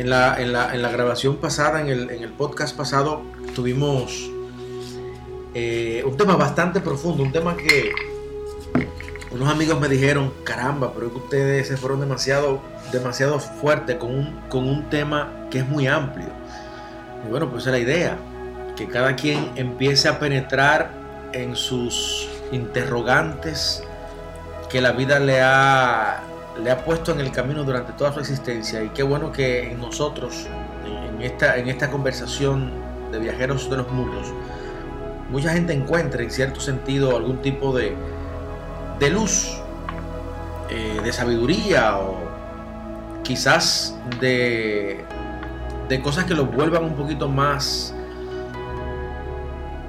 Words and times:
En 0.00 0.08
la, 0.08 0.40
en 0.40 0.54
la, 0.54 0.74
en 0.74 0.80
la 0.80 0.88
grabación 0.88 1.36
pasada, 1.36 1.82
en 1.82 1.88
el, 1.88 2.08
en 2.08 2.22
el 2.22 2.30
podcast 2.30 2.74
pasado, 2.74 3.20
tuvimos 3.54 4.30
eh, 5.52 6.02
un 6.06 6.16
tema 6.16 6.36
bastante 6.36 6.80
profundo, 6.80 7.22
un 7.22 7.32
tema 7.32 7.54
que 7.54 7.92
unos 9.30 9.50
amigos 9.50 9.78
me 9.78 9.88
dijeron, 9.88 10.32
caramba, 10.42 10.94
pero 10.94 11.08
es 11.08 11.12
que 11.12 11.18
ustedes 11.18 11.68
se 11.68 11.76
fueron 11.76 12.00
demasiado, 12.00 12.62
demasiado 12.90 13.38
fuertes 13.40 13.96
con 13.96 14.14
un, 14.14 14.40
con 14.48 14.66
un 14.66 14.88
tema 14.88 15.46
que 15.50 15.58
es 15.58 15.68
muy 15.68 15.86
amplio. 15.86 16.30
Y 17.26 17.30
bueno, 17.30 17.50
pues 17.50 17.66
es 17.66 17.72
la 17.72 17.78
idea, 17.78 18.16
que 18.78 18.88
cada 18.88 19.16
quien 19.16 19.50
empiece 19.56 20.08
a 20.08 20.18
penetrar 20.18 20.92
en 21.34 21.54
sus 21.54 22.26
interrogantes 22.52 23.84
que 24.70 24.80
la 24.80 24.92
vida 24.92 25.20
le 25.20 25.42
ha, 25.42 26.22
le 26.62 26.70
ha 26.70 26.84
puesto 26.84 27.12
en 27.12 27.20
el 27.20 27.30
camino 27.32 27.64
durante 27.64 27.92
toda 27.92 28.12
su 28.12 28.20
existencia. 28.20 28.82
Y 28.82 28.88
qué 28.90 29.02
bueno 29.02 29.32
que 29.32 29.70
en 29.72 29.80
nosotros, 29.80 30.46
en 30.84 31.22
esta, 31.22 31.56
en 31.56 31.68
esta 31.68 31.90
conversación 31.90 32.70
de 33.12 33.18
viajeros 33.18 33.68
de 33.70 33.76
los 33.78 33.90
mundos, 33.90 34.32
mucha 35.30 35.52
gente 35.52 35.72
encuentre 35.72 36.24
en 36.24 36.30
cierto 36.30 36.60
sentido 36.60 37.16
algún 37.16 37.38
tipo 37.38 37.76
de, 37.76 37.94
de 38.98 39.10
luz, 39.10 39.60
eh, 40.68 41.00
de 41.02 41.12
sabiduría 41.12 41.98
o 41.98 42.18
quizás 43.22 43.96
de, 44.20 45.04
de 45.88 46.00
cosas 46.00 46.24
que 46.24 46.34
los 46.34 46.50
vuelvan 46.52 46.84
un 46.84 46.94
poquito 46.94 47.28
más, 47.28 47.94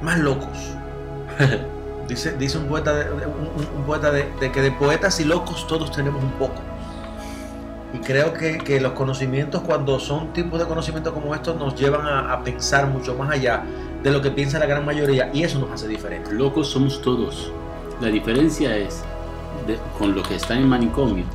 más 0.01 0.19
locos. 0.19 0.75
dice, 2.11 2.33
dice 2.37 2.57
un 2.57 2.65
poeta, 2.65 2.93
de, 2.93 3.11
un, 3.11 3.83
poeta 3.85 4.11
de, 4.11 4.27
que 4.51 4.61
de 4.61 4.71
poetas 4.71 5.19
y 5.19 5.23
locos 5.23 5.65
todos 5.67 5.91
tenemos 5.91 6.21
un 6.23 6.31
poco. 6.31 6.61
Y 7.93 7.97
creo 7.99 8.33
que, 8.33 8.57
que, 8.57 8.79
los 8.79 8.93
conocimientos, 8.93 9.61
cuando 9.61 9.99
son 9.99 10.31
tipos 10.33 10.59
de 10.59 10.65
conocimientos 10.65 11.13
como 11.13 11.33
estos, 11.35 11.57
nos 11.57 11.75
llevan 11.75 12.05
a, 12.07 12.41
pensar 12.43 12.87
mucho 12.87 13.15
más 13.15 13.31
allá 13.31 13.63
de 14.03 14.11
lo 14.11 14.21
que 14.21 14.31
piensa 14.31 14.59
la 14.59 14.65
gran 14.65 14.85
mayoría 14.85 15.29
y 15.33 15.43
eso 15.43 15.59
nos 15.59 15.71
hace 15.71 15.87
diferentes. 15.87 16.31
Locos 16.33 16.69
somos 16.69 17.01
todos. 17.01 17.51
La 17.99 18.07
diferencia 18.07 18.75
es, 18.77 19.03
con 19.97 20.15
lo 20.15 20.23
que 20.23 20.35
está 20.35 20.55
en 20.55 20.67
manicomio, 20.67 21.25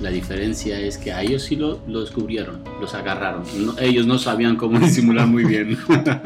la 0.00 0.10
diferencia 0.10 0.78
es 0.78 0.98
que 0.98 1.12
a 1.12 1.22
ellos 1.22 1.42
sí 1.42 1.56
lo, 1.56 1.78
lo 1.86 2.00
descubrieron, 2.00 2.62
los 2.80 2.94
agarraron. 2.94 3.44
ellos 3.78 4.06
no 4.06 4.18
sabían 4.18 4.56
cómo 4.56 4.78
disimular 4.80 5.26
muy 5.26 5.44
bien. 5.44 5.78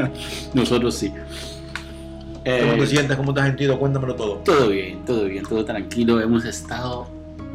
Nosotros 0.55 0.95
sí. 0.95 1.13
¿Cómo 2.45 2.75
te 2.77 2.83
eh, 2.83 2.87
sientes? 2.87 3.17
¿Cómo 3.17 3.35
te 3.35 3.41
has 3.41 3.47
sentido? 3.47 3.79
Cuéntamelo 3.79 4.15
todo. 4.15 4.37
Todo 4.45 4.69
bien, 4.69 5.05
todo 5.05 5.25
bien, 5.25 5.45
todo 5.45 5.65
tranquilo. 5.65 6.21
Hemos 6.21 6.45
estado 6.45 7.07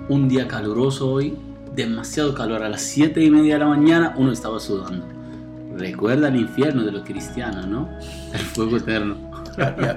un 0.10 0.28
día 0.28 0.48
caluroso 0.48 1.12
hoy, 1.12 1.38
demasiado 1.76 2.34
calor. 2.34 2.64
A 2.64 2.70
las 2.70 2.82
7 2.82 3.24
y 3.24 3.30
media 3.30 3.56
de 3.56 3.60
la 3.60 3.68
mañana 3.68 4.14
uno 4.18 4.32
estaba 4.32 4.60
sudando 4.60 5.14
recuerda 5.78 6.28
el 6.28 6.36
infierno 6.36 6.84
de 6.84 6.92
los 6.92 7.04
cristianos, 7.04 7.68
¿no? 7.68 7.90
El 8.34 8.40
fuego 8.40 8.78
eterno. 8.78 9.18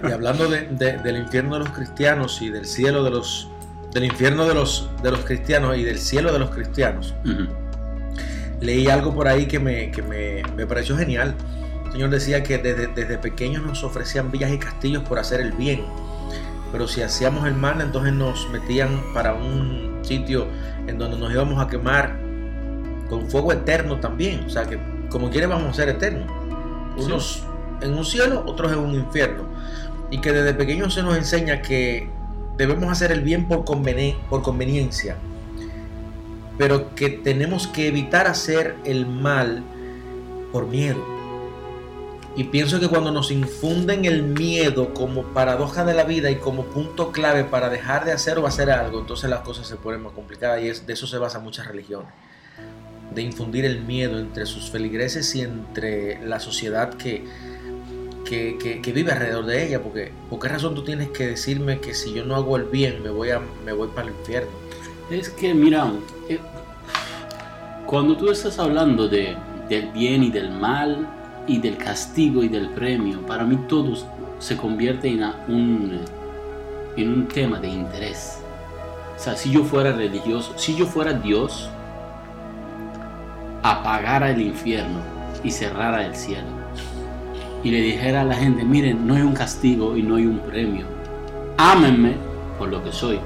Y, 0.06 0.10
hablando 0.12 0.48
del 0.48 1.16
infierno 1.16 1.54
de 1.54 1.60
los 1.60 1.70
cristianos 1.70 2.42
y 2.42 2.50
del 2.50 2.66
cielo 2.66 3.02
de 3.04 3.10
los 3.10 3.48
del 3.92 4.04
infierno 4.04 4.46
de 4.46 4.52
los 4.52 4.90
de 5.02 5.10
los 5.10 5.20
cristianos 5.20 5.78
y 5.78 5.82
del 5.82 5.98
cielo 5.98 6.32
de 6.32 6.38
los 6.38 6.50
cristianos, 6.50 7.14
leí 8.60 8.88
algo 8.88 9.14
por 9.14 9.28
ahí 9.28 9.46
que 9.46 9.58
me, 9.58 9.90
que 9.90 10.02
me, 10.02 10.42
me 10.54 10.66
pareció 10.66 10.96
genial. 10.96 11.34
El 11.86 11.92
Señor 11.92 12.10
decía 12.10 12.42
que 12.42 12.58
desde, 12.58 12.88
desde 12.88 13.18
pequeños 13.18 13.64
nos 13.64 13.82
ofrecían 13.84 14.30
villas 14.30 14.52
y 14.52 14.58
castillos 14.58 15.02
por 15.04 15.18
hacer 15.18 15.40
el 15.40 15.52
bien, 15.52 15.84
pero 16.72 16.88
si 16.88 17.02
hacíamos 17.02 17.46
el 17.46 17.54
mal, 17.54 17.80
entonces 17.80 18.12
nos 18.12 18.48
metían 18.50 19.00
para 19.14 19.34
un 19.34 20.00
sitio 20.02 20.46
en 20.86 20.98
donde 20.98 21.18
nos 21.18 21.32
íbamos 21.32 21.62
a 21.62 21.68
quemar 21.68 22.18
con 23.08 23.30
fuego 23.30 23.52
eterno 23.52 23.98
también. 23.98 24.44
O 24.44 24.50
sea 24.50 24.64
que 24.64 24.78
como 25.08 25.30
quiere 25.30 25.46
vamos 25.46 25.70
a 25.70 25.74
ser 25.74 25.88
eternos. 25.88 26.30
Unos 26.96 27.44
en 27.80 27.94
un 27.94 28.04
cielo, 28.04 28.42
otros 28.46 28.72
en 28.72 28.78
un 28.78 28.94
infierno. 28.94 29.44
Y 30.10 30.20
que 30.20 30.32
desde 30.32 30.54
pequeños 30.54 30.94
se 30.94 31.02
nos 31.02 31.16
enseña 31.16 31.62
que 31.62 32.08
debemos 32.56 32.90
hacer 32.90 33.12
el 33.12 33.22
bien 33.22 33.46
por, 33.48 33.64
por 33.64 34.42
conveniencia, 34.42 35.16
pero 36.56 36.94
que 36.94 37.10
tenemos 37.10 37.66
que 37.66 37.88
evitar 37.88 38.26
hacer 38.26 38.76
el 38.84 39.06
mal 39.06 39.62
por 40.52 40.66
miedo. 40.66 41.15
Y 42.36 42.44
pienso 42.44 42.78
que 42.78 42.88
cuando 42.88 43.10
nos 43.10 43.30
infunden 43.30 44.04
el 44.04 44.22
miedo 44.22 44.92
como 44.92 45.22
paradoja 45.32 45.84
de 45.84 45.94
la 45.94 46.04
vida 46.04 46.30
y 46.30 46.36
como 46.36 46.66
punto 46.66 47.10
clave 47.10 47.44
para 47.44 47.70
dejar 47.70 48.04
de 48.04 48.12
hacer 48.12 48.38
o 48.38 48.46
hacer 48.46 48.70
algo, 48.70 49.00
entonces 49.00 49.30
las 49.30 49.40
cosas 49.40 49.66
se 49.66 49.76
ponen 49.76 50.02
más 50.02 50.12
complicadas 50.12 50.60
y 50.62 50.68
de 50.68 50.92
eso 50.92 51.06
se 51.06 51.16
basa 51.16 51.38
muchas 51.38 51.66
religiones 51.66 52.08
de 53.14 53.22
infundir 53.22 53.64
el 53.64 53.80
miedo 53.82 54.18
entre 54.18 54.44
sus 54.44 54.70
feligreses 54.70 55.34
y 55.34 55.40
entre 55.40 56.24
la 56.26 56.38
sociedad 56.38 56.94
que, 56.94 57.24
que, 58.24 58.92
vive 58.94 59.12
alrededor 59.12 59.46
de 59.46 59.66
ella. 59.66 59.82
Porque, 59.82 60.12
¿Por 60.28 60.38
qué 60.38 60.48
razón 60.48 60.74
tú 60.74 60.84
tienes 60.84 61.08
que 61.08 61.28
decirme 61.28 61.80
que 61.80 61.94
si 61.94 62.12
yo 62.12 62.24
no 62.26 62.36
hago 62.36 62.56
el 62.56 62.64
bien 62.64 63.02
me 63.02 63.08
voy, 63.10 63.30
a, 63.30 63.40
me 63.64 63.72
voy 63.72 63.88
para 63.88 64.08
el 64.08 64.14
infierno? 64.14 64.50
Es 65.10 65.30
que, 65.30 65.54
mira, 65.54 65.90
eh, 66.28 66.38
cuando 67.86 68.16
tú 68.16 68.30
estás 68.30 68.58
hablando 68.58 69.08
de, 69.08 69.36
del 69.68 69.90
bien 69.92 70.22
y 70.22 70.30
del 70.30 70.50
mal 70.50 71.08
y 71.46 71.58
del 71.58 71.76
castigo 71.76 72.42
y 72.42 72.48
del 72.48 72.70
premio, 72.70 73.24
para 73.26 73.44
mí 73.44 73.56
todo 73.68 73.96
se 74.38 74.56
convierte 74.56 75.08
en 75.08 75.24
un, 75.48 76.00
en 76.96 77.08
un 77.12 77.28
tema 77.28 77.58
de 77.58 77.68
interés. 77.68 78.40
O 79.16 79.18
sea, 79.18 79.36
si 79.36 79.50
yo 79.50 79.64
fuera 79.64 79.92
religioso, 79.92 80.52
si 80.56 80.76
yo 80.76 80.86
fuera 80.86 81.12
Dios, 81.12 81.70
apagara 83.62 84.30
el 84.30 84.42
infierno 84.42 85.00
y 85.42 85.50
cerrara 85.50 86.06
el 86.06 86.14
cielo. 86.14 86.48
Y 87.64 87.70
le 87.70 87.80
dijera 87.80 88.20
a 88.20 88.24
la 88.24 88.34
gente, 88.34 88.64
miren, 88.64 89.06
no 89.06 89.14
hay 89.14 89.22
un 89.22 89.32
castigo 89.32 89.96
y 89.96 90.02
no 90.02 90.16
hay 90.16 90.26
un 90.26 90.38
premio. 90.40 90.86
Ámenme 91.56 92.14
por 92.58 92.68
lo 92.68 92.82
que 92.84 92.92
soy. 92.92 93.18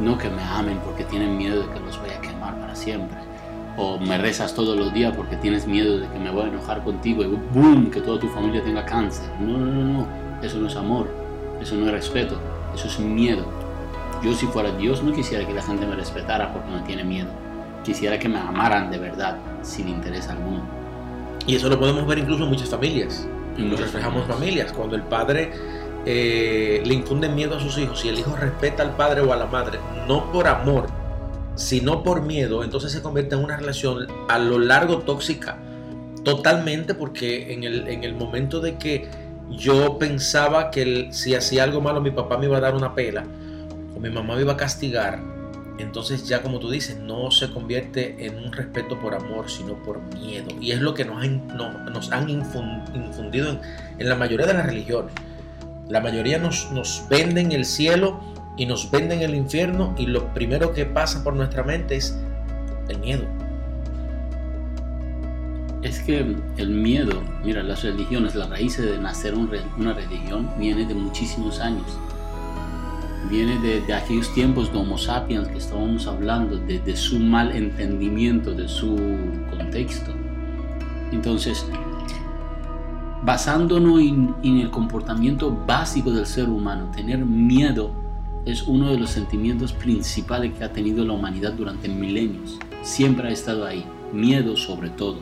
No 0.00 0.18
que 0.18 0.28
me 0.28 0.42
amen 0.42 0.78
porque 0.84 1.04
tienen 1.04 1.36
miedo 1.36 1.62
de 1.62 1.72
que 1.72 1.80
los 1.80 2.00
vaya 2.00 2.16
a 2.18 2.20
quemar 2.20 2.60
para 2.60 2.74
siempre. 2.74 3.17
O 3.78 3.98
me 3.98 4.18
rezas 4.18 4.54
todos 4.54 4.76
los 4.76 4.92
días 4.92 5.14
porque 5.16 5.36
tienes 5.36 5.66
miedo 5.66 5.98
de 5.98 6.08
que 6.08 6.18
me 6.18 6.30
voy 6.30 6.42
a 6.42 6.48
enojar 6.48 6.82
contigo 6.82 7.22
y 7.22 7.26
boom, 7.26 7.90
que 7.90 8.00
toda 8.00 8.18
tu 8.18 8.28
familia 8.28 8.62
tenga 8.62 8.84
cáncer. 8.84 9.30
No, 9.40 9.56
no, 9.56 9.66
no, 9.66 9.84
no. 9.84 10.06
Eso 10.42 10.58
no 10.58 10.66
es 10.66 10.76
amor. 10.76 11.08
Eso 11.60 11.76
no 11.76 11.86
es 11.86 11.92
respeto. 11.92 12.38
Eso 12.74 12.88
es 12.88 12.98
miedo. 12.98 13.46
Yo 14.22 14.34
si 14.34 14.46
fuera 14.46 14.72
Dios 14.72 15.02
no 15.02 15.12
quisiera 15.12 15.46
que 15.46 15.54
la 15.54 15.62
gente 15.62 15.86
me 15.86 15.94
respetara 15.94 16.52
porque 16.52 16.70
no 16.70 16.82
tiene 16.82 17.04
miedo 17.04 17.30
quisiera 17.88 18.18
que 18.18 18.28
me 18.28 18.38
amaran 18.38 18.90
de 18.90 18.98
verdad, 18.98 19.38
sin 19.62 19.88
interés 19.88 20.28
alguno. 20.28 20.62
Y 21.46 21.56
eso 21.56 21.68
lo 21.68 21.78
podemos 21.78 22.06
ver 22.06 22.18
incluso 22.18 22.44
en 22.44 22.50
muchas 22.50 22.68
familias. 22.68 23.26
Nos 23.56 23.80
reflejamos 23.80 24.26
familias. 24.26 24.72
Cuando 24.72 24.94
el 24.94 25.02
padre 25.02 25.52
eh, 26.04 26.82
le 26.84 26.94
infunde 26.94 27.28
miedo 27.28 27.56
a 27.56 27.60
sus 27.60 27.78
hijos 27.78 28.04
y 28.04 28.10
el 28.10 28.18
hijo 28.18 28.36
respeta 28.36 28.82
al 28.82 28.94
padre 28.94 29.22
o 29.22 29.32
a 29.32 29.36
la 29.36 29.46
madre, 29.46 29.78
no 30.06 30.30
por 30.30 30.46
amor, 30.46 30.86
sino 31.58 32.04
por 32.04 32.22
miedo, 32.22 32.62
entonces 32.62 32.92
se 32.92 33.02
convierte 33.02 33.34
en 33.34 33.42
una 33.42 33.56
relación 33.56 34.06
a 34.28 34.38
lo 34.38 34.58
largo 34.58 35.00
tóxica. 35.00 35.58
Totalmente, 36.24 36.94
porque 36.94 37.52
en 37.52 37.64
el, 37.64 37.88
en 37.88 38.04
el 38.04 38.14
momento 38.14 38.60
de 38.60 38.76
que 38.76 39.08
yo 39.50 39.98
pensaba 39.98 40.70
que 40.70 41.08
si 41.10 41.34
hacía 41.34 41.64
algo 41.64 41.80
malo 41.80 42.00
mi 42.00 42.10
papá 42.10 42.38
me 42.38 42.46
iba 42.46 42.58
a 42.58 42.60
dar 42.60 42.74
una 42.74 42.94
pela 42.94 43.24
o 43.96 43.98
mi 43.98 44.10
mamá 44.10 44.36
me 44.36 44.42
iba 44.42 44.52
a 44.52 44.56
castigar, 44.56 45.20
entonces 45.78 46.28
ya 46.28 46.42
como 46.42 46.58
tú 46.58 46.70
dices, 46.70 46.98
no 46.98 47.30
se 47.30 47.50
convierte 47.50 48.26
en 48.26 48.36
un 48.36 48.52
respeto 48.52 48.98
por 49.00 49.14
amor, 49.14 49.50
sino 49.50 49.74
por 49.82 50.00
miedo. 50.14 50.48
Y 50.60 50.72
es 50.72 50.80
lo 50.80 50.94
que 50.94 51.04
nos, 51.04 51.26
nos 51.26 52.12
han 52.12 52.28
infundido 52.28 53.58
en, 53.98 54.08
la 54.08 54.14
mayoría 54.16 54.46
de 54.46 54.54
las 54.54 54.66
religiones. 54.66 55.12
La 55.88 56.00
mayoría 56.00 56.38
nos, 56.38 56.70
nos 56.72 57.04
venden 57.08 57.52
el 57.52 57.64
cielo 57.64 58.20
y 58.58 58.66
nos 58.66 58.90
venden 58.90 59.22
el 59.22 59.34
infierno 59.34 59.94
y 59.96 60.06
lo 60.06 60.34
primero 60.34 60.74
que 60.74 60.84
pasa 60.84 61.24
por 61.24 61.34
nuestra 61.34 61.62
mente 61.62 61.96
es 61.96 62.18
el 62.88 62.98
miedo. 62.98 63.24
Es 65.82 66.00
que 66.00 66.36
el 66.56 66.70
miedo, 66.70 67.22
mira, 67.44 67.62
las 67.62 67.84
religiones, 67.84 68.34
la 68.34 68.48
raíz 68.48 68.76
de 68.76 68.98
nacer 68.98 69.34
una 69.34 69.94
religión 69.94 70.50
viene 70.58 70.84
de 70.84 70.94
muchísimos 70.94 71.60
años 71.60 71.96
viene 73.28 73.58
de, 73.58 73.92
aquellos 73.92 74.32
tiempos 74.32 74.72
de 74.72 74.78
Homo 74.78 74.96
sapiens 74.96 75.48
que 75.48 75.58
estábamos 75.58 76.06
hablando, 76.06 76.56
de, 76.56 76.96
su 76.96 77.18
mal 77.18 77.54
entendimiento, 77.54 78.52
de 78.52 78.68
su 78.68 78.96
contexto. 79.50 80.12
Entonces, 81.12 81.66
basándonos 83.22 84.00
en, 84.00 84.34
el 84.42 84.70
comportamiento 84.70 85.54
básico 85.66 86.10
del 86.10 86.26
ser 86.26 86.48
humano, 86.48 86.90
tener 86.94 87.18
miedo 87.18 87.90
es 88.48 88.62
uno 88.62 88.90
de 88.90 88.98
los 88.98 89.10
sentimientos 89.10 89.74
principales 89.74 90.54
que 90.54 90.64
ha 90.64 90.72
tenido 90.72 91.04
la 91.04 91.12
humanidad 91.12 91.52
durante 91.52 91.88
milenios. 91.88 92.58
Siempre 92.82 93.28
ha 93.28 93.30
estado 93.30 93.66
ahí, 93.66 93.84
miedo 94.12 94.56
sobre 94.56 94.88
todo. 94.88 95.16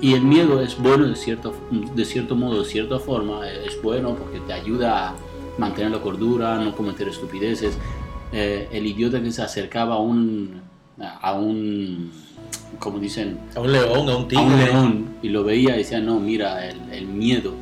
Y 0.00 0.14
el 0.14 0.22
miedo 0.22 0.60
es 0.60 0.76
bueno 0.76 1.06
de 1.06 1.14
cierto, 1.14 1.54
de 1.70 2.04
cierto 2.04 2.34
modo, 2.34 2.64
de 2.64 2.68
cierta 2.68 2.98
forma, 2.98 3.48
es 3.48 3.80
bueno 3.80 4.16
porque 4.16 4.40
te 4.40 4.52
ayuda 4.52 5.10
a 5.10 5.14
mantener 5.58 5.92
la 5.92 6.00
cordura, 6.00 6.58
no 6.58 6.74
cometer 6.74 7.06
estupideces. 7.06 7.78
Eh, 8.32 8.68
el 8.72 8.86
idiota 8.86 9.22
que 9.22 9.30
se 9.30 9.42
acercaba 9.42 9.94
a 9.94 9.98
un, 9.98 10.60
a 10.98 11.34
un, 11.34 12.10
como 12.80 12.98
dicen, 12.98 13.38
a 13.54 13.60
un 13.60 13.70
león, 13.70 14.08
a 14.08 14.16
un 14.16 14.26
tigre. 14.26 14.42
A 14.42 14.46
un 14.48 14.64
león 14.64 15.14
y 15.22 15.28
lo 15.28 15.44
veía 15.44 15.76
y 15.76 15.78
decía, 15.78 16.00
no, 16.00 16.18
mira, 16.18 16.68
el, 16.68 17.06
miedo 17.06 17.54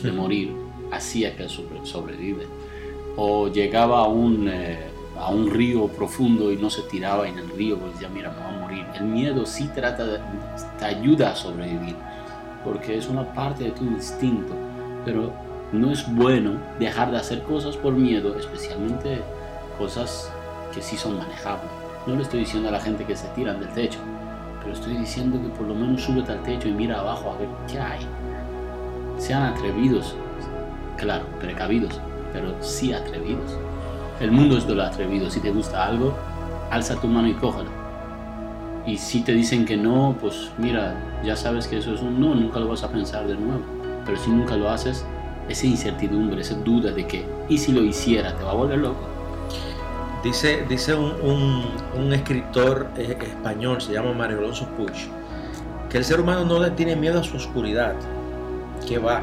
de 0.00 0.12
morir 0.12 0.52
hacía 0.92 1.36
que 1.36 1.48
sobrevive. 1.48 2.46
O 3.16 3.48
llegaba 3.48 4.00
a 4.00 4.08
un, 4.08 4.48
eh, 4.48 4.78
a 5.18 5.30
un 5.30 5.50
río 5.50 5.88
profundo 5.88 6.50
y 6.50 6.56
no 6.56 6.70
se 6.70 6.82
tiraba 6.82 7.28
en 7.28 7.38
el 7.38 7.48
río 7.50 7.76
porque 7.78 7.94
decía, 7.94 8.08
mira, 8.08 8.30
me 8.30 8.40
va 8.40 8.48
a 8.48 8.60
morir. 8.60 8.86
El 8.94 9.04
miedo 9.04 9.44
sí 9.46 9.68
trata 9.74 10.06
de, 10.06 10.18
te 10.78 10.84
ayuda 10.84 11.32
a 11.32 11.36
sobrevivir 11.36 11.96
porque 12.64 12.96
es 12.96 13.08
una 13.08 13.24
parte 13.32 13.64
de 13.64 13.70
tu 13.70 13.84
instinto, 13.84 14.54
pero 15.04 15.32
no 15.72 15.90
es 15.90 16.12
bueno 16.14 16.52
dejar 16.78 17.10
de 17.10 17.18
hacer 17.18 17.42
cosas 17.42 17.76
por 17.76 17.92
miedo, 17.92 18.36
especialmente 18.38 19.22
cosas 19.78 20.30
que 20.74 20.82
sí 20.82 20.96
son 20.96 21.18
manejables. 21.18 21.70
No 22.06 22.16
le 22.16 22.22
estoy 22.22 22.40
diciendo 22.40 22.68
a 22.68 22.72
la 22.72 22.80
gente 22.80 23.04
que 23.04 23.16
se 23.16 23.28
tiran 23.28 23.60
del 23.60 23.70
techo, 23.70 23.98
pero 24.60 24.72
estoy 24.72 24.96
diciendo 24.96 25.40
que 25.40 25.48
por 25.48 25.66
lo 25.66 25.74
menos 25.74 26.02
súbete 26.02 26.32
al 26.32 26.42
techo 26.42 26.68
y 26.68 26.72
mira 26.72 27.00
abajo 27.00 27.32
a 27.32 27.38
ver 27.38 27.48
qué 27.70 27.78
hay. 27.78 28.00
Sean 29.18 29.42
atrevidos, 29.42 30.14
claro, 30.96 31.24
precavidos, 31.40 32.00
pero 32.32 32.54
sí 32.60 32.92
atrevidos. 32.92 33.56
El 34.20 34.32
mundo 34.32 34.58
es 34.58 34.66
de 34.66 34.74
los 34.74 34.86
atrevidos. 34.86 35.32
Si 35.32 35.40
te 35.40 35.50
gusta 35.50 35.86
algo, 35.86 36.14
alza 36.70 37.00
tu 37.00 37.06
mano 37.06 37.28
y 37.28 37.34
cógelo. 37.34 37.70
Y 38.86 38.96
si 38.96 39.22
te 39.22 39.32
dicen 39.32 39.64
que 39.64 39.76
no, 39.76 40.16
pues 40.20 40.50
mira, 40.58 40.94
ya 41.24 41.36
sabes 41.36 41.66
que 41.68 41.78
eso 41.78 41.94
es 41.94 42.00
un 42.00 42.20
no, 42.20 42.34
nunca 42.34 42.60
lo 42.60 42.68
vas 42.68 42.82
a 42.82 42.90
pensar 42.90 43.26
de 43.26 43.34
nuevo. 43.34 43.62
Pero 44.04 44.16
si 44.18 44.30
nunca 44.30 44.56
lo 44.56 44.70
haces, 44.70 45.04
esa 45.48 45.66
incertidumbre, 45.66 46.40
esa 46.40 46.54
duda 46.54 46.92
de 46.92 47.06
que, 47.06 47.24
¿y 47.48 47.58
si 47.58 47.72
lo 47.72 47.82
hiciera? 47.82 48.36
Te 48.36 48.44
va 48.44 48.52
a 48.52 48.54
volver 48.54 48.78
loco. 48.78 49.00
Dice, 50.22 50.64
dice 50.68 50.94
un, 50.94 51.64
un, 51.96 52.12
escritor 52.12 52.90
eh, 52.96 53.16
español, 53.22 53.80
se 53.80 53.92
llama 53.92 54.12
Mario 54.12 54.38
Alonso 54.38 54.66
Puig, 54.76 55.08
que 55.88 55.96
el 55.96 56.04
ser 56.04 56.20
humano 56.20 56.44
no 56.44 56.58
le 56.58 56.70
tiene 56.72 56.94
miedo 56.94 57.20
a 57.20 57.22
su 57.22 57.36
oscuridad, 57.36 57.94
que 58.86 58.98
va, 58.98 59.22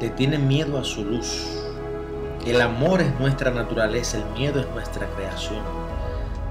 le 0.00 0.10
tiene 0.10 0.38
miedo 0.38 0.78
a 0.78 0.84
su 0.84 1.04
luz. 1.04 1.61
El 2.46 2.60
amor 2.60 3.00
es 3.00 3.20
nuestra 3.20 3.52
naturaleza, 3.52 4.18
el 4.18 4.24
miedo 4.36 4.60
es 4.60 4.68
nuestra 4.70 5.06
creación. 5.14 5.60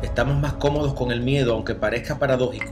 Estamos 0.01 0.39
más 0.39 0.53
cómodos 0.53 0.93
con 0.93 1.11
el 1.11 1.19
miedo, 1.19 1.53
aunque 1.53 1.75
parezca 1.75 2.17
paradójico, 2.17 2.71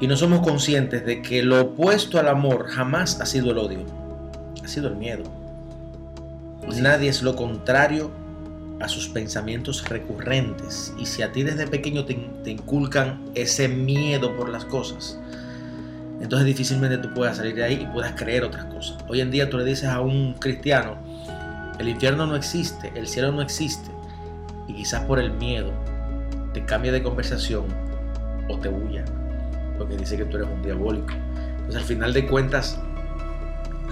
y 0.00 0.06
no 0.06 0.16
somos 0.16 0.40
conscientes 0.40 1.04
de 1.04 1.20
que 1.20 1.42
lo 1.42 1.60
opuesto 1.60 2.18
al 2.18 2.28
amor 2.28 2.68
jamás 2.68 3.20
ha 3.20 3.26
sido 3.26 3.50
el 3.50 3.58
odio, 3.58 3.80
ha 4.64 4.66
sido 4.66 4.88
el 4.88 4.96
miedo. 4.96 5.24
Nadie 6.80 7.10
es 7.10 7.22
lo 7.22 7.36
contrario 7.36 8.10
a 8.80 8.88
sus 8.88 9.08
pensamientos 9.08 9.86
recurrentes. 9.86 10.94
Y 10.98 11.04
si 11.04 11.20
a 11.20 11.32
ti 11.32 11.42
desde 11.42 11.66
pequeño 11.66 12.06
te, 12.06 12.16
inculcan 12.50 13.26
ese 13.34 13.68
miedo 13.68 14.34
por 14.36 14.48
las 14.48 14.64
cosas, 14.64 15.18
entonces 16.20 16.46
difícilmente 16.46 16.96
tú 16.96 17.12
puedas 17.12 17.36
salir 17.36 17.54
de 17.54 17.64
ahí 17.64 17.80
y 17.82 17.86
puedas 17.92 18.12
creer 18.12 18.42
otras 18.42 18.64
cosas. 18.64 18.96
Hoy 19.06 19.20
en 19.20 19.30
día 19.30 19.50
tú 19.50 19.58
le 19.58 19.64
dices 19.64 19.90
a 19.90 20.00
un 20.00 20.32
cristiano, 20.34 20.96
el 21.78 21.88
infierno 21.88 22.26
no 22.26 22.36
existe, 22.36 22.92
el 22.94 23.06
cielo 23.06 23.32
no 23.32 23.42
existe, 23.42 23.90
y 24.66 24.74
quizás 24.74 25.04
por 25.04 25.18
el 25.18 25.32
miedo 25.32 25.72
te 26.52 26.64
cambia 26.64 26.92
de 26.92 27.02
conversación 27.02 27.64
o 28.48 28.58
te 28.58 28.68
huya, 28.68 29.04
porque 29.78 29.96
dice 29.96 30.16
que 30.16 30.24
tú 30.24 30.36
eres 30.36 30.48
un 30.48 30.62
diabólico. 30.62 31.12
Entonces 31.56 31.76
al 31.76 31.84
final 31.84 32.12
de 32.12 32.26
cuentas, 32.26 32.80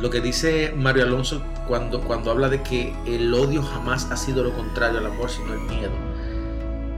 lo 0.01 0.11
que 0.11 0.21
dice 0.21 0.73
Mario 0.77 1.05
Alonso 1.05 1.43
cuando, 1.69 2.01
cuando 2.01 2.31
habla 2.31 2.49
de 2.49 2.63
que 2.63 2.95
el 3.07 3.33
odio 3.33 3.63
jamás 3.63 4.11
ha 4.11 4.17
sido 4.17 4.43
lo 4.45 4.53
contrario 4.55 4.99
al 4.99 5.07
amor, 5.07 5.31
sino 5.31 5.55
el 5.55 5.61
miedo, 5.61 5.93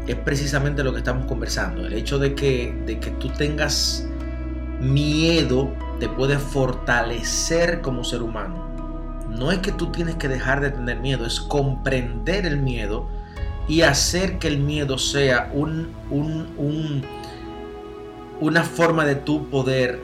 es 0.07 0.17
precisamente 0.17 0.85
lo 0.85 0.93
que 0.93 0.99
estamos 0.99 1.27
conversando. 1.27 1.87
El 1.87 1.93
hecho 1.95 2.19
de 2.19 2.35
que, 2.35 2.75
de 2.87 2.99
que 3.01 3.11
tú 3.11 3.29
tengas 3.31 4.07
miedo 4.81 5.73
te 5.99 6.09
puede 6.09 6.39
fortalecer 6.39 7.81
como 7.81 8.05
ser 8.05 8.23
humano. 8.23 8.66
No 9.37 9.53
es 9.53 9.59
que 9.59 9.73
tú 9.73 9.93
tienes 9.93 10.15
que 10.17 10.29
dejar 10.29 10.61
de 10.61 10.71
tener 10.71 10.99
miedo, 10.99 11.27
es 11.27 11.41
comprender 11.41 12.47
el 12.47 12.57
miedo 12.57 13.07
y 13.69 13.83
hacer 13.83 14.39
que 14.39 14.49
el 14.49 14.59
miedo 14.59 14.97
sea 14.97 15.51
un, 15.53 15.93
un, 16.11 17.03
una 18.41 18.63
forma 18.63 19.05
de 19.05 19.17
tu 19.17 19.49
poder 19.51 20.01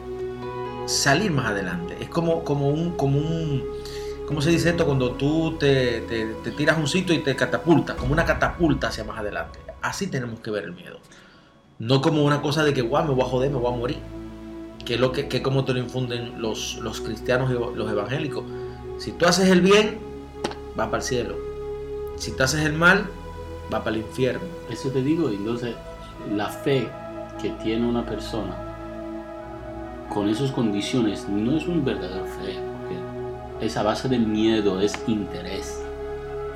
salir 0.86 1.30
más 1.30 1.46
adelante. 1.46 1.96
Es 2.00 2.08
como, 2.08 2.44
como 2.44 2.68
un, 2.68 2.92
como 2.92 3.18
un, 3.18 3.62
¿cómo 4.26 4.42
se 4.42 4.50
dice 4.50 4.70
esto? 4.70 4.84
Cuando 4.84 5.12
tú 5.12 5.56
te, 5.58 6.02
tiras 6.56 6.76
un 6.76 6.88
sitio 6.88 7.14
y 7.14 7.18
te 7.18 7.34
catapulta, 7.34 7.96
como 7.96 8.12
una 8.12 8.24
catapulta 8.24 8.88
hacia 8.88 9.04
más 9.04 9.18
adelante. 9.18 9.60
Así 9.80 10.08
tenemos 10.08 10.40
que 10.40 10.50
ver 10.50 10.64
el 10.64 10.72
miedo. 10.72 10.98
No 11.78 12.00
como 12.00 12.22
una 12.24 12.42
cosa 12.42 12.64
de 12.64 12.74
que, 12.74 12.82
guau, 12.82 13.04
me 13.04 13.14
voy 13.14 13.22
a 13.22 13.28
joder, 13.28 13.50
me 13.50 13.58
voy 13.58 13.72
a 13.72 13.76
morir. 13.76 13.98
Que 14.84 14.94
es 14.94 15.00
lo 15.00 15.12
que, 15.12 15.28
que 15.28 15.42
como 15.42 15.64
te 15.64 15.72
lo 15.72 15.78
infunden 15.78 16.40
los, 16.40 16.78
los 16.82 17.00
cristianos 17.00 17.50
y 17.50 17.54
los 17.54 17.90
evangélicos. 17.90 18.44
Si 19.02 19.10
tú 19.10 19.26
haces 19.26 19.48
el 19.48 19.62
bien, 19.62 19.98
va 20.78 20.84
para 20.84 20.98
el 20.98 21.02
cielo. 21.02 21.34
Si 22.18 22.30
tú 22.30 22.44
haces 22.44 22.64
el 22.64 22.74
mal, 22.74 23.04
va 23.74 23.82
para 23.82 23.96
el 23.96 24.02
infierno. 24.02 24.42
Eso 24.70 24.90
te 24.90 25.02
digo, 25.02 25.28
entonces 25.28 25.74
la 26.32 26.46
fe 26.48 26.86
que 27.42 27.50
tiene 27.64 27.84
una 27.84 28.06
persona 28.06 28.54
con 30.08 30.28
esas 30.28 30.52
condiciones 30.52 31.28
no 31.28 31.56
es 31.56 31.66
un 31.66 31.84
verdadero 31.84 32.24
fe, 32.26 32.54
porque 32.78 33.66
esa 33.66 33.82
base 33.82 34.08
de 34.08 34.20
miedo 34.20 34.80
es 34.80 34.92
interés. 35.08 35.82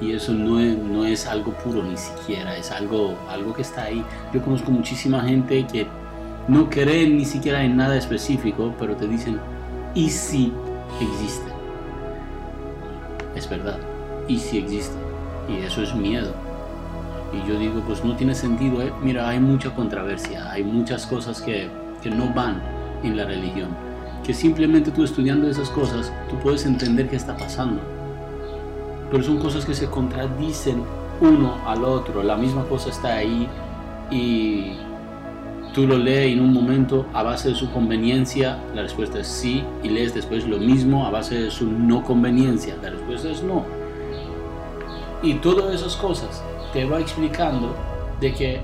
Y 0.01 0.13
eso 0.13 0.33
no 0.33 0.61
es, 0.61 0.79
no 0.79 1.05
es 1.05 1.27
algo 1.27 1.51
puro 1.53 1.83
ni 1.83 1.97
siquiera, 1.97 2.57
es 2.57 2.71
algo, 2.71 3.19
algo 3.29 3.55
que 3.55 3.63
está 3.63 3.87
ahí. 3.87 4.05
Yo 4.33 4.41
conozco 4.41 4.71
muchísima 4.71 5.21
gente 5.23 5.67
que 5.67 5.89
no 6.47 6.71
cree 6.71 7.09
ni 7.09 7.25
siquiera 7.25 7.65
en 7.65 7.77
nada 7.77 7.97
específico, 7.97 8.73
pero 8.79 8.95
te 8.95 9.09
dicen, 9.09 9.41
¿y 9.97 10.11
si 10.11 10.53
existe? 11.01 11.56
Es 13.37 13.49
verdad, 13.49 13.79
¿y 14.27 14.39
si 14.39 14.59
existe? 14.59 14.97
Y 15.49 15.65
eso 15.65 15.83
es 15.83 15.95
miedo. 15.95 16.33
Y 17.33 17.49
yo 17.49 17.59
digo, 17.59 17.83
pues 17.87 18.05
no 18.05 18.17
tiene 18.17 18.35
sentido. 18.35 18.81
¿eh? 18.83 18.93
Mira, 19.03 19.29
hay 19.29 19.39
mucha 19.39 19.75
controversia, 19.75 20.51
hay 20.51 20.65
muchas 20.65 21.07
cosas 21.07 21.43
que, 21.43 21.69
que 22.03 22.11
no 22.11 22.33
van 22.33 22.63
en 23.03 23.17
la 23.17 23.27
religión. 23.27 23.69
Que 24.25 24.33
simplemente 24.33 24.91
tú 24.91 25.05
estudiando 25.05 25.49
esas 25.49 25.71
cosas, 25.71 26.13
tú 26.31 26.37
puedes 26.39 26.65
entender 26.65 27.09
qué 27.09 27.17
está 27.17 27.37
pasando. 27.37 27.81
Pero 29.11 29.23
son 29.23 29.39
cosas 29.39 29.65
que 29.65 29.75
se 29.75 29.87
contradicen 29.87 30.83
uno 31.21 31.59
al 31.67 31.85
otro. 31.85 32.23
La 32.23 32.37
misma 32.37 32.65
cosa 32.65 32.91
está 32.91 33.15
ahí 33.15 33.49
y 34.11 34.73
tú 35.77 35.87
lo 35.87 35.99
lees 35.99 36.33
en 36.33 36.41
un 36.41 36.55
momento 36.55 37.05
a 37.13 37.23
base 37.23 37.51
de 37.51 37.55
su 37.55 37.71
conveniencia, 37.71 38.59
la 38.75 38.81
respuesta 38.81 39.21
es 39.21 39.27
sí, 39.27 39.63
y 39.83 39.91
lees 39.91 40.15
después 40.15 40.49
lo 40.49 40.57
mismo 40.57 41.07
a 41.07 41.11
base 41.11 41.35
de 41.35 41.51
su 41.51 41.71
no 41.71 42.03
conveniencia, 42.03 42.79
la 42.83 42.89
respuesta 42.89 43.31
es 43.31 43.43
no. 43.43 43.63
Y 45.23 45.35
todas 45.35 45.75
esas 45.75 45.95
cosas 45.97 46.43
te 46.73 46.87
va 46.87 46.99
explicando 46.99 47.77
de 48.23 48.33
que 48.33 48.61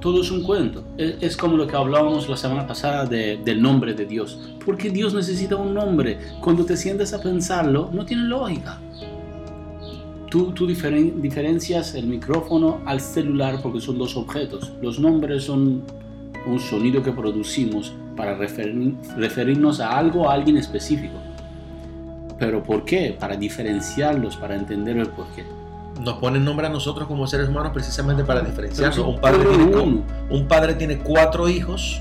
todo 0.00 0.22
es 0.22 0.32
un 0.32 0.42
cuento. 0.42 0.82
Es, 0.98 1.36
como 1.36 1.56
lo 1.56 1.68
que 1.68 1.76
hablábamos 1.76 2.28
la 2.28 2.36
semana 2.36 2.66
pasada 2.66 3.06
del 3.06 3.62
nombre 3.62 3.94
de 3.94 4.04
Dios. 4.04 4.40
¿Por 4.64 4.76
qué 4.76 4.90
Dios 4.90 5.14
necesita 5.14 5.54
un 5.54 5.72
nombre? 5.72 6.18
Cuando 6.40 6.64
te 6.64 6.76
sientes 6.76 7.14
a 7.14 7.22
pensarlo, 7.22 7.90
no 7.92 8.04
tiene 8.04 8.24
lógica. 8.24 8.80
Tú, 10.32 10.52
tú 10.52 10.66
diferencias 10.66 11.94
el 11.94 12.06
micrófono 12.06 12.80
al 12.86 13.02
celular 13.02 13.60
porque 13.62 13.82
son 13.82 13.98
dos 13.98 14.16
objetos. 14.16 14.72
Los 14.80 14.98
nombres 14.98 15.44
son 15.44 15.82
un 16.46 16.58
sonido 16.58 17.02
que 17.02 17.12
producimos 17.12 17.92
para 18.16 18.34
referirnos 18.38 19.78
a 19.78 19.98
algo 19.98 20.30
a 20.30 20.32
alguien 20.32 20.56
específico. 20.56 21.18
¿Pero 22.38 22.62
por 22.62 22.86
qué? 22.86 23.14
Para 23.20 23.36
diferenciarlos, 23.36 24.36
para 24.36 24.54
entender 24.54 24.96
el 24.96 25.08
porqué 25.08 25.44
nos 26.02 26.14
ponen 26.14 26.42
nombre 26.42 26.66
a 26.66 26.70
nosotros 26.70 27.06
como 27.06 27.26
seres 27.26 27.50
humanos 27.50 27.70
precisamente 27.74 28.24
para 28.24 28.40
diferenciarnos. 28.40 28.98
Un 29.06 29.20
padre, 29.20 29.44
tiene, 29.44 30.02
un 30.30 30.48
padre 30.48 30.74
tiene 30.74 30.98
cuatro 30.98 31.46
hijos 31.46 32.00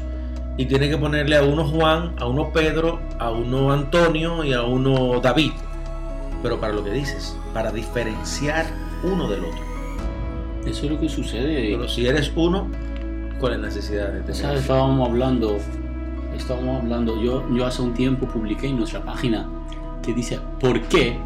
y 0.56 0.66
tiene 0.68 0.90
que 0.90 0.98
ponerle 0.98 1.36
a 1.36 1.44
uno 1.44 1.66
Juan, 1.66 2.14
a 2.18 2.28
uno 2.28 2.52
Pedro, 2.54 3.02
a 3.20 3.30
uno 3.30 3.74
Antonio 3.74 4.46
y 4.46 4.54
a 4.54 4.64
uno 4.64 5.20
David. 5.20 5.52
Pero 6.42 6.60
para 6.60 6.74
lo 6.74 6.84
que 6.84 6.92
dices, 6.92 7.38
para 7.54 7.72
diferenciar 7.72 8.66
uno 9.04 9.30
del 9.30 9.46
otro. 9.46 9.62
Eso 10.66 10.86
es 10.86 10.92
lo 10.92 11.00
que 11.00 11.10
sucede. 11.10 11.72
Pero 11.72 11.88
si 11.88 12.08
eres 12.08 12.32
uno, 12.36 12.68
¿cuál 13.40 13.54
es 13.54 13.60
la 13.60 13.68
necesidad 13.68 14.12
de 14.12 14.22
tener? 14.22 14.58
Estábamos 14.58 15.10
hablando, 15.10 15.58
estábamos 16.36 16.82
hablando, 16.82 17.22
yo, 17.22 17.44
yo 17.56 17.66
hace 17.66 17.82
un 17.82 17.94
tiempo 17.94 18.28
publiqué 18.28 18.68
en 18.68 18.78
nuestra 18.78 19.04
página 19.04 19.48
que 20.04 20.14
dice, 20.14 20.40
¿por 20.60 20.82
qué 20.84 21.20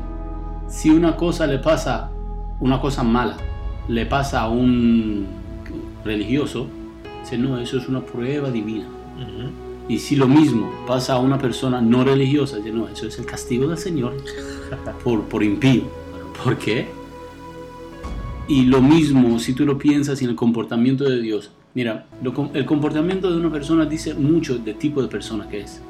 si 0.67 0.89
una 0.89 1.15
cosa 1.15 1.47
le 1.47 1.59
pasa 1.59 2.09
una 2.59 2.79
cosa 2.79 3.03
mala 3.03 3.37
le 3.87 4.05
pasa 4.05 4.41
a 4.41 4.49
un 4.49 5.27
religioso, 6.03 6.67
dice, 7.21 7.37
no, 7.37 7.59
eso 7.59 7.77
es 7.77 7.87
una 7.87 8.01
prueba 8.01 8.49
divina. 8.49 8.85
Y 9.87 9.99
si 9.99 10.15
lo 10.15 10.27
mismo 10.27 10.71
pasa 10.87 11.13
a 11.13 11.19
una 11.19 11.37
persona 11.37 11.79
no 11.79 12.03
religiosa, 12.03 12.57
dice, 12.57 12.71
no, 12.71 12.87
eso 12.87 13.07
es 13.07 13.19
el 13.19 13.25
castigo 13.25 13.67
del 13.67 13.77
Señor 13.77 14.15
por, 15.03 15.23
por 15.23 15.43
impío. 15.43 15.83
¿Por 16.43 16.57
qué? 16.57 16.87
Y 18.47 18.63
lo 18.63 18.81
mismo, 18.81 19.39
si 19.39 19.53
tú 19.53 19.65
lo 19.65 19.77
piensas 19.77 20.21
en 20.21 20.29
el 20.29 20.35
comportamiento 20.35 21.03
de 21.03 21.21
Dios. 21.21 21.51
Mira, 21.73 22.07
el 22.53 22.65
comportamiento 22.65 23.29
de 23.29 23.37
una 23.37 23.51
persona 23.51 23.85
dice 23.85 24.13
mucho 24.13 24.57
del 24.57 24.77
tipo 24.77 25.01
de 25.01 25.07
persona 25.07 25.47
que 25.49 25.61
es. 25.61 25.81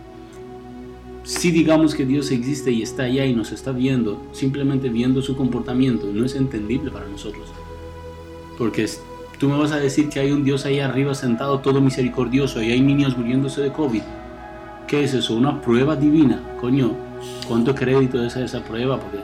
Si 1.23 1.51
digamos 1.51 1.93
que 1.95 2.05
Dios 2.05 2.31
existe 2.31 2.71
y 2.71 2.81
está 2.81 3.03
allá 3.03 3.25
y 3.25 3.33
nos 3.33 3.51
está 3.51 3.71
viendo, 3.71 4.21
simplemente 4.31 4.89
viendo 4.89 5.21
su 5.21 5.35
comportamiento, 5.35 6.07
no 6.13 6.25
es 6.25 6.35
entendible 6.35 6.91
para 6.91 7.07
nosotros. 7.07 7.49
Porque 8.57 8.83
tú 9.37 9.49
me 9.49 9.57
vas 9.57 9.71
a 9.71 9.77
decir 9.77 10.09
que 10.09 10.19
hay 10.19 10.31
un 10.31 10.43
Dios 10.43 10.65
ahí 10.65 10.79
arriba 10.79 11.13
sentado 11.13 11.59
todo 11.59 11.81
misericordioso 11.81 12.61
y 12.61 12.71
hay 12.71 12.81
niños 12.81 13.17
muriéndose 13.17 13.61
de 13.61 13.71
COVID. 13.71 14.01
¿Qué 14.87 15.03
es 15.03 15.13
eso? 15.13 15.35
Una 15.35 15.61
prueba 15.61 15.95
divina. 15.95 16.41
Coño, 16.61 16.91
¿cuánto 17.47 17.73
crédito 17.73 18.23
es 18.23 18.35
esa 18.35 18.63
prueba? 18.63 18.99
Porque 18.99 19.19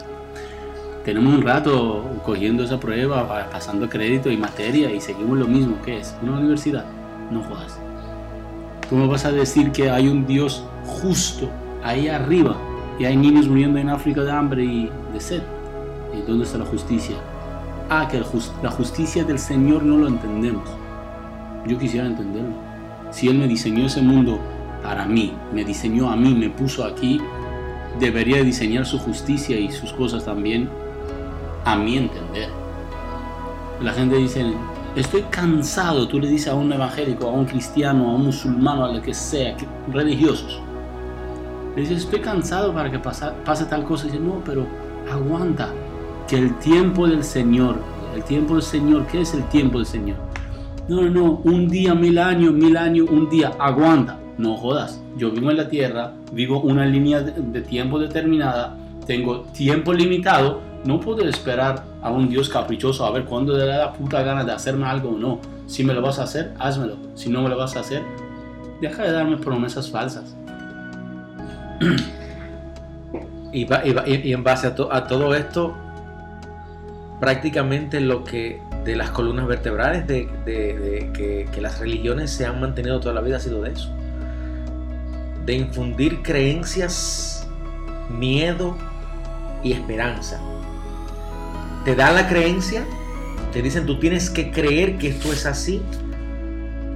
tenemos 1.05 1.33
un 1.33 1.41
rato 1.41 2.09
cogiendo 2.23 2.63
esa 2.63 2.79
prueba, 2.79 3.47
pasando 3.51 3.87
crédito 3.89 4.31
y 4.31 4.37
materia 4.37 4.91
y 4.91 4.99
seguimos 4.99 5.37
lo 5.37 5.47
mismo. 5.47 5.77
¿Qué 5.83 5.99
es? 5.99 6.15
¿Una 6.21 6.39
universidad? 6.39 6.85
No 7.31 7.43
jodas. 7.43 7.79
Tú 8.89 8.95
me 8.95 9.07
vas 9.07 9.25
a 9.25 9.31
decir 9.31 9.71
que 9.71 9.89
hay 9.89 10.07
un 10.07 10.25
Dios 10.25 10.63
justo 10.85 11.49
ahí 11.83 12.07
arriba 12.07 12.57
y 12.99 13.05
hay 13.05 13.15
niños 13.15 13.47
muriendo 13.47 13.79
en 13.79 13.89
África 13.89 14.21
de 14.21 14.31
hambre 14.31 14.63
y 14.63 14.89
de 15.13 15.19
sed. 15.19 15.41
¿Y 16.13 16.21
dónde 16.27 16.43
está 16.43 16.57
la 16.57 16.65
justicia? 16.65 17.15
Ah, 17.93 18.07
que 18.07 18.23
la 18.63 18.71
justicia 18.71 19.25
del 19.25 19.37
Señor 19.37 19.83
no 19.83 19.97
lo 19.97 20.07
entendemos. 20.07 20.63
Yo 21.67 21.77
quisiera 21.77 22.07
entenderlo. 22.07 22.53
Si 23.11 23.27
Él 23.27 23.37
me 23.37 23.49
diseñó 23.49 23.85
ese 23.85 24.01
mundo 24.01 24.39
para 24.81 25.05
mí, 25.05 25.33
me 25.53 25.65
diseñó 25.65 26.09
a 26.09 26.15
mí, 26.15 26.33
me 26.33 26.49
puso 26.49 26.85
aquí, 26.85 27.19
debería 27.99 28.43
diseñar 28.43 28.85
su 28.85 28.97
justicia 28.97 29.59
y 29.59 29.69
sus 29.73 29.91
cosas 29.91 30.23
también 30.23 30.69
a 31.65 31.75
mi 31.75 31.97
entender. 31.97 32.47
La 33.81 33.91
gente 33.91 34.15
dice, 34.15 34.53
estoy 34.95 35.23
cansado, 35.23 36.07
tú 36.07 36.17
le 36.17 36.29
dices 36.29 36.47
a 36.47 36.55
un 36.55 36.71
evangélico, 36.71 37.27
a 37.27 37.31
un 37.31 37.43
cristiano, 37.43 38.09
a 38.09 38.15
un 38.15 38.23
musulmano, 38.27 38.85
a 38.85 38.93
lo 38.93 39.01
que 39.01 39.13
sea, 39.13 39.57
religiosos. 39.91 40.61
Le 41.75 41.83
estoy 41.83 42.21
cansado 42.21 42.73
para 42.73 42.89
que 42.89 42.99
pase, 42.99 43.65
tal 43.69 43.83
cosa. 43.83 44.07
Y 44.07 44.11
dice, 44.11 44.23
no, 44.23 44.41
pero 44.45 44.65
aguanta, 45.11 45.73
el 46.37 46.57
tiempo 46.59 47.07
del 47.07 47.23
Señor, 47.23 47.75
el 48.15 48.23
tiempo 48.23 48.55
del 48.55 48.63
Señor, 48.63 49.07
¿qué 49.07 49.21
es 49.21 49.33
el 49.33 49.43
tiempo 49.49 49.77
del 49.77 49.87
Señor? 49.87 50.17
No, 50.87 51.01
no, 51.01 51.09
no, 51.09 51.31
un 51.43 51.69
día, 51.69 51.93
mil 51.95 52.17
años, 52.17 52.53
mil 52.53 52.75
años, 52.75 53.07
un 53.09 53.29
día, 53.29 53.51
aguanta. 53.59 54.17
No 54.37 54.57
jodas, 54.57 55.01
yo 55.17 55.29
vivo 55.29 55.51
en 55.51 55.57
la 55.57 55.69
tierra, 55.69 56.13
vivo 56.31 56.61
una 56.61 56.85
línea 56.85 57.21
de 57.21 57.61
tiempo 57.61 57.99
determinada, 57.99 58.75
tengo 59.05 59.41
tiempo 59.53 59.93
limitado, 59.93 60.61
no 60.83 60.99
puedo 60.99 61.21
esperar 61.27 61.83
a 62.01 62.09
un 62.09 62.27
Dios 62.29 62.49
caprichoso 62.49 63.05
a 63.05 63.11
ver 63.11 63.25
cuándo 63.25 63.55
le 63.55 63.65
da 63.65 63.77
la 63.77 63.93
puta 63.93 64.23
gana 64.23 64.43
de 64.43 64.51
hacerme 64.51 64.85
algo 64.85 65.09
o 65.09 65.17
no. 65.17 65.39
Si 65.67 65.83
me 65.83 65.93
lo 65.93 66.01
vas 66.01 66.19
a 66.19 66.23
hacer, 66.23 66.53
házmelo. 66.57 66.97
Si 67.13 67.29
no 67.29 67.41
me 67.41 67.49
lo 67.49 67.57
vas 67.57 67.75
a 67.75 67.81
hacer, 67.81 68.01
deja 68.81 69.03
de 69.03 69.11
darme 69.11 69.37
promesas 69.37 69.89
falsas. 69.89 70.35
Y, 73.53 73.67
en 74.31 74.43
base 74.43 74.67
a, 74.67 74.75
todo 74.75 75.35
esto, 75.35 75.75
prácticamente 77.21 78.01
lo 78.01 78.23
que 78.23 78.59
de 78.83 78.95
las 78.95 79.11
columnas 79.11 79.45
vertebrales 79.47 80.07
de, 80.07 80.27
que, 80.43 81.61
las 81.61 81.79
religiones 81.79 82.31
se 82.31 82.47
han 82.47 82.59
mantenido 82.59 82.99
toda 82.99 83.13
la 83.13 83.21
vida 83.21 83.37
ha 83.37 83.39
sido 83.39 83.61
de 83.61 83.71
eso. 83.71 83.95
De 85.45 85.53
infundir 85.53 86.23
creencias, 86.23 87.47
miedo 88.09 88.75
y 89.63 89.71
esperanza. 89.71 90.41
Te 91.85 91.95
dan 91.95 92.15
la 92.15 92.27
creencia, 92.27 92.85
te 93.53 93.61
dicen 93.61 93.85
tú 93.85 93.99
tienes 93.99 94.31
que 94.31 94.49
creer 94.49 94.97
que 94.97 95.09
esto 95.09 95.31
es 95.31 95.45
así, 95.45 95.79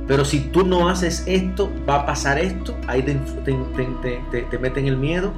pero 0.08 0.26
si 0.26 0.40
tú 0.40 0.66
no 0.66 0.90
haces 0.90 1.24
esto, 1.28 1.72
va 1.88 1.98
a 1.98 2.06
pasar 2.08 2.40
esto, 2.40 2.76
ahí 2.88 3.04
te, 3.04 3.16
te, 4.50 4.58
meten 4.58 4.88
el 4.88 4.98
miedo, 4.98 5.32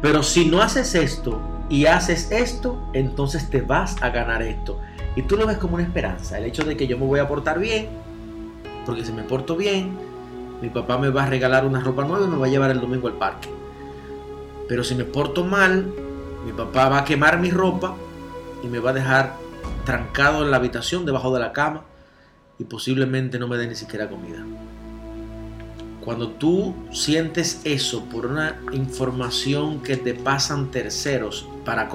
pero 0.00 0.22
si 0.22 0.46
no 0.46 0.62
haces 0.62 0.94
esto 0.94 1.55
y 1.68 1.86
haces 1.86 2.30
esto, 2.30 2.78
entonces 2.92 3.50
te 3.50 3.60
vas 3.60 4.00
a 4.02 4.10
ganar 4.10 4.42
esto. 4.42 4.78
Y 5.16 5.22
tú 5.22 5.36
lo 5.36 5.46
ves 5.46 5.58
como 5.58 5.74
una 5.74 5.84
esperanza, 5.84 6.38
el 6.38 6.44
hecho 6.44 6.64
de 6.64 6.76
que 6.76 6.86
yo 6.86 6.98
me 6.98 7.06
voy 7.06 7.20
a 7.20 7.28
portar 7.28 7.58
bien, 7.58 7.88
porque 8.84 9.04
si 9.04 9.12
me 9.12 9.22
porto 9.22 9.56
bien, 9.56 9.96
mi 10.60 10.68
papá 10.68 10.98
me 10.98 11.10
va 11.10 11.24
a 11.24 11.26
regalar 11.26 11.66
una 11.66 11.80
ropa 11.80 12.04
nueva 12.04 12.26
y 12.26 12.28
me 12.28 12.36
va 12.36 12.46
a 12.46 12.50
llevar 12.50 12.70
el 12.70 12.80
domingo 12.80 13.08
al 13.08 13.14
parque. 13.14 13.48
Pero 14.68 14.84
si 14.84 14.94
me 14.94 15.04
porto 15.04 15.44
mal, 15.44 15.86
mi 16.44 16.52
papá 16.52 16.88
va 16.88 16.98
a 16.98 17.04
quemar 17.04 17.38
mi 17.40 17.50
ropa 17.50 17.94
y 18.62 18.68
me 18.68 18.78
va 18.78 18.90
a 18.90 18.94
dejar 18.94 19.34
trancado 19.84 20.44
en 20.44 20.50
la 20.50 20.56
habitación 20.56 21.06
debajo 21.06 21.32
de 21.32 21.40
la 21.40 21.52
cama 21.52 21.82
y 22.58 22.64
posiblemente 22.64 23.38
no 23.38 23.48
me 23.48 23.56
dé 23.56 23.66
ni 23.66 23.74
siquiera 23.74 24.08
comida. 24.08 24.44
Cuando 26.06 26.28
tú 26.30 26.74
sientes 26.92 27.60
eso 27.64 28.04
por 28.04 28.24
una 28.24 28.58
información 28.72 29.82
que 29.82 29.98
te 29.98 30.14
pasan 30.14 30.70
terceros 30.70 31.46
para, 31.64 31.90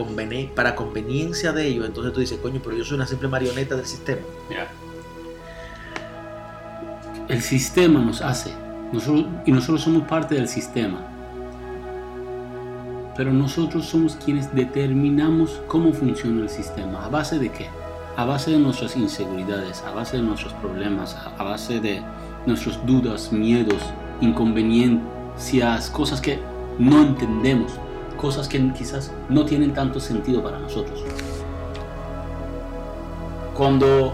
para 0.54 0.76
conveniencia 0.76 1.54
de 1.54 1.68
ellos, 1.68 1.88
entonces 1.88 2.14
tú 2.14 2.20
dices, 2.20 2.38
coño, 2.40 2.62
pero 2.64 2.76
yo 2.76 2.86
soy 2.86 2.98
una 2.98 3.08
simple 3.08 3.28
marioneta 3.28 3.76
del 3.76 3.88
sistema. 3.88 4.22
Mira, 4.50 4.68
el 7.28 7.42
sistema 7.42 8.02
nos 8.02 8.22
hace, 8.22 8.54
nosotros, 8.92 9.26
y 9.46 9.52
nosotros 9.52 9.82
somos 9.82 10.04
parte 10.08 10.36
del 10.36 10.48
sistema 10.48 11.08
pero 13.16 13.34
nosotros 13.34 13.86
somos 13.86 14.16
quienes 14.16 14.54
determinamos 14.56 15.62
cómo 15.68 15.94
funciona 15.94 16.42
el 16.42 16.50
sistema. 16.50 17.06
¿A 17.06 17.10
base 17.10 17.40
de 17.40 17.52
qué? 17.52 17.68
A 18.18 18.26
base 18.26 18.52
de 18.52 18.60
nuestras 18.60 18.96
inseguridades, 18.96 19.84
a 19.84 19.92
base 19.92 20.18
de 20.18 20.24
nuestros 20.24 20.54
problemas, 20.54 21.16
a 21.38 21.44
base 21.44 21.80
de 21.80 22.02
nuestras 22.46 22.84
dudas, 22.86 23.32
miedos, 23.32 23.82
inconveniencias, 24.22 25.90
cosas 25.90 26.22
que 26.22 26.40
no 26.80 27.02
entendemos, 27.02 27.74
cosas 28.18 28.48
que 28.48 28.72
quizás 28.74 29.12
no 29.30 29.46
tienen 29.46 29.74
tanto 29.74 30.00
sentido 30.00 30.42
para 30.42 30.60
nosotros. 30.60 31.04
Cuando 33.56 34.14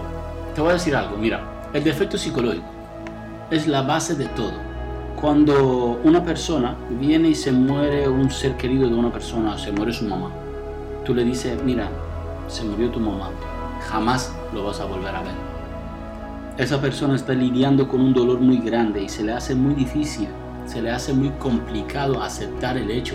te 0.54 0.60
voy 0.60 0.70
a 0.70 0.74
decir 0.74 0.96
algo, 0.96 1.16
mira, 1.16 1.68
el 1.72 1.84
defecto 1.84 2.18
psicológico 2.18 2.66
es 3.50 3.66
la 3.66 3.82
base 3.82 4.14
de 4.14 4.26
todo 4.26 4.68
cuando 5.20 6.00
una 6.04 6.22
persona 6.22 6.76
viene 6.90 7.30
y 7.30 7.34
se 7.34 7.50
muere 7.50 8.08
un 8.08 8.30
ser 8.30 8.56
querido 8.56 8.88
de 8.88 8.94
una 8.94 9.10
persona, 9.10 9.58
se 9.58 9.72
muere 9.72 9.92
su 9.92 10.04
mamá, 10.04 10.30
tú 11.04 11.12
le 11.12 11.24
dices, 11.24 11.60
mira, 11.64 11.88
se 12.46 12.64
murió 12.64 12.88
tu 12.90 13.00
mamá, 13.00 13.30
jamás 13.88 14.32
lo 14.54 14.64
vas 14.64 14.80
a 14.80 14.84
volver 14.84 15.14
a 15.14 15.22
ver. 15.22 15.47
Esa 16.58 16.80
persona 16.80 17.14
está 17.14 17.34
lidiando 17.34 17.86
con 17.86 18.00
un 18.00 18.12
dolor 18.12 18.40
muy 18.40 18.58
grande 18.58 19.00
y 19.04 19.08
se 19.08 19.22
le 19.22 19.32
hace 19.32 19.54
muy 19.54 19.74
difícil, 19.74 20.26
se 20.66 20.82
le 20.82 20.90
hace 20.90 21.12
muy 21.12 21.28
complicado 21.38 22.20
aceptar 22.20 22.76
el 22.76 22.90
hecho. 22.90 23.14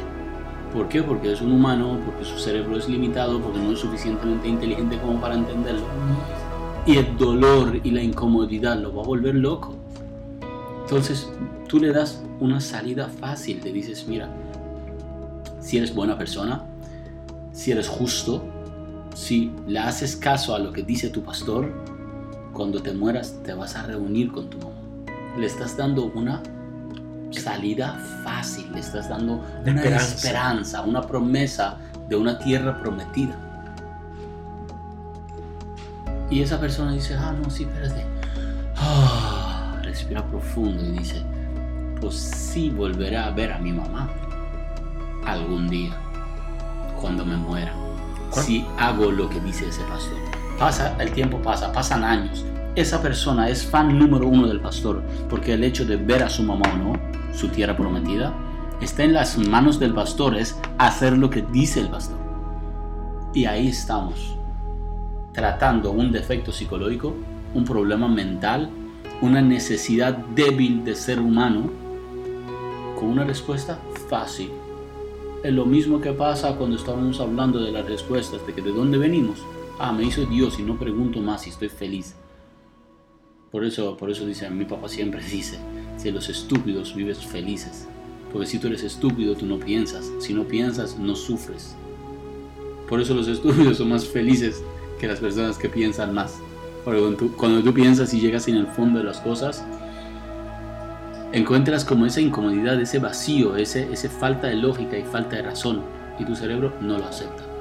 ¿Por 0.72 0.88
qué? 0.88 1.04
Porque 1.04 1.34
es 1.34 1.42
un 1.42 1.52
humano, 1.52 2.00
porque 2.06 2.24
su 2.24 2.40
cerebro 2.40 2.78
es 2.78 2.88
limitado, 2.88 3.42
porque 3.42 3.60
no 3.60 3.74
es 3.74 3.80
suficientemente 3.80 4.48
inteligente 4.48 4.98
como 4.98 5.20
para 5.20 5.36
entenderlo. 5.36 5.84
Y 6.86 6.96
el 6.96 7.18
dolor 7.18 7.82
y 7.84 7.92
la 7.92 8.02
incomodidad 8.02 8.80
lo 8.80 8.96
va 8.96 9.04
a 9.04 9.06
volver 9.06 9.36
loco. 9.36 9.76
Entonces, 10.84 11.30
tú 11.68 11.80
le 11.82 11.92
das 11.92 12.24
una 12.40 12.62
salida 12.62 13.10
fácil, 13.10 13.60
le 13.62 13.74
dices, 13.74 14.08
mira, 14.08 14.30
si 15.60 15.80
eres 15.80 15.94
buena 15.94 16.18
persona, 16.18 16.64
si 17.52 17.74
eres 17.74 17.90
justo, 17.90 18.42
si 19.14 19.52
le 19.68 19.80
haces 19.80 20.16
caso 20.16 20.56
a 20.56 20.60
lo 20.60 20.72
que 20.72 20.82
dice 20.82 21.10
tu 21.10 21.24
pastor, 21.24 21.93
cuando 22.54 22.82
te 22.82 22.94
mueras 22.94 23.36
te 23.44 23.54
vas 23.54 23.76
a 23.76 23.84
reunir 23.84 24.32
con 24.32 24.50
tu 24.50 24.58
mamá. 24.60 24.76
Le 25.38 25.48
estás 25.48 25.76
dando 25.76 26.06
una 26.14 26.42
salida 27.32 28.00
fácil, 28.24 28.72
le 28.72 28.80
estás 28.80 29.10
dando 29.10 29.44
una 29.66 29.98
esperanza. 29.98 30.82
una 30.84 31.02
promesa 31.02 31.78
de 32.08 32.16
una 32.16 32.38
tierra 32.38 32.80
prometida. 32.80 33.36
Y 36.30 36.42
esa 36.42 36.60
persona 36.60 36.94
dice, 36.94 37.16
ah, 37.16 37.34
no, 37.34 37.50
sí, 37.50 37.64
espérate. 37.64 38.06
Ah, 38.78 39.80
respira 39.84 40.26
profundo 40.26 40.84
y 40.84 40.92
dice, 41.00 41.24
sí 42.12 42.70
volveré 42.70 43.18
a 43.18 43.30
ver 43.32 43.52
a 43.52 43.60
mi 43.60 43.72
mamá 43.72 44.10
algún 45.26 45.68
día, 45.70 45.94
cuando 47.00 47.26
me 47.26 47.38
muera. 47.38 47.74
Si 48.32 48.66
hago 48.80 49.12
lo 49.12 49.30
que 49.30 49.40
dice 49.42 49.68
ese 49.70 49.84
pastor. 49.84 50.43
Pasa, 50.58 50.96
el 51.00 51.12
tiempo 51.12 51.40
pasa, 51.40 51.72
pasan 51.72 52.04
años. 52.04 52.46
Esa 52.76 53.02
persona 53.02 53.50
es 53.50 53.66
fan 53.66 53.98
número 53.98 54.28
uno 54.28 54.48
del 54.48 54.60
pastor, 54.60 55.04
porque 55.30 55.54
el 55.54 55.64
hecho 55.64 55.86
de 55.86 55.98
ver 55.98 56.24
a 56.24 56.30
su 56.30 56.44
mamá 56.44 56.66
o 56.74 56.78
no, 56.78 56.94
su 57.34 57.50
tierra 57.50 57.76
prometida, 57.76 58.34
está 58.82 59.04
en 59.04 59.14
las 59.14 59.38
manos 59.38 59.80
del 59.80 59.94
pastor, 59.94 60.36
es 60.36 60.60
hacer 60.78 61.18
lo 61.18 61.30
que 61.30 61.42
dice 61.42 61.82
el 61.82 61.90
pastor. 61.90 62.18
Y 63.34 63.46
ahí 63.46 63.68
estamos, 63.68 64.38
tratando 65.34 65.92
un 65.92 66.12
defecto 66.12 66.52
psicológico, 66.52 67.14
un 67.54 67.66
problema 67.66 68.08
mental, 68.08 68.70
una 69.22 69.42
necesidad 69.42 70.18
débil 70.36 70.84
de 70.84 70.96
ser 70.96 71.20
humano, 71.20 71.84
una 73.04 73.24
respuesta 73.24 73.80
fácil. 74.10 74.52
Es 75.44 75.54
lo 75.54 75.66
mismo 75.66 76.00
que 76.00 76.14
pasa 76.14 76.56
cuando 76.56 76.78
estamos 76.78 77.20
hablando 77.20 77.60
de 77.60 77.72
las 77.72 77.86
respuestas, 77.86 78.46
de 78.48 78.54
que 78.54 78.62
de 78.62 78.72
dónde 78.72 78.98
venimos. 78.98 79.40
Ah, 79.84 79.92
me 79.92 80.06
hizo 80.06 80.25
Dios 80.25 80.60
y 80.60 80.63
no 80.63 80.80
pregunto 80.80 81.20
más 81.20 81.42
si 81.42 81.50
estoy 81.50 81.68
feliz. 81.68 82.16
Por 83.52 83.66
eso, 83.66 83.98
por 83.98 84.10
eso 84.10 84.25
dice, 84.25 84.50
mi 84.50 84.66
papá 84.66 84.88
siempre 84.88 85.22
dice, 85.32 85.60
si 85.98 86.10
los 86.12 86.30
estúpidos 86.30 86.96
vives 86.96 87.20
felices. 87.20 87.88
Porque 88.32 88.48
si 88.48 88.58
tú 88.58 88.68
eres 88.68 88.84
estúpido, 88.84 89.36
tú 89.36 89.46
no 89.46 89.60
piensas. 89.60 90.10
Si 90.20 90.34
no 90.34 90.46
piensas, 90.46 90.98
no 90.98 91.16
sufres. 91.16 91.75
Por 92.88 93.02
eso 93.02 93.13
los 93.13 93.28
estúpidos 93.36 93.78
son 93.78 93.90
más 93.90 94.08
felices 94.08 94.63
que 95.00 95.08
las 95.08 95.20
personas 95.20 95.58
que 95.58 95.70
piensan 95.70 96.13
más. 96.13 96.40
Porque 96.86 97.00
cuando 97.00 97.18
tú, 97.18 97.32
cuando 97.36 97.62
tú 97.62 97.74
piensas 97.74 98.13
y 98.13 98.22
llegas 98.22 98.48
en 98.48 98.56
el 98.56 98.68
fondo 98.68 99.00
de 99.00 99.06
las 99.06 99.20
cosas, 99.20 99.66
encuentras 101.34 101.84
como 101.84 102.06
esa 102.06 102.22
incomodidad, 102.22 102.80
ese 102.82 103.00
vacío, 103.00 103.58
ese, 103.58 103.92
ese 103.92 104.10
falta 104.10 104.48
de 104.48 104.56
lógica 104.56 104.98
y 104.98 105.04
falta 105.04 105.36
de 105.36 105.44
razón. 105.44 105.82
Y 106.18 106.25
tu 106.25 106.36
cerebro 106.36 106.74
no 106.82 106.98
lo 106.98 107.06
acepta. 107.06 107.53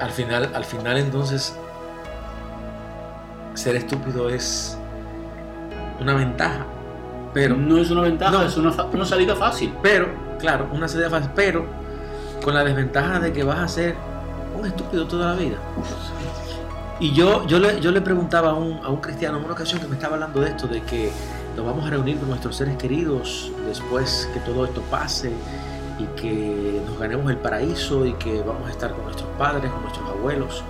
Al 0.00 0.10
final, 0.10 0.50
al 0.54 0.64
final 0.64 0.98
entonces, 0.98 1.54
ser 3.54 3.76
estúpido 3.76 4.28
es 4.28 4.78
una 6.00 6.14
ventaja. 6.14 6.66
Pero 7.32 7.56
no 7.56 7.78
es 7.78 7.90
una 7.90 8.02
ventaja, 8.02 8.44
es 8.44 8.56
una, 8.56 8.70
una 8.84 9.04
salida 9.04 9.36
fácil. 9.36 9.72
Pero, 9.82 10.08
claro, 10.38 10.68
una 10.72 10.88
salida 10.88 11.10
fácil, 11.10 11.30
pero 11.34 11.64
con 12.42 12.54
la 12.54 12.64
desventaja 12.64 13.20
de 13.20 13.32
que 13.32 13.44
vas 13.44 13.58
a 13.58 13.68
ser 13.68 13.94
un 14.58 14.66
estúpido 14.66 15.06
toda 15.06 15.34
la 15.34 15.40
vida. 15.40 15.56
Y 16.98 17.12
yo, 17.12 17.46
yo, 17.46 17.58
le, 17.58 17.80
yo 17.80 17.92
le 17.92 18.00
preguntaba 18.00 18.50
a 18.50 18.54
un, 18.54 18.84
a 18.84 18.88
un 18.88 19.00
cristiano 19.00 19.38
en 19.38 19.44
una 19.44 19.54
ocasión 19.54 19.80
que 19.80 19.86
me 19.86 19.94
estaba 19.94 20.14
hablando 20.14 20.40
de 20.40 20.50
esto, 20.50 20.66
de 20.66 20.82
que 20.82 21.10
nos 21.56 21.64
vamos 21.64 21.86
a 21.86 21.90
reunir 21.90 22.18
con 22.18 22.28
nuestros 22.28 22.56
seres 22.56 22.76
queridos 22.76 23.50
después 23.66 24.28
que 24.34 24.40
todo 24.40 24.64
esto 24.64 24.82
pase 24.90 25.32
y 26.00 26.20
que 26.20 26.82
nos 26.86 26.98
ganemos 26.98 27.30
el 27.30 27.36
paraíso 27.36 28.06
y 28.06 28.12
que 28.14 28.40
vamos 28.42 28.68
a 28.68 28.70
estar 28.70 28.92
con 28.92 29.04
nuestros 29.04 29.28
padres, 29.38 29.70
con 29.70 29.82
nuestros 29.82 30.08
abuelos. 30.08 30.64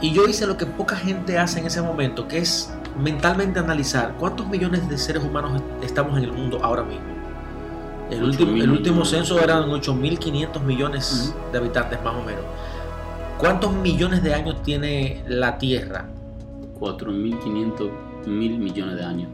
Y 0.00 0.12
yo 0.12 0.26
hice 0.26 0.46
lo 0.46 0.56
que 0.56 0.66
poca 0.66 0.96
gente 0.96 1.38
hace 1.38 1.60
en 1.60 1.66
ese 1.66 1.80
momento, 1.80 2.28
que 2.28 2.38
es 2.38 2.72
mentalmente 2.98 3.58
analizar 3.58 4.14
cuántos 4.18 4.46
millones 4.46 4.88
de 4.88 4.98
seres 4.98 5.24
humanos 5.24 5.62
estamos 5.82 6.18
en 6.18 6.24
el 6.24 6.32
mundo 6.32 6.60
ahora 6.62 6.82
mismo. 6.82 7.06
El 8.10 8.22
último, 8.22 8.62
el 8.62 8.70
último 8.70 9.04
censo 9.04 9.40
eran 9.40 9.70
8.500 9.70 10.60
millones 10.60 11.34
de 11.50 11.58
habitantes 11.58 12.02
más 12.02 12.14
o 12.14 12.22
menos. 12.22 12.44
¿Cuántos 13.38 13.72
millones 13.72 14.22
de 14.22 14.34
años 14.34 14.62
tiene 14.62 15.24
la 15.26 15.56
Tierra? 15.56 16.06
4.500 16.78 17.90
mil 18.26 18.58
millones 18.58 18.96
de 18.96 19.04
años 19.04 19.33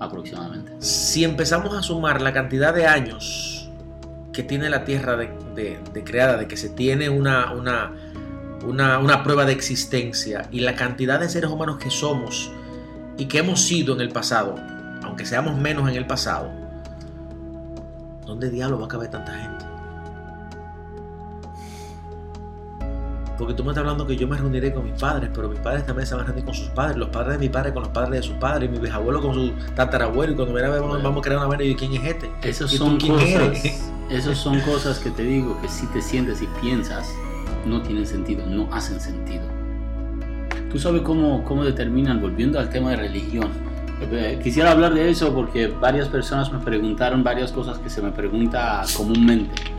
aproximadamente. 0.00 0.72
Si 0.78 1.24
empezamos 1.24 1.74
a 1.76 1.82
sumar 1.82 2.20
la 2.20 2.32
cantidad 2.32 2.74
de 2.74 2.86
años 2.86 3.70
que 4.32 4.42
tiene 4.42 4.70
la 4.70 4.84
Tierra 4.84 5.16
de, 5.16 5.80
creada, 6.04 6.36
de 6.36 6.46
que 6.46 6.56
se 6.56 6.68
tiene 6.68 7.08
una, 7.08 7.52
una, 7.52 7.92
una, 8.64 8.98
una 8.98 9.22
prueba 9.24 9.44
de 9.44 9.52
existencia 9.52 10.48
y 10.52 10.60
la 10.60 10.74
cantidad 10.74 11.18
de 11.18 11.28
seres 11.28 11.50
humanos 11.50 11.78
que 11.78 11.90
somos 11.90 12.50
y 13.16 13.26
que 13.26 13.38
hemos 13.38 13.60
sido 13.60 13.94
en 13.94 14.00
el 14.00 14.10
pasado, 14.10 14.54
aunque 15.02 15.26
seamos 15.26 15.56
menos 15.58 15.88
en 15.88 15.96
el 15.96 16.06
pasado, 16.06 16.50
¿dónde 18.24 18.50
diablo 18.50 18.78
va 18.78 18.86
a 18.86 18.88
caber 18.88 19.10
tanta 19.10 19.34
gente? 19.34 19.67
Porque 23.38 23.54
tú 23.54 23.62
me 23.62 23.70
estás 23.70 23.82
hablando 23.82 24.04
que 24.04 24.16
yo 24.16 24.26
me 24.26 24.36
reuniré 24.36 24.74
con 24.74 24.84
mis 24.84 25.00
padres, 25.00 25.30
pero 25.32 25.48
mis 25.48 25.60
padres 25.60 25.86
también 25.86 26.06
se 26.06 26.14
van 26.16 26.24
a 26.24 26.26
reunir 26.26 26.44
con 26.44 26.54
sus 26.54 26.68
padres, 26.70 26.96
los 26.96 27.08
padres 27.10 27.38
de 27.38 27.46
mi 27.46 27.48
padre 27.48 27.72
con 27.72 27.84
los 27.84 27.92
padres 27.92 28.20
de 28.20 28.22
sus 28.26 28.36
padres, 28.36 28.68
mi 28.68 28.78
bisabuelo 28.78 29.22
con 29.22 29.32
su 29.32 29.52
tatarabuelo, 29.76 30.32
y 30.32 30.36
cuando 30.36 30.54
me 30.54 30.60
vamos, 30.60 31.02
vamos 31.02 31.20
a 31.20 31.22
crear 31.22 31.38
una 31.38 31.48
manera 31.48 31.70
y 31.70 31.76
¿quién 31.76 31.94
es 31.94 32.04
este? 32.04 32.28
Esas 32.42 32.72
son 32.72 32.98
cosas, 32.98 33.64
esas 34.10 34.38
son 34.38 34.60
cosas 34.62 34.98
que 34.98 35.10
te 35.10 35.22
digo 35.22 35.56
que 35.62 35.68
si 35.68 35.86
te 35.86 36.02
sientes 36.02 36.42
y 36.42 36.48
piensas, 36.60 37.08
no 37.64 37.80
tienen 37.82 38.06
sentido, 38.06 38.44
no 38.44 38.68
hacen 38.72 39.00
sentido. 39.00 39.44
Tú 40.70 40.78
sabes 40.80 41.02
cómo, 41.02 41.44
cómo 41.44 41.64
determinan, 41.64 42.20
volviendo 42.20 42.58
al 42.58 42.68
tema 42.70 42.90
de 42.90 42.96
religión. 42.96 43.48
Eh, 44.00 44.38
quisiera 44.42 44.72
hablar 44.72 44.94
de 44.94 45.10
eso 45.10 45.32
porque 45.32 45.68
varias 45.68 46.08
personas 46.08 46.52
me 46.52 46.58
preguntaron 46.58 47.22
varias 47.22 47.52
cosas 47.52 47.78
que 47.78 47.88
se 47.88 48.02
me 48.02 48.10
pregunta 48.10 48.82
comúnmente. 48.96 49.77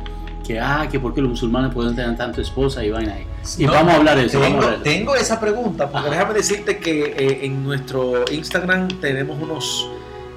Que, 0.50 0.60
ah, 0.60 0.88
que 0.92 1.00
por 1.00 1.14
qué 1.14 1.22
los 1.22 1.30
musulmanes 1.30 1.72
pueden 1.72 1.96
tener 1.96 2.18
tanto 2.18 2.42
esposa 2.42 2.84
y 2.84 2.90
vaina 2.90 3.14
ahí. 3.14 3.28
Y 3.60 3.68
vamos 3.68 3.94
a 3.94 3.98
hablar 3.98 4.18
de 4.18 4.26
eso. 4.26 4.42
Tengo, 4.82 5.14
esa 5.14 5.40
pregunta, 5.40 5.92
porque 5.92 6.10
déjame 6.10 6.34
decirte 6.34 6.80
que 6.80 7.14
eh, 7.16 7.46
en 7.46 7.64
nuestro 7.64 8.26
Instagram 8.32 8.88
tenemos 9.00 9.40
unos 9.40 9.88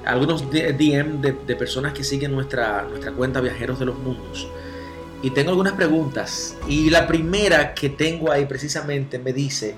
algunos 0.04 0.50
DM 0.50 1.22
de, 1.22 1.32
de, 1.46 1.56
personas 1.56 1.94
que 1.94 2.04
siguen 2.04 2.32
nuestra, 2.32 2.82
nuestra 2.82 3.12
cuenta 3.12 3.40
Viajeros 3.40 3.78
de 3.78 3.86
los 3.86 3.98
Mundos. 4.00 4.46
Y 5.22 5.30
tengo 5.30 5.48
algunas 5.48 5.72
preguntas. 5.72 6.58
Y 6.68 6.90
la 6.90 7.06
primera 7.06 7.72
que 7.72 7.88
tengo 7.88 8.30
ahí 8.30 8.44
precisamente 8.44 9.18
me 9.18 9.32
dice, 9.32 9.74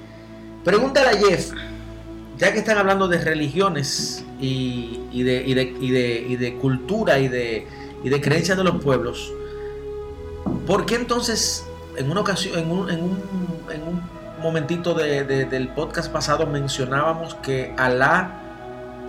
Pregúntale 0.64 1.10
a 1.10 1.16
Jeff, 1.16 1.52
ya 2.38 2.52
que 2.52 2.58
están 2.58 2.76
hablando 2.76 3.06
de 3.06 3.18
religiones 3.18 4.24
y, 4.40 5.22
de, 5.22 6.36
de, 6.40 6.58
cultura 6.60 7.20
y 7.20 7.28
de, 7.28 7.68
de 8.02 8.20
creencias 8.20 8.58
de 8.58 8.64
los 8.64 8.82
pueblos, 8.82 9.30
¿por 10.66 10.86
qué 10.86 10.96
entonces 10.96 11.66
en 11.96 12.10
una 12.10 12.20
ocasión, 12.20 12.58
en 12.58 12.70
un, 12.70 12.90
en 12.90 13.02
un, 13.02 13.18
en 13.72 13.82
un 13.82 14.02
momentito 14.40 14.94
del 14.94 15.68
podcast 15.68 16.12
pasado 16.12 16.46
mencionábamos 16.46 17.34
que 17.36 17.74
Alá, 17.76 18.40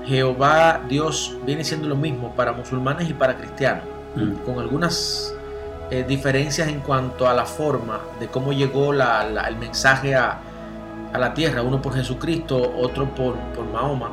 Jehová, 0.05 0.81
Dios, 0.87 1.37
viene 1.45 1.63
siendo 1.63 1.87
lo 1.87 1.95
mismo 1.95 2.35
para 2.35 2.53
musulmanes 2.53 3.09
y 3.09 3.13
para 3.13 3.37
cristianos, 3.37 3.85
mm. 4.15 4.45
con 4.45 4.59
algunas 4.59 5.33
eh, 5.89 6.05
diferencias 6.07 6.67
en 6.67 6.79
cuanto 6.79 7.27
a 7.27 7.33
la 7.33 7.45
forma 7.45 8.01
de 8.19 8.27
cómo 8.27 8.53
llegó 8.53 8.93
el 8.93 9.57
mensaje 9.57 10.15
a 10.15 10.39
a 11.15 11.17
la 11.17 11.33
tierra, 11.33 11.61
uno 11.61 11.81
por 11.81 11.93
Jesucristo, 11.95 12.73
otro 12.77 13.05
por, 13.15 13.35
por 13.55 13.65
Mahoma, 13.65 14.11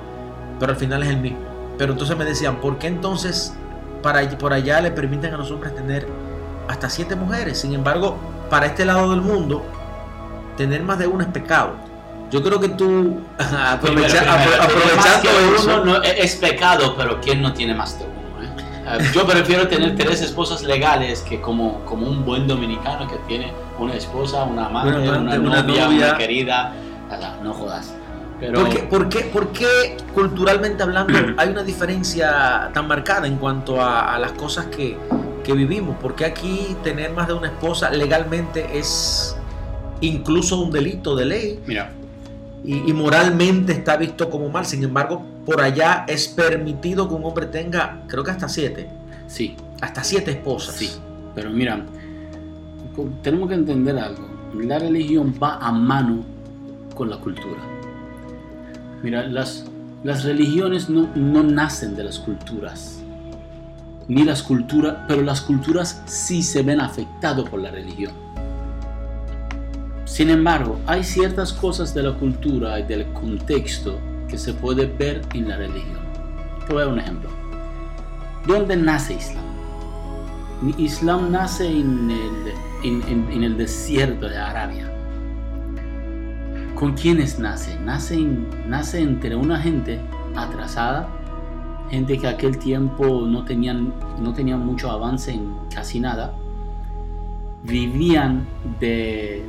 pero 0.61 0.73
al 0.73 0.79
final 0.79 1.03
es 1.03 1.11
el 1.11 1.19
mismo. 1.19 1.41
Pero 1.77 1.93
entonces 1.93 2.17
me 2.17 2.25
decían, 2.25 2.61
¿por 2.61 2.79
qué 2.79 2.87
entonces 2.87 3.55
para, 4.03 4.29
por 4.39 4.53
allá 4.53 4.81
le 4.81 4.93
permiten 4.93 5.35
a 5.35 5.37
los 5.37 5.51
hombres 5.51 5.75
tener 5.75 6.07
hasta 6.69 6.91
siete 6.91 7.17
mujeres? 7.17 7.61
Sin 7.61 7.75
embargo, 7.75 8.19
para 8.51 8.67
este 8.67 8.85
lado 8.85 9.11
del 9.11 9.21
mundo, 9.21 9.65
tener 10.57 10.83
más 10.83 10.99
de 10.99 11.07
una 11.07 11.25
es 11.25 11.31
pecado. 11.31 11.75
Yo 12.31 12.43
creo 12.43 12.59
que 12.61 12.69
tú, 12.71 13.21
aprovechando 13.39 15.31
uno, 15.63 15.85
no, 15.85 16.03
es 16.03 16.37
pecado, 16.37 16.95
pero 16.97 17.21
¿quién 17.21 17.43
no 17.43 17.53
tiene 17.53 17.75
más 17.75 17.99
de 17.99 18.07
uno? 18.07 18.13
Eh, 18.43 19.11
yo 19.15 19.27
prefiero 19.27 19.69
tener 19.69 19.95
tres 19.97 20.23
esposas 20.23 20.63
legales 20.63 21.21
que 21.21 21.41
como, 21.41 21.85
como 21.85 22.07
un 22.07 22.25
buen 22.25 22.47
dominicano 22.49 23.07
que 23.07 23.17
tiene 23.29 23.53
una 23.79 23.95
esposa, 23.95 24.45
una 24.45 24.69
madre, 24.69 25.09
una, 25.09 25.37
novia, 25.37 25.89
una 25.89 26.17
querida, 26.17 26.73
no 27.43 27.53
jodas. 27.53 27.95
Pero... 28.41 28.65
¿Por, 28.89 29.09
qué, 29.09 29.21
por, 29.21 29.53
qué, 29.53 29.97
culturalmente 30.15 30.83
hablando 30.83 31.17
hay 31.37 31.49
una 31.49 31.63
diferencia 31.63 32.71
tan 32.75 32.89
marcada 32.89 33.27
en 33.29 33.37
cuanto 33.37 33.81
a, 33.81 34.19
las 34.19 34.33
cosas 34.33 34.67
que, 34.67 34.99
que 35.43 35.53
vivimos? 35.53 35.97
Porque 36.01 36.25
aquí 36.25 36.77
tener 36.83 37.13
más 37.13 37.29
de 37.29 37.35
una 37.35 37.49
esposa 37.49 37.91
legalmente 37.91 38.79
es 38.79 39.37
incluso 40.01 40.61
un 40.61 40.71
delito 40.71 41.15
de 41.17 41.25
ley. 41.25 41.61
Mira. 41.67 41.93
Y, 42.65 42.89
y, 42.89 42.93
moralmente 42.93 43.73
está 43.73 43.97
visto 43.97 44.31
como 44.31 44.49
mal. 44.49 44.65
Sin 44.65 44.85
embargo, 44.85 45.25
por 45.45 45.61
allá 45.61 46.05
es 46.07 46.29
permitido 46.29 47.09
que 47.09 47.15
un 47.15 47.25
hombre 47.25 47.47
tenga, 47.47 48.03
creo 48.07 48.23
que 48.23 48.31
hasta 48.31 48.49
siete. 48.49 48.89
Sí. 49.27 49.57
Hasta 49.81 50.05
siete 50.05 50.31
esposas. 50.31 50.77
Sí. 50.77 50.91
Pero 51.35 51.51
mira, 51.51 51.85
tenemos 53.23 53.49
que 53.49 53.55
entender 53.55 53.99
algo. 53.99 54.29
La 54.55 54.79
religión 54.79 55.35
va 55.43 55.57
a 55.57 55.73
mano 55.73 56.25
con 56.95 57.11
la 57.11 57.17
cultura. 57.17 57.61
Mira, 59.03 59.27
las, 59.27 59.65
las 60.05 60.25
religiones 60.25 60.89
no, 60.89 61.09
no 61.15 61.43
nacen 61.43 61.97
de 61.97 62.05
las 62.05 62.19
culturas, 62.19 63.02
ni 64.09 64.25
las 64.25 64.43
culturas, 64.43 64.97
pero 65.09 65.23
las 65.23 65.41
culturas 65.41 66.03
sí 66.07 66.43
se 66.43 66.63
ven 66.63 66.81
afectadas 66.81 67.49
por 67.49 67.61
la 67.61 67.71
religión. 67.71 68.13
Sin 70.05 70.31
embargo, 70.31 70.79
hay 70.87 71.05
ciertas 71.05 71.53
cosas 71.53 71.95
de 71.95 72.03
la 72.03 72.13
cultura 72.13 72.79
y 72.79 72.83
del 72.83 73.07
contexto 73.13 73.99
que 74.29 74.37
se 74.37 74.53
puede 74.53 74.87
ver 74.87 75.23
en 75.35 75.49
la 75.49 75.57
religión. 75.57 76.01
Te 76.67 76.73
voy 76.73 76.83
a 76.83 76.85
dar 76.87 76.95
un 76.95 77.01
ejemplo. 77.01 77.31
¿Dónde 78.47 78.77
nace 78.77 79.15
Islam? 79.15 79.45
Islam 80.79 81.33
nace 81.33 81.67
en 81.67 82.11
el, 82.11 83.03
en 83.33 83.43
el 83.43 83.57
desierto 83.57 84.29
de 84.29 84.37
Arabia 84.37 84.93
¿Con 86.83 86.95
quiénes 86.95 87.39
nace? 87.39 87.79
Nace, 87.79 88.19
nace 88.67 88.99
entre 88.99 89.37
una 89.37 89.57
gente 89.61 90.01
atrasada, 90.35 91.09
gente 91.93 92.17
que 92.17 92.27
aquel 92.27 92.57
tiempo 92.57 93.27
no 93.27 93.45
tenían, 93.45 93.93
no 94.19 94.33
tenían 94.33 94.65
mucho 94.65 94.91
avance 94.91 95.31
en 95.31 95.53
casi 95.75 96.01
nada, 96.01 96.35
vivían 97.65 98.47
de, 98.81 99.43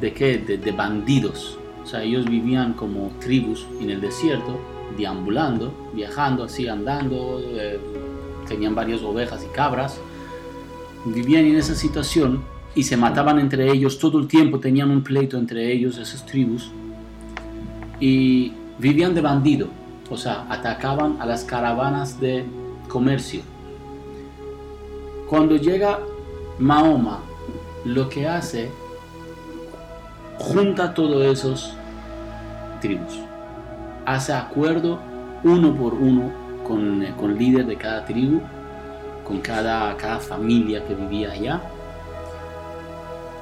de 0.00 0.12
qué? 0.14 0.38
De, 0.38 0.72
bandidos. 0.72 1.58
O 1.84 1.86
sea, 1.86 2.02
ellos 2.02 2.24
vivían 2.24 2.72
como 2.72 3.10
tribus 3.20 3.66
en 3.82 3.90
el 3.90 4.00
desierto, 4.00 4.58
deambulando, 4.96 5.90
viajando 5.92 6.44
así, 6.44 6.68
andando, 6.68 7.38
eh, 7.44 7.78
tenían 8.48 8.74
varias 8.74 9.02
ovejas 9.02 9.44
y 9.44 9.54
cabras. 9.54 10.00
Vivían 11.04 11.44
en 11.44 11.56
esa 11.56 11.74
situación 11.74 12.42
y 12.74 12.84
se 12.84 12.96
mataban 12.96 13.38
entre 13.38 13.70
ellos 13.70 13.98
todo 13.98 14.18
el 14.18 14.26
tiempo, 14.26 14.58
tenían 14.58 14.90
un 14.90 15.02
pleito 15.02 15.36
entre 15.36 15.70
ellos, 15.70 15.98
esas 15.98 16.24
tribus, 16.24 16.70
y 18.00 18.52
vivían 18.78 19.14
de 19.14 19.20
bandido, 19.20 19.68
o 20.10 20.16
sea, 20.16 20.44
atacaban 20.50 21.16
a 21.20 21.26
las 21.26 21.44
caravanas 21.44 22.20
de 22.20 22.44
comercio. 22.88 23.42
Cuando 25.28 25.56
llega 25.56 26.00
Mahoma, 26.58 27.20
lo 27.84 28.08
que 28.08 28.28
hace, 28.28 28.70
junta 30.38 30.92
todos 30.92 31.24
esos 31.24 31.74
tribus, 32.80 33.20
hace 34.04 34.32
acuerdo 34.32 34.98
uno 35.44 35.74
por 35.74 35.94
uno 35.94 36.32
con, 36.66 37.06
con 37.16 37.30
el 37.30 37.38
líder 37.38 37.66
de 37.66 37.76
cada 37.76 38.04
tribu, 38.04 38.40
con 39.24 39.40
cada, 39.40 39.96
cada 39.96 40.18
familia 40.18 40.84
que 40.84 40.94
vivía 40.94 41.30
allá, 41.30 41.60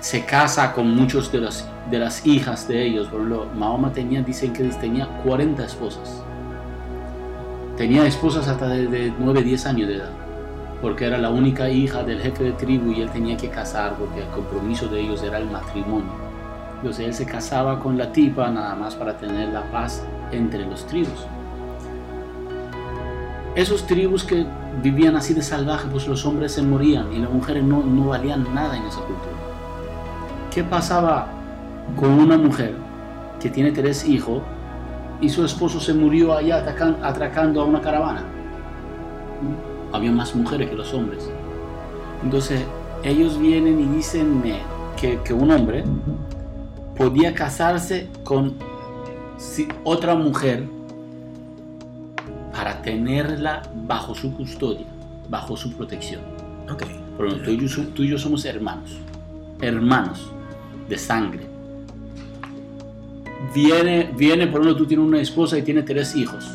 se 0.01 0.25
casa 0.25 0.73
con 0.75 0.95
muchos 0.95 1.33
de 1.33 1.41
las, 1.41 1.67
de 1.91 1.99
las 1.99 2.25
hijas 2.27 2.69
de 2.69 2.85
ellos. 2.85 3.09
Por 3.09 3.21
ejemplo, 3.21 3.47
Mahoma 3.57 3.93
tenía, 3.93 4.23
dicen 4.23 4.53
que 4.53 4.65
tenía 4.65 5.09
40 5.25 5.65
esposas. 5.65 6.23
Tenía 7.79 8.05
esposas 8.05 8.49
hasta 8.49 8.67
de, 8.67 9.13
9, 9.21 9.43
10 9.45 9.67
años 9.67 9.87
de 9.87 9.99
edad, 9.99 10.11
porque 10.83 11.05
era 11.05 11.17
la 11.17 11.31
única 11.31 11.71
hija 11.71 12.03
del 12.03 12.21
jefe 12.21 12.43
de 12.43 12.53
tribu 12.53 12.91
y 12.91 13.03
él 13.03 13.11
tenía 13.11 13.37
que 13.37 13.51
casar 13.51 13.95
porque 13.95 14.23
el 14.23 14.27
compromiso 14.31 14.89
de 14.89 15.01
ellos 15.01 15.23
era 15.23 15.39
el 15.39 15.49
matrimonio. 15.49 16.11
Entonces 16.79 17.07
él 17.07 17.15
se 17.15 17.25
casaba 17.25 17.79
con 17.79 17.97
la 17.97 18.11
tipa 18.11 18.51
nada 18.51 18.75
más 18.75 18.97
para 18.97 19.17
tener 19.17 19.51
la 19.51 19.63
paz 19.71 20.03
entre 20.33 20.67
los 20.67 20.89
tribus. 20.89 21.25
Esos 23.55 23.87
tribus 23.87 24.25
que 24.25 24.45
vivían 24.83 25.15
así 25.15 25.33
de 25.33 25.43
salvaje, 25.43 25.87
pues 25.89 26.09
los 26.09 26.27
hombres 26.27 26.51
se 26.51 26.63
morían 26.63 27.13
y 27.13 27.21
las 27.21 27.31
mujeres 27.31 27.63
no, 27.63 27.85
no 27.85 28.09
valían 28.09 28.53
nada 28.53 28.77
en 28.77 28.83
esa 28.87 28.99
cultura. 29.03 29.37
¿Qué 30.53 30.65
pasaba 30.65 31.29
con 31.95 32.11
una 32.11 32.37
mujer 32.39 32.75
que 33.41 33.51
tiene 33.51 33.71
tres 33.71 34.05
hijos 34.05 34.43
y 35.21 35.29
su 35.29 35.45
esposo 35.45 35.81
se 35.81 35.95
murió 35.95 36.35
allá 36.35 36.59
atracando 37.03 37.61
a 37.61 37.65
una 37.65 37.81
caravana? 37.81 38.25
Había 39.93 40.13
más 40.13 40.35
mujeres 40.35 40.71
que 40.71 40.77
los 40.77 40.93
hombres. 40.93 41.29
Entonces 42.23 42.65
ellos 43.03 43.39
vienen 43.39 43.81
y 43.81 43.97
dicen 43.97 44.43
que, 44.97 45.19
que 45.25 45.33
un 45.33 45.51
hombre 45.51 45.85
podía 46.97 47.35
casarse 47.35 48.09
con 48.25 48.55
otra 49.85 50.15
mujer 50.15 50.65
para 52.53 52.83
tenerla 52.83 53.63
bajo 53.87 54.15
su 54.15 54.35
custodia, 54.35 54.87
bajo 55.29 55.57
su 55.57 55.73
protección. 55.73 56.21
Okay. 56.71 56.89
Pero 57.17 57.37
tú 57.37 57.85
tú 57.95 58.03
y 58.03 58.09
yo 58.09 58.19
somos 58.19 58.45
hermanos, 58.45 58.99
hermanos 59.61 60.31
de 60.89 60.99
sangre. 60.99 61.48
Viene, 63.55 64.11
viene, 64.17 64.47
por 64.47 64.61
ejemplo, 64.61 64.77
tú 64.77 64.87
tienes 64.87 65.07
una 65.07 65.21
esposa 65.21 65.59
y 65.59 65.63
tienes 65.63 65.85
tres 65.85 66.15
hijos. 66.15 66.51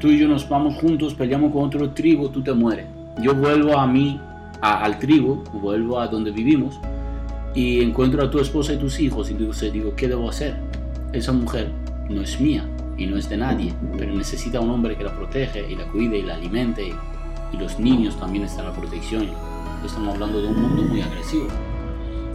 Tú 0.00 0.08
y 0.08 0.18
yo 0.18 0.28
nos 0.28 0.48
vamos 0.48 0.76
juntos, 0.76 1.14
peleamos 1.14 1.52
con 1.52 1.64
otro 1.64 1.90
tribu, 1.90 2.28
tú 2.28 2.42
te 2.42 2.52
mueres. 2.52 2.86
Yo 3.20 3.34
vuelvo 3.34 3.78
a 3.78 3.86
mí, 3.86 4.20
al 4.60 4.98
tribu, 4.98 5.42
vuelvo 5.54 5.98
a 5.98 6.06
donde 6.06 6.30
vivimos 6.30 6.78
y 7.54 7.82
encuentro 7.82 8.22
a 8.22 8.30
tu 8.30 8.38
esposa 8.38 8.74
y 8.74 8.76
tus 8.76 9.00
hijos 9.00 9.30
y 9.30 9.34
digo, 9.34 9.52
digo, 9.72 9.94
¿qué 9.96 10.08
debo 10.08 10.28
hacer? 10.28 10.56
Esa 11.12 11.32
mujer 11.32 11.70
no 12.10 12.20
es 12.20 12.38
mía 12.40 12.68
y 12.98 13.06
no 13.06 13.16
es 13.16 13.28
de 13.28 13.38
nadie, 13.38 13.72
pero 13.96 14.14
necesita 14.14 14.60
un 14.60 14.70
hombre 14.70 14.96
que 14.96 15.04
la 15.04 15.16
protege 15.16 15.66
y 15.70 15.74
la 15.74 15.86
cuide 15.86 16.18
y 16.18 16.22
la 16.22 16.34
alimente 16.34 16.86
y 17.52 17.56
los 17.56 17.78
niños 17.78 18.18
también 18.18 18.44
están 18.44 18.66
a 18.66 18.68
la 18.70 18.76
protección. 18.76 19.26
Estamos 19.84 20.14
hablando 20.14 20.42
de 20.42 20.48
un 20.48 20.60
mundo 20.60 20.82
muy 20.82 21.00
agresivo. 21.00 21.48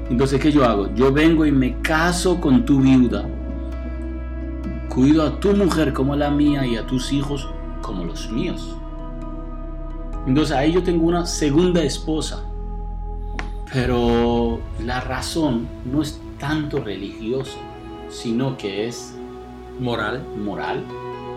Entonces, 0.09 0.41
¿qué 0.41 0.51
yo 0.51 0.65
hago? 0.65 0.93
Yo 0.95 1.11
vengo 1.11 1.45
y 1.45 1.51
me 1.51 1.77
caso 1.81 2.41
con 2.41 2.65
tu 2.65 2.81
viuda. 2.81 3.25
Cuido 4.93 5.25
a 5.25 5.39
tu 5.39 5.55
mujer 5.55 5.93
como 5.93 6.17
la 6.17 6.29
mía 6.29 6.65
y 6.65 6.75
a 6.75 6.85
tus 6.85 7.13
hijos 7.13 7.47
como 7.81 8.03
los 8.03 8.29
míos. 8.29 8.75
Entonces 10.27 10.53
ahí 10.53 10.73
yo 10.73 10.83
tengo 10.83 11.05
una 11.05 11.25
segunda 11.25 11.81
esposa. 11.81 12.43
Pero 13.71 14.59
la 14.83 14.99
razón 14.99 15.69
no 15.85 16.01
es 16.01 16.19
tanto 16.37 16.83
religioso, 16.83 17.57
sino 18.09 18.57
que 18.57 18.89
es 18.89 19.15
moral. 19.79 20.25
Moral, 20.37 20.83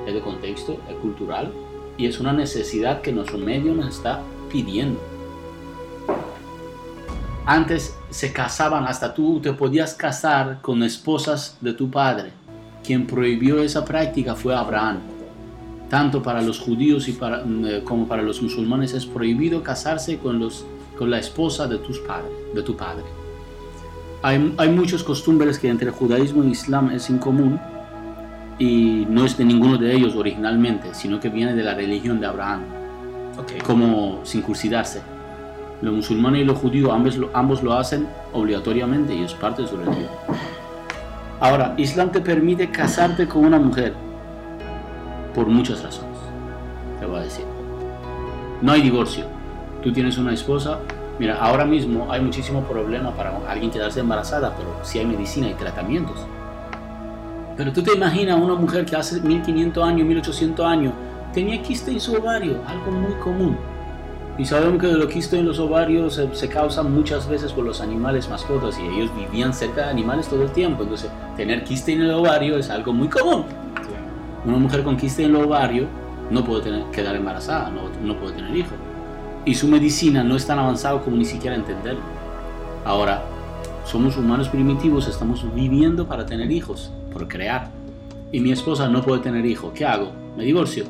es 0.05 0.14
de 0.14 0.21
contexto, 0.21 0.81
es 0.90 0.97
cultural 0.97 1.53
y 1.97 2.07
es 2.07 2.19
una 2.19 2.33
necesidad 2.33 3.03
que 3.03 3.12
nuestro 3.12 3.38
medio 3.38 3.73
nos 3.73 3.87
está 3.87 4.21
pidiendo. 4.51 4.99
Antes 7.47 7.97
se 8.11 8.33
casaban, 8.33 8.85
hasta 8.85 9.14
tú 9.14 9.38
te 9.40 9.53
podías 9.53 9.95
casar 9.95 10.61
con 10.61 10.83
esposas 10.83 11.57
de 11.61 11.73
tu 11.73 11.88
padre. 11.88 12.33
Quien 12.85 13.07
prohibió 13.07 13.62
esa 13.62 13.85
práctica 13.85 14.35
fue 14.35 14.55
Abraham. 14.55 14.99
Tanto 15.88 16.23
para 16.23 16.42
los 16.42 16.59
judíos 16.61 17.09
y 17.09 17.12
para, 17.12 17.42
eh, 17.42 17.83
como 17.85 18.07
para 18.07 18.23
los 18.23 18.42
musulmanes 18.42 18.94
es 18.94 19.07
prohibido 19.07 19.62
casarse 19.62 20.18
con, 20.18 20.38
los, 20.38 20.66
con 20.99 21.11
la 21.11 21.18
esposa 21.18 21.66
de, 21.66 21.79
tus 21.79 21.99
padres, 22.01 22.33
de 22.55 22.62
tu 22.62 22.77
padre. 22.77 23.05
Hay, 24.23 24.55
hay 24.57 24.68
muchas 24.70 25.03
costumbres 25.03 25.59
que 25.59 25.68
entre 25.68 25.88
el 25.88 25.94
judaísmo 25.94 26.42
y 26.42 26.47
el 26.47 26.53
islam 26.53 26.90
es 26.90 27.09
en 27.11 27.18
común 27.18 27.59
y 28.59 29.07
no 29.09 29.25
es 29.25 29.37
de 29.37 29.44
ninguno 29.44 29.79
de 29.79 29.94
ellos 29.94 30.14
originalmente, 30.14 30.94
sino 30.94 31.20
que 31.20 31.29
viene 31.29 31.55
de 31.55 31.62
la 31.62 31.75
religión 31.75 32.20
de 32.20 32.27
Abraham, 32.27 32.62
como 33.66 34.20
sin 34.25 34.42
cursidarse. 34.42 35.03
Los 35.83 35.92
musulmanes 35.92 36.42
y 36.42 36.44
los 36.44 36.59
judíos 36.59 36.90
ambos 36.92 37.18
ambos 37.35 37.62
lo 37.62 37.75
hacen 37.75 38.07
obligatoriamente 38.33 39.14
y 39.14 39.25
es 39.25 39.35
parte 39.35 39.62
de 39.62 39.68
su 39.68 39.77
religión. 39.77 40.09
Ahora, 41.44 41.74
Islam 41.76 42.11
te 42.11 42.22
permite 42.22 42.70
casarte 42.70 43.28
con 43.28 43.44
una 43.44 43.59
mujer 43.59 43.92
por 45.35 45.46
muchas 45.46 45.83
razones. 45.83 46.16
Te 46.98 47.04
voy 47.04 47.18
a 47.18 47.22
decir. 47.24 47.44
No 48.62 48.72
hay 48.72 48.80
divorcio. 48.80 49.26
Tú 49.83 49.92
tienes 49.92 50.16
una 50.16 50.33
esposa. 50.33 50.78
Mira, 51.18 51.37
ahora 51.37 51.66
mismo 51.66 52.11
hay 52.11 52.22
muchísimo 52.22 52.62
problema 52.62 53.11
para 53.11 53.37
alguien 53.46 53.70
quedarse 53.70 54.00
embarazada, 54.00 54.57
pero 54.57 54.70
si 54.85 55.00
hay 55.00 55.04
medicina 55.04 55.50
y 55.50 55.52
tratamientos. 55.52 56.16
Pero 57.59 57.74
tú 57.74 57.83
te 57.83 57.92
imaginas 57.92 58.40
una 58.40 58.54
mujer 58.54 58.87
que 58.87 58.96
hace 58.96 59.20
1500 59.20 59.85
años, 59.85 60.07
1800 60.07 60.64
años, 60.64 60.94
tenía 61.35 61.61
quiste 61.61 61.90
en 61.90 62.00
su 62.00 62.14
ovario, 62.14 62.62
algo 62.66 62.90
muy 62.90 63.12
común 63.16 63.59
y 64.37 64.44
sabemos 64.44 64.81
que 64.81 64.88
los 64.88 65.07
quistes 65.07 65.38
en 65.38 65.47
los 65.47 65.61
ovarios 65.61 66.20
se, 66.33 66.49
causan 66.49 66.92
muchas 66.92 67.29
veces 67.29 67.53
por 67.53 67.64
los 67.64 67.81
animales 67.81 68.29
mascotas 68.29 68.77
y 68.81 68.83
ellos 68.83 69.11
vivían 69.16 69.55
cerca 69.55 69.83
de 69.83 69.90
animales 69.90 70.27
todo 70.27 70.42
el 70.42 70.51
tiempo. 70.51 70.83
Entonces, 70.83 71.09
tener 71.37 71.62
quiste 71.62 71.92
en 71.92 72.03
el 72.03 72.11
ovario 72.11 72.59
es 72.59 72.68
algo 72.68 72.92
muy 72.92 73.09
común. 73.09 73.44
Una 74.44 74.57
mujer 74.57 74.83
con 74.83 74.97
quiste 74.97 75.23
en 75.23 75.31
el 75.31 75.44
ovario 75.44 75.87
no 76.31 76.44
puede 76.44 76.62
tener, 76.62 76.85
quedar 76.87 77.14
embarazada, 77.14 77.70
no, 77.70 77.83
no 78.05 78.18
puede 78.18 78.35
tener 78.35 78.57
hijos. 78.57 78.73
Y 79.44 79.55
su 79.55 79.68
medicina 79.68 80.25
no 80.25 80.35
es 80.35 80.44
tan 80.44 80.59
avanzada 80.59 81.01
como 81.01 81.16
ni 81.16 81.25
siquiera 81.25 81.55
entenderlo. 81.55 82.03
Ahora, 82.85 83.23
somos 83.85 84.16
humanos 84.16 84.49
primitivos, 84.49 85.07
estamos 85.07 85.47
viviendo 85.55 86.09
para 86.09 86.27
tener 86.27 86.51
hijos, 86.51 86.90
por 87.12 87.29
crear. 87.29 87.70
Y 88.33 88.40
mi 88.40 88.51
esposa 88.51 88.88
no 88.88 89.01
puede 89.01 89.20
tener 89.20 89.47
hijos. 89.47 89.73
¿Qué 89.75 89.87
hago? 89.87 90.11
¿Me 90.37 90.42
divorcio? 90.42 90.87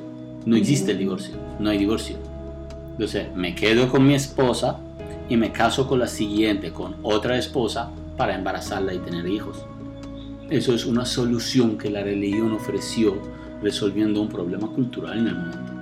No 0.46 0.56
existe 0.56 0.92
el 0.92 0.98
divorcio, 0.98 1.34
no 1.58 1.68
hay 1.68 1.76
divorcio 1.76 2.16
entonces 2.94 3.26
me 3.34 3.56
quedo 3.56 3.88
con 3.88 4.06
mi 4.06 4.14
esposa 4.14 4.78
y 5.28 5.36
me 5.36 5.50
caso 5.50 5.88
con 5.88 5.98
la 5.98 6.06
siguiente, 6.06 6.70
con 6.70 6.94
otra 7.02 7.36
esposa, 7.36 7.90
para 8.16 8.36
embarazarla 8.36 8.94
y 8.94 8.98
tener 8.98 9.26
hijos. 9.26 9.64
Eso 10.48 10.72
es 10.72 10.86
una 10.86 11.04
solución 11.04 11.76
que 11.76 11.90
la 11.90 12.04
religión 12.04 12.52
ofreció 12.52 13.16
resolviendo 13.60 14.20
un 14.20 14.28
problema 14.28 14.68
cultural 14.68 15.18
en 15.18 15.26
el 15.26 15.34
momento. 15.34 15.72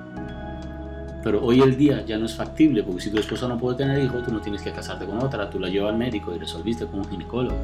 Pero 1.22 1.44
hoy 1.44 1.60
el 1.60 1.76
día 1.76 2.02
ya 2.06 2.16
no 2.16 2.24
es 2.24 2.34
factible, 2.34 2.82
porque 2.82 3.02
si 3.02 3.10
tu 3.10 3.18
esposa 3.18 3.46
no 3.46 3.58
puede 3.58 3.76
tener 3.76 4.02
hijos, 4.02 4.24
tú 4.24 4.32
no 4.32 4.40
tienes 4.40 4.62
que 4.62 4.72
casarte 4.72 5.04
con 5.04 5.18
otra, 5.22 5.50
tú 5.50 5.60
la 5.60 5.68
llevas 5.68 5.92
al 5.92 5.98
médico 5.98 6.34
y 6.34 6.38
resolviste 6.38 6.86
con 6.86 7.00
un 7.00 7.10
ginecólogo. 7.10 7.58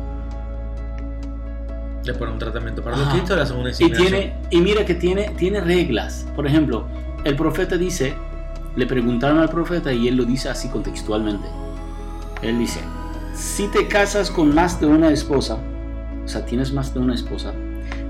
Le 2.05 2.15
pones 2.15 2.35
un 2.35 2.39
tratamiento 2.39 2.83
para 2.83 2.99
los 2.99 3.09
quistes, 3.09 3.35
le 3.37 3.43
hacen 3.43 3.57
una 3.57 3.71
y 3.71 3.91
tiene 3.91 4.35
Y 4.51 4.61
mira 4.61 4.85
que 4.85 4.95
tiene, 4.95 5.31
tiene 5.37 5.61
reglas. 5.61 6.27
Por 6.37 6.47
ejemplo, 6.47 6.87
el 7.25 7.35
profeta 7.35 7.77
dice 7.77 8.15
le 8.77 8.87
preguntaron 8.87 9.39
al 9.39 9.49
profeta 9.49 9.93
y 9.93 10.09
él 10.09 10.17
lo 10.17 10.25
dice 10.25 10.49
así 10.49 10.69
contextualmente. 10.69 11.49
Él 12.43 12.59
dice, 12.59 12.81
si 13.35 13.69
te 13.69 13.89
casas 13.89 14.31
con 14.31 14.55
más 14.55 14.81
de 14.81 14.87
una 14.87 15.11
esposa, 15.11 15.59
o 16.25 16.29
sea, 16.29 16.45
tienes 16.45 16.73
más 16.73 16.95
de 16.95 17.01
una 17.01 17.15
esposa, 17.15 17.53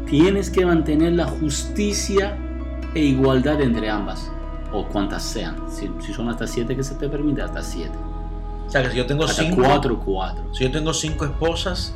tienes 0.06 0.50
que 0.50 0.66
mantener 0.66 1.12
la 1.12 1.26
justicia 1.26 2.36
e 2.94 3.00
igualdad 3.00 3.60
entre 3.60 3.88
ambas, 3.90 4.30
o 4.72 4.86
cuantas 4.86 5.22
sean. 5.22 5.56
Si, 5.70 5.88
son 6.12 6.28
hasta 6.28 6.46
siete 6.46 6.76
que 6.76 6.82
se 6.82 6.94
te 6.94 7.08
permite, 7.08 7.42
hasta 7.42 7.62
siete. 7.62 7.96
O 8.66 8.70
sea, 8.70 8.82
que 8.82 8.90
si 8.90 8.96
yo 8.96 9.06
tengo 9.06 9.24
hasta 9.24 9.42
cinco... 9.42 9.62
Cuatro, 9.62 9.98
cuatro. 9.98 10.54
Si 10.54 10.64
yo 10.64 10.70
tengo 10.70 10.92
cinco 10.92 11.24
esposas 11.24 11.94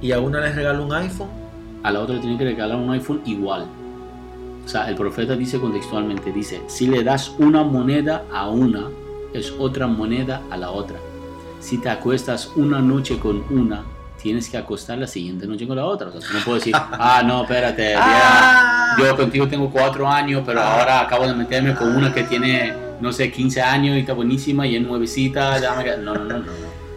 y 0.00 0.12
a 0.12 0.20
una 0.20 0.40
les 0.40 0.54
regalo 0.54 0.84
un 0.84 0.92
iPhone... 0.92 1.46
A 1.82 1.92
la 1.92 2.00
otra 2.00 2.16
le 2.16 2.20
tiene 2.20 2.36
que 2.36 2.44
regalar 2.44 2.78
un 2.78 2.90
iPhone 2.90 3.22
igual. 3.26 3.66
O 4.66 4.68
sea, 4.68 4.88
el 4.90 4.96
profeta 4.96 5.34
dice 5.36 5.58
contextualmente, 5.60 6.32
dice, 6.32 6.60
si 6.66 6.88
le 6.88 7.02
das 7.04 7.32
una 7.38 7.62
moneda 7.62 8.24
a 8.32 8.48
una, 8.50 8.88
es 9.32 9.52
otra 9.58 9.86
moneda 9.86 10.42
a 10.50 10.56
la 10.56 10.70
otra. 10.70 10.96
si 11.60 11.78
te 11.78 11.88
acuestas 11.88 12.50
una 12.56 12.80
noche 12.80 13.18
con 13.18 13.42
una, 13.50 13.82
tienes 14.22 14.48
que 14.48 14.56
acostar 14.56 14.98
la 14.98 15.06
siguiente 15.06 15.46
noche 15.46 15.66
con 15.66 15.76
la 15.76 15.84
otra. 15.84 16.08
O 16.08 16.12
sea, 16.12 16.20
tú 16.20 16.26
no 16.36 16.44
puedes 16.44 16.64
decir, 16.64 16.74
ah, 16.92 17.22
no, 17.24 17.42
espérate, 17.42 17.94
Ah. 17.96 18.94
yo 18.98 19.16
contigo 19.16 19.48
tengo 19.48 19.70
cuatro 19.70 20.06
años, 20.08 20.42
pero 20.46 20.60
ahora 20.60 21.00
acabo 21.00 21.26
de 21.26 21.34
meterme 21.34 21.74
con 21.74 21.96
una 21.96 22.12
que 22.12 22.22
tiene, 22.24 22.72
no 23.00 23.12
sé, 23.12 23.30
15 23.32 23.62
años 23.62 23.96
y 23.96 24.00
está 24.00 24.12
buenísima 24.12 24.66
y 24.66 24.76
es 24.76 24.82
nuevecita. 24.82 25.58
déjame 25.60 25.84
que-". 25.84 25.96
No, 25.98 26.14
no, 26.14 26.24
no, 26.24 26.38
no. 26.38 26.44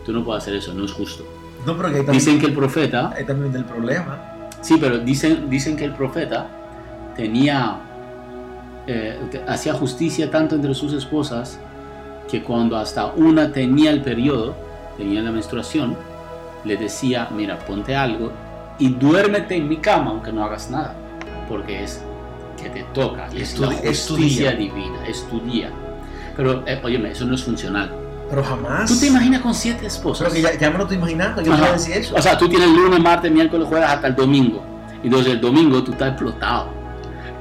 Tú 0.06 0.12
no 0.14 0.24
puedes 0.24 0.44
hacer 0.44 0.56
eso, 0.56 0.74
no 0.74 0.86
es 0.86 0.92
justo. 0.92 1.24
No, 1.66 1.76
pero 1.78 1.90
que 1.90 1.96
también, 1.98 2.14
Dicen 2.14 2.40
que 2.40 2.46
el 2.48 2.54
profeta, 2.54 3.14
ahí 3.16 3.26
también 3.26 3.56
el 3.56 3.66
problema. 3.66 4.18
sí, 4.62 4.78
pero 4.80 4.98
dicen, 5.00 5.50
dicen 5.50 5.76
que 5.78 5.86
el 5.86 5.94
profeta 5.94 6.48
tenía, 7.16 7.78
eh, 8.88 9.20
hacía 9.48 9.74
justicia 9.74 10.30
tanto 10.32 10.56
entre 10.56 10.74
sus 10.74 10.94
esposas 10.94 11.60
que 12.30 12.44
cuando 12.44 12.78
hasta 12.78 13.08
una 13.08 13.52
tenía 13.52 13.92
el 13.92 14.02
periodo, 14.02 14.56
tenía 14.98 15.22
la 15.22 15.32
menstruación, 15.32 15.96
le 16.64 16.78
decía, 16.78 17.28
mira, 17.36 17.58
ponte 17.60 17.96
algo 17.96 18.32
y 18.78 18.90
duérmete 18.90 19.56
en 19.56 19.68
mi 19.68 19.78
cama 19.78 20.12
aunque 20.12 20.32
no 20.32 20.44
hagas 20.44 20.70
nada, 20.70 20.94
porque 21.48 21.84
es 21.84 22.04
que 22.62 22.70
te 22.70 22.84
toca, 22.94 23.28
es 23.34 23.58
la 23.60 23.68
Estudi- 23.70 23.80
es 23.84 24.06
tu 24.06 24.14
justicia 24.16 24.52
día. 24.52 24.60
divina, 24.60 25.06
es 25.08 25.24
tu 25.30 25.40
día. 25.40 25.70
Pero, 26.36 26.64
eh, 26.68 26.80
óyeme, 26.84 27.12
eso 27.12 27.26
no 27.26 27.36
es 27.36 27.44
funcional. 27.44 27.92
Pero 28.30 28.44
jamás. 28.44 28.90
¿Tú 28.90 28.98
te 29.00 29.08
imaginas 29.08 29.42
con 29.42 29.54
siete 29.54 29.86
esposas? 29.88 30.28
Pero 30.32 30.36
que 30.36 30.42
ya, 30.42 30.60
ya 30.60 30.70
me 30.70 30.78
lo 30.78 30.84
estoy 30.84 30.98
imaginando. 30.98 31.42
Yo 31.42 31.52
Ajá. 31.54 31.62
voy 31.62 31.70
a 31.70 31.74
decir 31.74 31.96
eso. 31.98 32.16
O 32.16 32.22
sea, 32.22 32.38
tú 32.38 32.48
tienes 32.48 32.68
lunes, 32.70 33.00
martes, 33.00 33.32
miércoles, 33.32 33.68
jueves 33.68 33.90
hasta 33.90 34.08
el 34.08 34.16
domingo. 34.16 34.64
Entonces 35.04 35.34
el 35.34 35.42
domingo 35.42 35.84
tú 35.84 35.92
estás 35.94 36.10
explotado. 36.10 36.68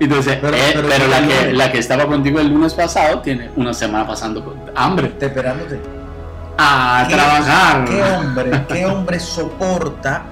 Entonces, 0.00 0.38
Pero- 0.40 0.56
eh, 0.56 0.60
pero 0.74 0.88
pero, 0.88 1.06
la, 1.08 1.18
el 1.18 1.28
que, 1.28 1.52
la 1.52 1.72
que 1.72 1.78
estaba 1.78 2.06
contigo 2.06 2.38
el 2.40 2.48
lunes 2.48 2.74
pasado 2.74 3.20
tiene 3.20 3.50
una 3.56 3.72
semana 3.74 4.06
pasando 4.06 4.44
con 4.44 4.54
hambre. 4.74 5.08
Te 5.18 5.26
esperándote. 5.26 5.80
A 6.56 7.04
¿Qué- 7.08 7.14
trabajar. 7.14 7.84
¿Qué 7.84 8.02
hombre, 8.02 8.64
qué 8.68 8.86
hombre 8.86 9.20
soporta? 9.20 10.22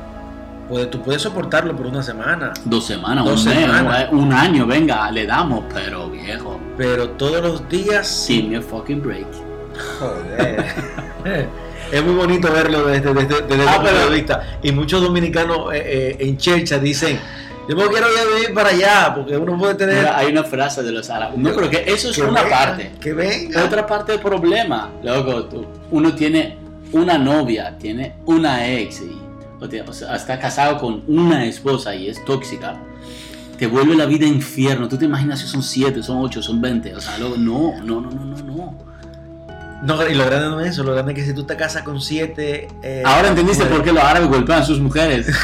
Pues 0.68 0.90
tú 0.90 1.00
puedes 1.00 1.22
soportarlo 1.22 1.76
por 1.76 1.86
una 1.86 2.02
semana, 2.02 2.52
Dos 2.64 2.86
semanas, 2.86 3.24
Dos 3.24 3.46
un 3.46 3.50
mes, 3.54 3.60
semanas. 3.60 4.08
un 4.10 4.32
año, 4.32 4.66
venga, 4.66 5.08
le 5.12 5.24
damos, 5.24 5.64
pero 5.72 6.10
viejo. 6.10 6.58
pero 6.76 7.10
todos 7.10 7.40
los 7.40 7.68
días 7.68 8.28
me 8.48 8.56
a 8.56 8.60
fucking 8.62 9.00
break. 9.00 9.26
Joder. 10.00 10.64
es 11.92 12.02
muy 12.04 12.14
bonito 12.14 12.50
verlo 12.52 12.84
desde, 12.86 13.14
desde, 13.14 13.42
desde 13.42 13.68
Ah, 13.68 13.76
punto 13.76 13.92
de 13.94 14.10
vista. 14.10 14.42
Y 14.60 14.72
muchos 14.72 15.00
dominicanos 15.02 15.72
eh, 15.72 15.82
eh, 15.84 16.16
en 16.20 16.36
Chercha 16.36 16.80
dicen, 16.80 17.20
yo 17.68 17.76
me 17.76 17.86
quiero 17.88 18.06
ir 18.12 18.18
a 18.18 18.34
vivir 18.36 18.54
para 18.54 18.68
allá, 18.70 19.12
porque 19.14 19.36
uno 19.36 19.58
puede 19.58 19.74
tener... 19.74 19.96
Mira, 19.98 20.18
hay 20.18 20.30
una 20.32 20.44
frase 20.44 20.82
de 20.82 20.92
los 20.92 21.08
árabes. 21.10 21.38
No, 21.38 21.52
pero 21.54 21.68
que 21.70 21.84
eso 21.86 22.10
es 22.10 22.16
que 22.16 22.22
una 22.22 22.42
venga, 22.42 22.56
parte. 22.58 22.92
Que 23.00 23.12
venga. 23.12 23.64
Otra 23.64 23.86
parte 23.86 24.12
del 24.12 24.20
problema, 24.20 24.90
loco, 25.02 25.44
tú- 25.46 25.66
uno 25.90 26.14
tiene 26.14 26.58
una 26.92 27.18
novia, 27.18 27.76
tiene 27.78 28.14
una 28.26 28.68
ex, 28.68 29.00
y, 29.00 29.18
o, 29.60 29.68
te- 29.68 29.82
o 29.82 29.92
sea, 29.92 30.14
está 30.16 30.38
casado 30.38 30.78
con 30.78 31.02
una 31.08 31.44
esposa 31.44 31.94
y 31.94 32.08
es 32.08 32.24
tóxica, 32.24 32.76
te 33.58 33.66
vuelve 33.66 33.96
la 33.96 34.06
vida 34.06 34.26
infierno. 34.26 34.86
Tú 34.88 34.96
te 34.98 35.06
imaginas 35.06 35.40
si 35.40 35.46
son 35.46 35.62
siete, 35.62 36.02
son 36.02 36.18
ocho, 36.18 36.42
son 36.42 36.60
20. 36.60 36.94
O 36.94 37.00
sea, 37.00 37.16
luego, 37.18 37.36
no, 37.36 37.72
no, 37.82 38.00
no, 38.00 38.10
no, 38.10 38.24
no, 38.24 38.36
no. 38.44 38.78
No, 39.82 40.06
y 40.08 40.14
lo 40.14 40.24
grande 40.24 40.48
no 40.48 40.58
es 40.60 40.70
eso, 40.70 40.82
lo 40.82 40.92
grande 40.94 41.12
es 41.12 41.18
que 41.18 41.24
si 41.26 41.34
tú 41.34 41.44
te 41.44 41.54
casas 41.56 41.82
con 41.82 42.00
siete... 42.00 42.66
eh, 42.82 43.02
Ahora 43.04 43.28
entendiste 43.28 43.64
mujeres- 43.64 43.76
por 43.76 43.84
qué 43.84 43.92
los 43.92 44.02
árabes 44.02 44.28
golpean 44.30 44.62
a 44.62 44.64
sus 44.64 44.80
mujeres. 44.80 45.26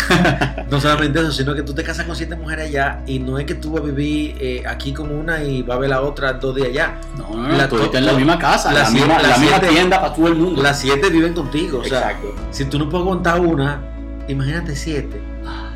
No 0.71 0.81
solamente 0.81 1.21
eso, 1.21 1.31
sino 1.33 1.55
que 1.55 1.63
tú 1.63 1.75
te 1.75 1.83
casas 1.83 2.07
con 2.07 2.17
siete 2.17 2.35
mujeres 2.35 2.69
allá 2.69 3.01
y 3.07 3.19
no 3.19 3.39
es 3.39 3.45
que 3.45 3.55
tú 3.55 3.73
vas 3.73 3.83
a 3.83 3.85
vivir 3.85 4.35
eh, 4.41 4.63
aquí 4.67 4.95
como 4.95 5.15
una 5.15 5.43
y 5.45 5.61
va 5.61 5.75
a 5.75 5.79
ver 5.79 5.91
la 5.91 6.01
otra 6.01 6.33
dos 6.33 6.55
días 6.57 6.69
allá. 6.69 6.95
No, 7.19 7.29
no, 7.37 7.47
no, 7.49 7.57
La- 7.59 7.69
tú 7.69 7.77
estás 7.79 7.97
en 8.01 8.07
la 8.07 8.15
misma 8.15 8.39
casa, 8.39 8.73
la 8.73 8.85
la, 8.85 8.91
misma, 8.91 9.21
la 9.21 9.37
misma 9.37 9.59
siete- 9.59 9.69
tienda 9.75 10.01
para 10.01 10.15
todo 10.15 10.29
el 10.29 10.37
mundo. 10.37 10.63
Las 10.63 10.79
siete 10.81 11.11
viven 11.11 11.35
contigo, 11.35 11.81
o 11.81 11.85
sea, 11.85 11.99
Exacto. 12.13 12.35
si 12.53 12.65
tú 12.65 12.79
no 12.79 12.89
puedes 12.89 13.07
contar 13.07 13.39
una, 13.41 13.83
imagínate 14.29 14.75
siete. 14.75 15.21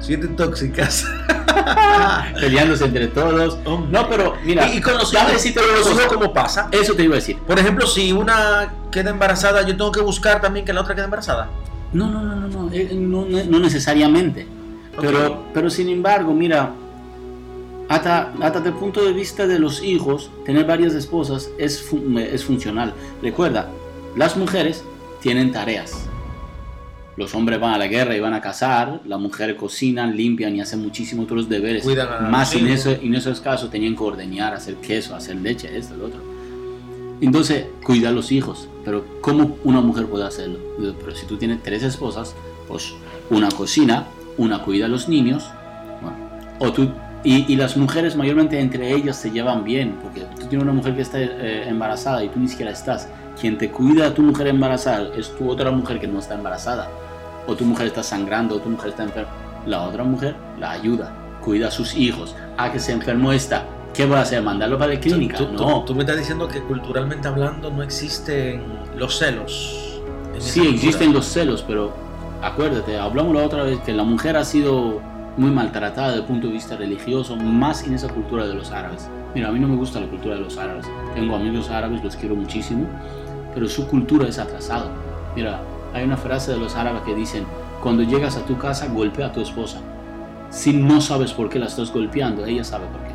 Siete 0.00 0.28
tóxicas. 0.28 1.04
Peleándose 2.40 2.84
entre 2.84 3.08
todos. 3.08 3.58
No, 3.90 4.08
pero 4.08 4.34
mira, 4.44 4.68
y, 4.72 4.78
y 4.78 4.80
con 4.80 4.94
los 4.94 5.12
hijos, 5.12 5.24
una 5.24 5.78
los 5.78 5.90
hijos, 5.90 6.06
¿cómo 6.12 6.32
pasa? 6.32 6.68
Eso 6.72 6.94
te 6.94 7.02
iba 7.04 7.14
a 7.14 7.16
decir. 7.16 7.38
Por 7.38 7.58
ejemplo, 7.58 7.86
si 7.86 8.12
una 8.12 8.72
queda 8.90 9.10
embarazada, 9.10 9.62
yo 9.62 9.76
tengo 9.76 9.92
que 9.92 10.00
buscar 10.00 10.40
también 10.40 10.64
que 10.64 10.72
la 10.72 10.80
otra 10.82 10.94
quede 10.94 11.04
embarazada. 11.04 11.48
No, 11.92 12.08
no, 12.10 12.22
no, 12.22 12.36
no, 12.36 12.48
no, 12.48 12.72
eh, 12.72 12.90
no, 12.94 13.24
no- 13.24 13.58
necesariamente. 13.58 14.46
Pero, 15.00 15.44
pero 15.52 15.68
sin 15.68 15.88
embargo, 15.88 16.32
mira, 16.32 16.70
hasta, 17.88 18.32
hasta 18.40 18.58
el 18.60 18.72
punto 18.74 19.04
de 19.04 19.12
vista 19.12 19.46
de 19.46 19.58
los 19.58 19.82
hijos, 19.82 20.30
tener 20.44 20.64
varias 20.64 20.94
esposas 20.94 21.50
es, 21.58 21.84
es 22.18 22.44
funcional. 22.44 22.94
Recuerda, 23.22 23.68
las 24.16 24.36
mujeres 24.36 24.82
tienen 25.20 25.52
tareas. 25.52 26.08
Los 27.16 27.34
hombres 27.34 27.58
van 27.58 27.72
a 27.72 27.78
la 27.78 27.86
guerra 27.86 28.14
y 28.14 28.20
van 28.20 28.34
a 28.34 28.40
cazar, 28.42 29.00
las 29.06 29.18
mujeres 29.18 29.56
cocinan, 29.56 30.14
limpian 30.14 30.54
y 30.54 30.60
hacen 30.60 30.82
muchísimos 30.82 31.24
otros 31.24 31.48
deberes. 31.48 31.82
Cuidan 31.82 32.08
a 32.12 32.28
Más 32.28 32.54
en, 32.54 32.66
eso, 32.68 32.90
en 32.90 33.14
esos 33.14 33.40
casos 33.40 33.70
tenían 33.70 33.96
que 33.96 34.02
ordeñar, 34.02 34.52
hacer 34.52 34.74
queso, 34.76 35.16
hacer 35.16 35.36
leche, 35.36 35.74
esto, 35.76 35.96
lo 35.96 36.06
otro. 36.06 36.20
Entonces, 37.20 37.66
cuida 37.82 38.10
a 38.10 38.12
los 38.12 38.30
hijos. 38.32 38.68
Pero 38.84 39.04
¿cómo 39.22 39.56
una 39.64 39.80
mujer 39.80 40.06
puede 40.06 40.24
hacerlo? 40.24 40.58
Pero 40.78 41.16
si 41.16 41.26
tú 41.26 41.38
tienes 41.38 41.62
tres 41.62 41.82
esposas, 41.82 42.34
pues 42.68 42.92
una 43.30 43.48
cocina, 43.48 44.06
una 44.36 44.62
cuida 44.62 44.84
a 44.84 44.88
los 44.88 45.08
niños, 45.08 45.48
bueno, 46.02 46.16
o 46.58 46.72
tú, 46.72 46.90
y, 47.24 47.50
y 47.50 47.56
las 47.56 47.76
mujeres 47.76 48.14
mayormente 48.14 48.60
entre 48.60 48.92
ellas 48.92 49.16
se 49.16 49.30
llevan 49.30 49.64
bien, 49.64 49.96
porque 50.02 50.20
tú 50.38 50.46
tienes 50.46 50.62
una 50.62 50.72
mujer 50.72 50.94
que 50.94 51.02
está 51.02 51.18
eh, 51.20 51.68
embarazada 51.68 52.22
y 52.22 52.28
tú 52.28 52.38
ni 52.38 52.48
siquiera 52.48 52.70
estás. 52.70 53.08
Quien 53.40 53.58
te 53.58 53.70
cuida 53.70 54.06
a 54.08 54.14
tu 54.14 54.22
mujer 54.22 54.46
embarazada 54.48 55.08
es 55.16 55.34
tu 55.36 55.50
otra 55.50 55.70
mujer 55.70 56.00
que 56.00 56.06
no 56.06 56.18
está 56.18 56.34
embarazada. 56.34 56.88
O 57.46 57.54
tu 57.54 57.64
mujer 57.64 57.86
está 57.88 58.02
sangrando, 58.02 58.56
o 58.56 58.58
tu 58.60 58.68
mujer 58.70 58.90
está 58.90 59.02
enferma. 59.04 59.30
La 59.66 59.82
otra 59.82 60.04
mujer 60.04 60.34
la 60.58 60.70
ayuda, 60.72 61.12
cuida 61.44 61.68
a 61.68 61.70
sus 61.70 61.94
hijos. 61.94 62.34
A 62.56 62.72
que 62.72 62.78
se 62.78 62.92
enfermó 62.92 63.32
esta, 63.32 63.64
¿qué 63.94 64.06
va 64.06 64.18
a 64.18 64.22
hacer? 64.22 64.42
¿Mandarlo 64.42 64.78
para 64.78 64.94
la 64.94 65.00
clínica? 65.00 65.36
Tú, 65.36 65.46
tú- 65.46 65.52
no. 65.66 65.84
tú 65.84 65.94
me 65.94 66.00
estás 66.00 66.16
diciendo 66.18 66.48
que 66.48 66.60
culturalmente 66.62 67.28
hablando 67.28 67.70
no 67.70 67.82
existen 67.82 68.62
los 68.96 69.18
celos. 69.18 70.00
Sí, 70.38 70.60
cultura. 70.60 70.76
existen 70.76 71.12
los 71.12 71.26
celos, 71.26 71.62
pero 71.66 71.92
acuérdate, 72.42 72.98
hablamos 72.98 73.34
la 73.34 73.42
otra 73.44 73.62
vez 73.64 73.78
que 73.80 73.92
la 73.92 74.02
mujer 74.04 74.36
ha 74.36 74.44
sido 74.44 75.00
muy 75.36 75.50
maltratada 75.50 76.08
desde 76.08 76.20
el 76.22 76.26
punto 76.26 76.46
de 76.46 76.54
vista 76.54 76.76
religioso, 76.76 77.36
más 77.36 77.84
en 77.86 77.94
esa 77.94 78.08
cultura 78.08 78.46
de 78.46 78.54
los 78.54 78.70
árabes. 78.70 79.08
Mira, 79.34 79.48
a 79.48 79.52
mí 79.52 79.58
no 79.60 79.68
me 79.68 79.76
gusta 79.76 80.00
la 80.00 80.06
cultura 80.06 80.34
de 80.36 80.40
los 80.40 80.56
árabes. 80.56 80.86
Tengo 81.14 81.36
amigos 81.36 81.68
árabes, 81.70 82.02
los 82.02 82.16
quiero 82.16 82.34
muchísimo, 82.34 82.86
pero 83.56 83.70
su 83.70 83.86
cultura 83.86 84.28
es 84.28 84.38
atrasada. 84.38 84.90
Mira, 85.34 85.62
hay 85.94 86.04
una 86.04 86.18
frase 86.18 86.52
de 86.52 86.58
los 86.58 86.76
árabes 86.76 87.00
que 87.04 87.14
dicen, 87.14 87.46
cuando 87.82 88.02
llegas 88.02 88.36
a 88.36 88.44
tu 88.44 88.58
casa, 88.58 88.86
golpea 88.88 89.28
a 89.28 89.32
tu 89.32 89.40
esposa. 89.40 89.80
Si 90.50 90.74
no 90.74 91.00
sabes 91.00 91.32
por 91.32 91.48
qué 91.48 91.58
la 91.58 91.64
estás 91.64 91.90
golpeando, 91.90 92.44
ella 92.44 92.62
sabe 92.62 92.84
por 92.88 93.00
qué. 93.00 93.14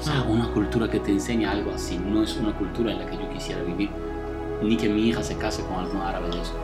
O 0.00 0.02
sea, 0.02 0.22
una 0.22 0.50
cultura 0.54 0.88
que 0.88 1.00
te 1.00 1.10
enseña 1.10 1.50
algo 1.50 1.70
así 1.72 1.98
no 1.98 2.22
es 2.22 2.34
una 2.38 2.56
cultura 2.56 2.92
en 2.92 2.98
la 3.00 3.04
que 3.04 3.18
yo 3.18 3.28
quisiera 3.28 3.62
vivir. 3.62 3.90
Ni 4.62 4.78
que 4.78 4.88
mi 4.88 5.02
hija 5.02 5.22
se 5.22 5.36
case 5.36 5.62
con 5.64 5.84
algún 5.84 6.00
árabe 6.00 6.30
de 6.30 6.40
eso. 6.40 6.54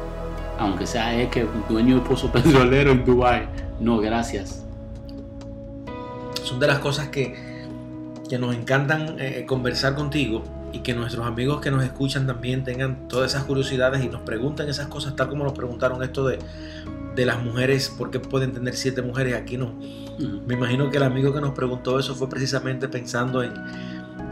Aunque 0.59 0.87
sea 0.87 1.21
eh, 1.21 1.29
que 1.29 1.47
dueño 1.69 1.97
de 1.97 2.01
pozo 2.09 2.29
petrolero 2.33 2.93
en 2.93 3.05
Dubai. 3.05 3.49
No, 3.81 3.99
gracias. 3.99 4.65
Son 6.43 6.59
de 6.59 6.69
las 6.69 6.79
cosas 6.79 7.09
que, 7.09 7.67
que 8.31 8.39
nos 8.39 8.57
encantan 8.57 9.17
eh, 9.19 9.45
conversar 9.47 9.95
contigo 9.95 10.43
y 10.73 10.79
que 10.81 10.95
nuestros 10.95 11.27
amigos 11.27 11.61
que 11.61 11.71
nos 11.71 11.85
escuchan 11.85 12.27
también 12.27 12.65
tengan 12.65 13.09
todas 13.09 13.33
esas 13.35 13.45
curiosidades 13.45 14.03
y 14.05 14.09
nos 14.09 14.23
pregunten 14.23 14.69
esas 14.69 14.87
cosas, 14.89 15.15
tal 15.17 15.29
como 15.29 15.45
nos 15.45 15.53
preguntaron 15.53 16.03
esto 16.03 16.27
de, 16.27 16.39
de 17.15 17.27
las 17.27 17.43
mujeres, 17.43 17.91
por 17.97 18.11
qué 18.11 18.19
pueden 18.21 18.53
tener 18.53 18.75
siete 18.75 19.03
mujeres, 19.03 19.35
aquí 19.37 19.57
no. 19.59 19.75
Me 20.47 20.55
imagino 20.55 20.91
que 20.91 20.97
el 20.99 21.03
amigo 21.03 21.33
que 21.33 21.41
nos 21.41 21.53
preguntó 21.53 21.99
eso 21.99 22.15
fue 22.15 22.29
precisamente 22.29 22.89
pensando 22.89 23.43
en, 23.43 23.53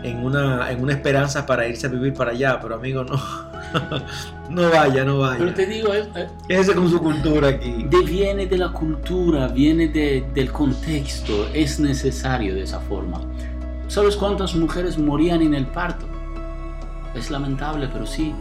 en, 0.02 0.18
una, 0.24 0.70
en 0.70 0.82
una 0.82 0.92
esperanza 0.92 1.44
para 1.46 1.66
irse 1.68 1.86
a 1.86 1.90
vivir 1.90 2.14
para 2.14 2.30
allá, 2.30 2.58
pero 2.60 2.74
amigo, 2.76 3.04
no, 3.04 3.16
no 4.50 4.70
vaya, 4.70 5.04
no 5.04 5.18
Pero 5.18 5.18
vaya. 5.18 5.54
te 5.54 5.66
digo, 5.66 5.92
eh, 5.92 6.08
eh, 6.14 6.26
Quédese 6.48 6.74
con 6.74 6.88
su 6.90 6.98
cultura 7.00 7.48
aquí. 7.48 7.84
de- 7.88 8.02
viene 8.02 8.46
de 8.46 8.58
la 8.58 8.72
cultura, 8.72 9.48
viene 9.48 9.88
de- 9.88 10.24
del 10.34 10.50
contexto, 10.52 11.48
es 11.52 11.78
necesario 11.80 12.54
de 12.54 12.62
esa 12.62 12.80
forma. 12.80 13.20
¿Sabes 13.88 14.16
cuántas 14.16 14.54
mujeres 14.54 14.96
morían 14.98 15.42
en 15.42 15.54
el 15.54 15.66
parto? 15.66 16.06
Es 17.14 17.30
lamentable, 17.30 17.88
pero 17.92 18.06
sí. 18.06 18.32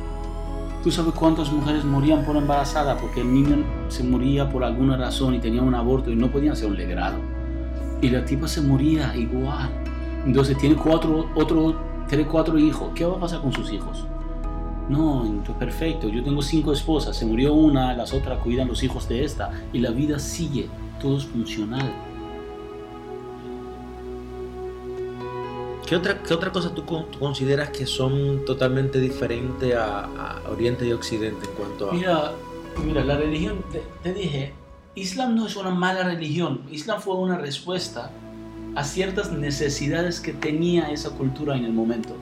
¿Tú 0.83 0.91
sabes 0.91 1.13
cuántas 1.13 1.51
mujeres 1.51 1.83
morían 1.83 2.23
por 2.23 2.37
embarazada 2.37 2.97
porque 2.97 3.21
el 3.21 3.33
niño 3.33 3.57
se 3.89 4.03
moría 4.03 4.49
por 4.49 4.63
alguna 4.63 4.95
razón 4.95 5.35
y 5.35 5.39
tenía 5.39 5.61
un 5.61 5.75
aborto 5.75 6.09
y 6.09 6.15
no 6.15 6.31
podían 6.31 6.53
hacer 6.53 6.67
un 6.67 6.77
legrado? 6.77 7.17
Y 8.01 8.09
la 8.09 8.23
tipa 8.23 8.47
se 8.47 8.61
moría 8.61 9.13
igual. 9.15 9.69
Entonces 10.25 10.57
tiene 10.57 10.75
cuatro, 10.75 11.29
otro, 11.35 11.75
tiene 12.07 12.25
cuatro 12.25 12.57
hijos. 12.57 12.91
¿Qué 12.95 13.05
va 13.05 13.17
a 13.17 13.19
pasar 13.19 13.41
con 13.41 13.51
sus 13.51 13.71
hijos? 13.73 14.05
No, 14.87 15.25
entonces 15.25 15.55
perfecto. 15.55 16.07
Yo 16.07 16.23
tengo 16.23 16.41
cinco 16.41 16.71
esposas. 16.71 17.17
Se 17.17 17.25
murió 17.25 17.53
una, 17.53 17.93
las 17.93 18.13
otras 18.13 18.39
cuidan 18.39 18.67
los 18.67 18.81
hijos 18.81 19.09
de 19.09 19.23
esta. 19.25 19.51
Y 19.73 19.79
la 19.79 19.91
vida 19.91 20.17
sigue. 20.17 20.69
Todo 21.01 21.17
es 21.17 21.25
funcional. 21.25 21.91
¿Qué 25.89 25.95
otra, 25.95 26.21
qué 26.21 26.35
otra 26.35 26.51
cosa 26.51 26.75
tú, 26.75 26.85
consideras 27.17 27.71
que 27.71 27.87
son 27.87 28.45
totalmente 28.45 28.99
diferentes 28.99 29.75
a, 29.75 30.39
Oriente 30.47 30.85
y 30.85 30.91
Occidente 30.91 31.47
en 31.47 31.53
cuanto 31.53 31.89
a... 31.89 31.93
Mira, 31.93 32.31
mira 32.85 33.03
la 33.03 33.17
religión, 33.17 33.65
te, 34.03 34.13
dije, 34.13 34.53
Islam 34.93 35.35
no 35.35 35.47
es 35.47 35.55
una 35.55 35.71
mala 35.71 36.03
religión, 36.03 36.61
Islam 36.69 37.01
fue 37.01 37.15
una 37.15 37.39
respuesta 37.39 38.11
a 38.75 38.83
ciertas 38.83 39.31
necesidades 39.31 40.19
que 40.19 40.31
tenía 40.31 40.91
esa 40.91 41.09
cultura 41.09 41.57
en 41.57 41.65
el 41.65 41.73
momento. 41.73 42.15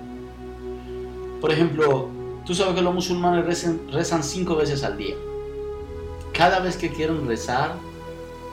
Por 1.42 1.52
ejemplo, 1.52 2.08
tú 2.46 2.56
sabes 2.56 2.74
que 2.74 2.82
los 2.82 2.94
musulmanes 2.94 3.46
rezan, 3.46 3.82
rezan 3.92 4.24
cinco 4.24 4.56
veces 4.56 4.82
al 4.86 4.96
día. 4.96 5.16
Cada 6.32 6.62
vez 6.62 6.78
que 6.78 6.90
quieren 6.90 7.28
rezar, 7.28 7.74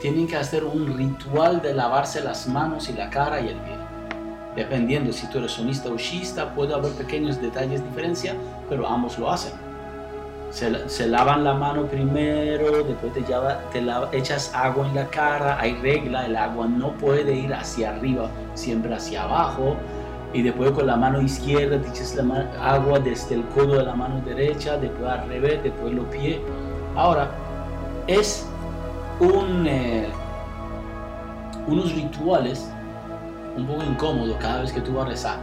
tienen 0.03 0.27
que 0.27 0.37
hacer 0.37 0.65
un 0.65 0.99
ritual 0.99 1.63
de 1.63 1.73
lavarse 1.73 2.21
las 2.21 2.49
manos 2.49 2.89
y 2.89 2.95
la 2.95 3.11
cara 3.11 3.41
y 3.41 3.51
el 3.51 3.59
pie. 3.59 3.84
Dependiendo 4.57 5.13
si 5.13 5.27
tú 5.29 5.39
eres 5.39 5.53
sonista 5.53 5.89
o 5.89 5.97
shiista, 5.97 6.55
puede 6.55 6.75
haber 6.75 6.93
pequeños 6.93 7.41
detalles 7.41 7.81
de 7.81 7.89
diferencia, 7.89 8.35
pero 8.69 8.87
ambos 8.87 9.19
lo 9.19 9.31
hacen. 9.31 9.53
Se, 10.51 11.09
lavan 11.09 11.43
la 11.43 11.55
mano 11.55 11.87
primero, 11.87 12.85
después 12.85 13.13
te, 13.13 13.23
te 13.23 14.17
echas 14.17 14.55
agua 14.55 14.87
en 14.87 14.95
la 14.95 15.07
cara, 15.07 15.59
hay 15.59 15.75
regla, 15.75 16.27
el 16.27 16.37
agua 16.37 16.69
no 16.69 16.93
puede 16.93 17.35
ir 17.35 17.53
hacia 17.53 17.91
arriba, 17.91 18.31
siempre 18.55 18.95
hacia 18.95 19.25
abajo. 19.25 19.77
Y 20.33 20.43
después 20.43 20.71
con 20.71 20.87
la 20.87 20.97
mano 20.97 21.21
izquierda 21.21 21.81
te 21.81 21.89
echas 21.89 22.15
la 22.15 22.49
agua 22.61 23.01
desde 23.01 23.35
el 23.35 23.43
codo 23.47 23.79
de 23.79 23.85
la 23.85 23.95
mano 23.95 24.21
derecha, 24.25 24.77
después 24.77 25.11
al 25.11 25.29
revés, 25.29 25.61
después 25.65 25.93
los 25.93 26.07
pies. 26.07 26.39
Ahora, 26.95 27.31
es 28.07 28.47
eh, 29.21 30.09
unos 31.67 31.93
rituales 31.95 32.69
un 33.57 33.67
poco 33.67 33.83
incómodo 33.83 34.37
cada 34.39 34.63
vez 34.63 34.73
que 34.73 34.81
tú 34.81 34.95
vas 34.95 35.07
a 35.07 35.09
rezar. 35.11 35.39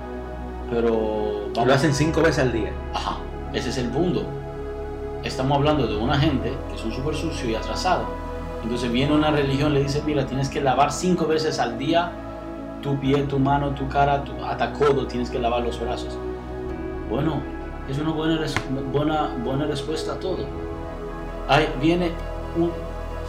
Pero... 0.69 1.49
Lo 1.53 1.73
hacen 1.73 1.93
cinco 1.93 2.21
veces 2.21 2.39
al 2.39 2.53
día. 2.53 2.71
Ajá, 2.93 3.17
ese 3.53 3.69
es 3.69 3.77
el 3.77 3.89
punto. 3.89 4.23
Estamos 5.23 5.57
hablando 5.57 5.85
de 5.85 5.97
una 5.97 6.17
gente 6.17 6.53
que 6.71 6.77
son 6.77 6.91
súper 6.91 7.15
sucio 7.15 7.49
y 7.49 7.55
atrasado. 7.55 8.05
Entonces 8.63 8.91
viene 8.91 9.13
una 9.13 9.31
religión, 9.31 9.73
le 9.73 9.83
dice, 9.83 10.01
mira, 10.05 10.25
tienes 10.25 10.49
que 10.49 10.61
lavar 10.61 10.91
cinco 10.91 11.27
veces 11.27 11.59
al 11.59 11.77
día 11.77 12.11
tu 12.81 12.99
pie, 12.99 13.23
tu 13.23 13.39
mano, 13.39 13.71
tu 13.71 13.87
cara, 13.87 14.23
tu, 14.23 14.33
hasta 14.43 14.71
codo, 14.73 15.07
tienes 15.07 15.29
que 15.29 15.39
lavar 15.39 15.63
los 15.63 15.79
brazos. 15.79 16.17
Bueno, 17.09 17.41
es 17.89 17.97
una 17.99 18.11
buena, 18.11 18.39
buena, 18.91 19.35
buena 19.43 19.65
respuesta 19.65 20.13
a 20.13 20.19
todo. 20.19 20.45
Ahí 21.47 21.67
viene 21.81 22.11
un, 22.57 22.71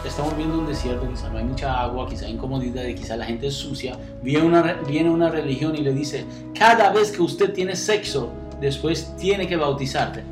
estamos 0.09 0.37
viendo 0.37 0.59
un 0.59 0.67
desierto, 0.67 1.09
quizá 1.09 1.29
no 1.29 1.39
hay 1.39 1.45
mucha 1.45 1.81
agua, 1.81 2.09
quizá 2.09 2.27
hay 2.27 2.33
incomodidad, 2.33 2.85
y 2.85 2.95
quizá 2.95 3.17
la 3.17 3.25
gente 3.25 3.47
es 3.47 3.55
sucia, 3.55 3.97
viene 4.23 4.47
una, 4.47 4.63
viene 4.87 5.11
una 5.11 5.29
religión 5.29 5.75
y 5.77 5.83
le 5.83 5.93
dice, 5.93 6.25
cada 6.59 6.93
vez 6.93 7.13
que 7.13 7.23
usted 7.23 7.53
tiene 7.53 7.77
sexo, 7.77 8.31
después 8.61 9.15
tiene 9.17 9.47
que 9.47 9.57
bautizarte. 9.57 10.25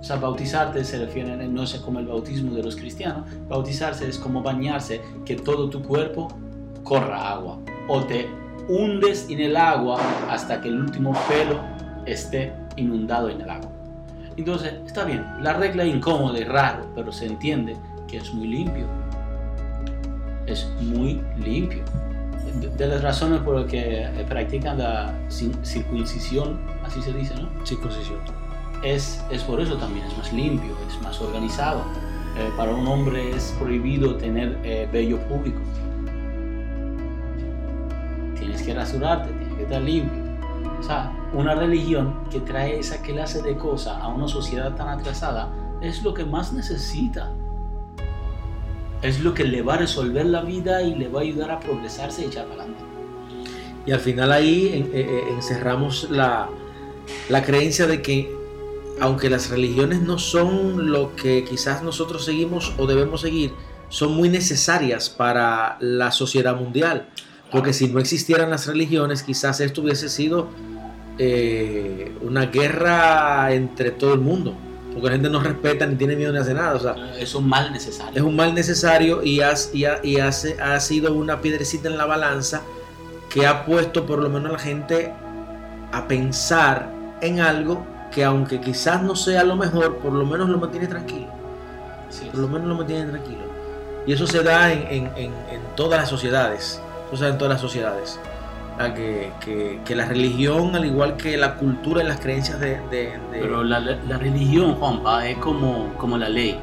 O 0.00 0.02
sea, 0.02 0.16
bautizarte 0.16 0.84
se 0.84 0.98
refiere, 0.98 1.34
no 1.48 1.66
sé 1.66 1.80
como 1.80 1.98
el 1.98 2.06
bautismo 2.06 2.54
de 2.54 2.62
los 2.62 2.76
cristianos, 2.76 3.26
bautizarse 3.48 4.08
es 4.08 4.18
como 4.18 4.42
bañarse, 4.42 5.00
que 5.24 5.36
todo 5.36 5.70
tu 5.70 5.82
cuerpo 5.82 6.28
corra 6.82 7.30
agua, 7.30 7.58
o 7.88 8.02
te 8.02 8.28
hundes 8.68 9.28
en 9.30 9.40
el 9.40 9.56
agua 9.56 9.98
hasta 10.30 10.60
que 10.60 10.68
el 10.68 10.80
último 10.80 11.12
pelo 11.28 11.60
esté 12.06 12.52
inundado 12.76 13.28
en 13.28 13.40
el 13.40 13.48
agua. 13.48 13.70
Entonces, 14.36 14.74
está 14.84 15.04
bien, 15.04 15.24
la 15.40 15.52
regla 15.54 15.84
es 15.84 15.94
incómoda 15.94 16.38
y 16.38 16.44
raro, 16.44 16.86
pero 16.94 17.12
se 17.12 17.26
entiende 17.26 17.76
es 18.16 18.32
muy 18.32 18.46
limpio. 18.46 18.86
Es 20.46 20.68
muy 20.80 21.22
limpio. 21.38 21.82
De, 22.76 22.86
las 22.86 23.02
razones 23.02 23.40
por 23.40 23.56
las 23.56 23.70
que 23.70 24.08
practican 24.28 24.78
la 24.78 25.14
circuncisión, 25.28 26.60
así 26.84 27.02
se 27.02 27.12
dice, 27.12 27.34
¿no? 27.34 27.48
Circuncisión. 27.66 28.18
Es, 28.82 29.24
es 29.30 29.42
por 29.42 29.60
eso 29.60 29.76
también, 29.76 30.06
es 30.06 30.16
más 30.16 30.32
limpio, 30.32 30.76
es 30.88 31.00
más 31.02 31.20
organizado. 31.20 31.82
Eh, 32.36 32.50
para 32.56 32.74
un 32.74 32.86
hombre 32.86 33.30
es 33.30 33.54
prohibido 33.58 34.16
tener 34.16 34.58
eh, 34.64 34.88
vello 34.92 35.18
público. 35.28 35.60
Tienes 38.38 38.62
que 38.62 38.74
rasurarte, 38.74 39.32
tienes 39.32 39.54
que 39.56 39.62
estar 39.62 39.82
limpio. 39.82 40.22
O 40.78 40.82
sea, 40.82 41.12
una 41.32 41.54
religión 41.54 42.14
que 42.30 42.40
trae 42.40 42.78
esa 42.78 43.00
clase 43.02 43.40
de 43.40 43.56
cosas 43.56 43.96
a 44.00 44.08
una 44.08 44.28
sociedad 44.28 44.74
tan 44.74 44.88
atrasada 44.88 45.48
es 45.80 46.02
lo 46.02 46.12
que 46.12 46.24
más 46.24 46.52
necesita 46.52 47.30
es 49.04 49.20
lo 49.20 49.34
que 49.34 49.44
le 49.44 49.60
va 49.60 49.74
a 49.74 49.76
resolver 49.76 50.24
la 50.24 50.40
vida 50.40 50.82
y 50.82 50.94
le 50.94 51.08
va 51.08 51.20
a 51.20 51.22
ayudar 51.22 51.50
a 51.50 51.60
progresarse 51.60 52.22
y 52.22 52.24
echar 52.24 52.46
adelante. 52.46 52.82
Y 53.86 53.92
al 53.92 54.00
final 54.00 54.32
ahí 54.32 54.68
eh, 54.68 54.90
eh, 54.94 55.24
encerramos 55.30 56.08
la, 56.10 56.48
la 57.28 57.42
creencia 57.42 57.86
de 57.86 58.00
que 58.00 58.34
aunque 59.00 59.28
las 59.28 59.50
religiones 59.50 60.00
no 60.00 60.18
son 60.18 60.90
lo 60.90 61.14
que 61.16 61.44
quizás 61.44 61.82
nosotros 61.82 62.24
seguimos 62.24 62.72
o 62.78 62.86
debemos 62.86 63.20
seguir, 63.20 63.52
son 63.90 64.14
muy 64.14 64.30
necesarias 64.30 65.10
para 65.10 65.76
la 65.80 66.10
sociedad 66.10 66.56
mundial. 66.56 67.08
Porque 67.50 67.74
si 67.74 67.88
no 67.88 68.00
existieran 68.00 68.48
las 68.48 68.66
religiones, 68.66 69.22
quizás 69.22 69.60
esto 69.60 69.82
hubiese 69.82 70.08
sido 70.08 70.48
eh, 71.18 72.16
una 72.22 72.46
guerra 72.46 73.52
entre 73.52 73.90
todo 73.90 74.14
el 74.14 74.20
mundo 74.20 74.56
porque 74.94 75.08
la 75.08 75.12
gente 75.12 75.28
no 75.28 75.40
respeta 75.40 75.86
ni 75.86 75.96
tiene 75.96 76.14
miedo 76.14 76.32
ni 76.32 76.38
hace 76.38 76.54
nada. 76.54 76.74
O 76.74 76.78
sea, 76.78 76.94
es 77.18 77.34
un 77.34 77.48
mal 77.48 77.72
necesario. 77.72 78.12
Es 78.14 78.22
un 78.22 78.36
mal 78.36 78.54
necesario 78.54 79.22
y, 79.24 79.40
y, 79.72 80.16
hace, 80.20 80.60
ha 80.60 80.78
sido 80.78 81.12
una 81.12 81.40
piedrecita 81.40 81.88
en 81.88 81.98
la 81.98 82.06
balanza 82.06 82.62
que 83.28 83.46
ha 83.46 83.66
puesto 83.66 84.06
por 84.06 84.20
lo 84.20 84.30
menos 84.30 84.50
a 84.50 84.52
la 84.52 84.58
gente 84.58 85.12
a 85.90 86.06
pensar 86.06 86.90
en 87.20 87.40
algo 87.40 87.84
que 88.12 88.24
aunque 88.24 88.60
quizás 88.60 89.02
no 89.02 89.16
sea 89.16 89.42
lo 89.42 89.56
mejor, 89.56 89.96
por 89.98 90.12
lo 90.12 90.24
menos 90.24 90.48
lo 90.48 90.58
mantiene 90.58 90.86
tranquilo. 90.86 91.26
Por 92.30 92.40
lo 92.40 92.48
menos 92.48 92.68
lo 92.68 92.76
mantiene 92.76 93.10
tranquilo. 93.10 93.42
Y 94.06 94.12
eso 94.12 94.26
se 94.28 94.44
da 94.44 94.72
en, 94.72 94.86
en, 94.86 95.06
en, 95.16 95.32
en 95.50 95.60
todas 95.74 96.00
las 96.00 96.08
sociedades. 96.08 96.80
Eso 97.08 97.16
se 97.16 97.24
da 97.24 97.30
en 97.30 97.38
todas 97.38 97.54
las 97.54 97.60
sociedades 97.60 98.20
que, 98.94 99.80
que, 99.84 99.94
la 99.94 100.06
religión, 100.06 100.74
al 100.74 100.84
igual 100.84 101.16
que 101.16 101.36
la 101.36 101.54
cultura 101.54 102.02
y 102.02 102.06
las 102.06 102.20
creencias 102.20 102.58
de... 102.60 102.80
Pero 103.30 103.62
la, 103.62 103.78
la, 103.80 104.18
religión, 104.18 104.74
Juanpa, 104.74 105.26
es 105.28 105.38
como, 105.38 105.94
como 105.96 106.18
la 106.18 106.28
ley. 106.28 106.58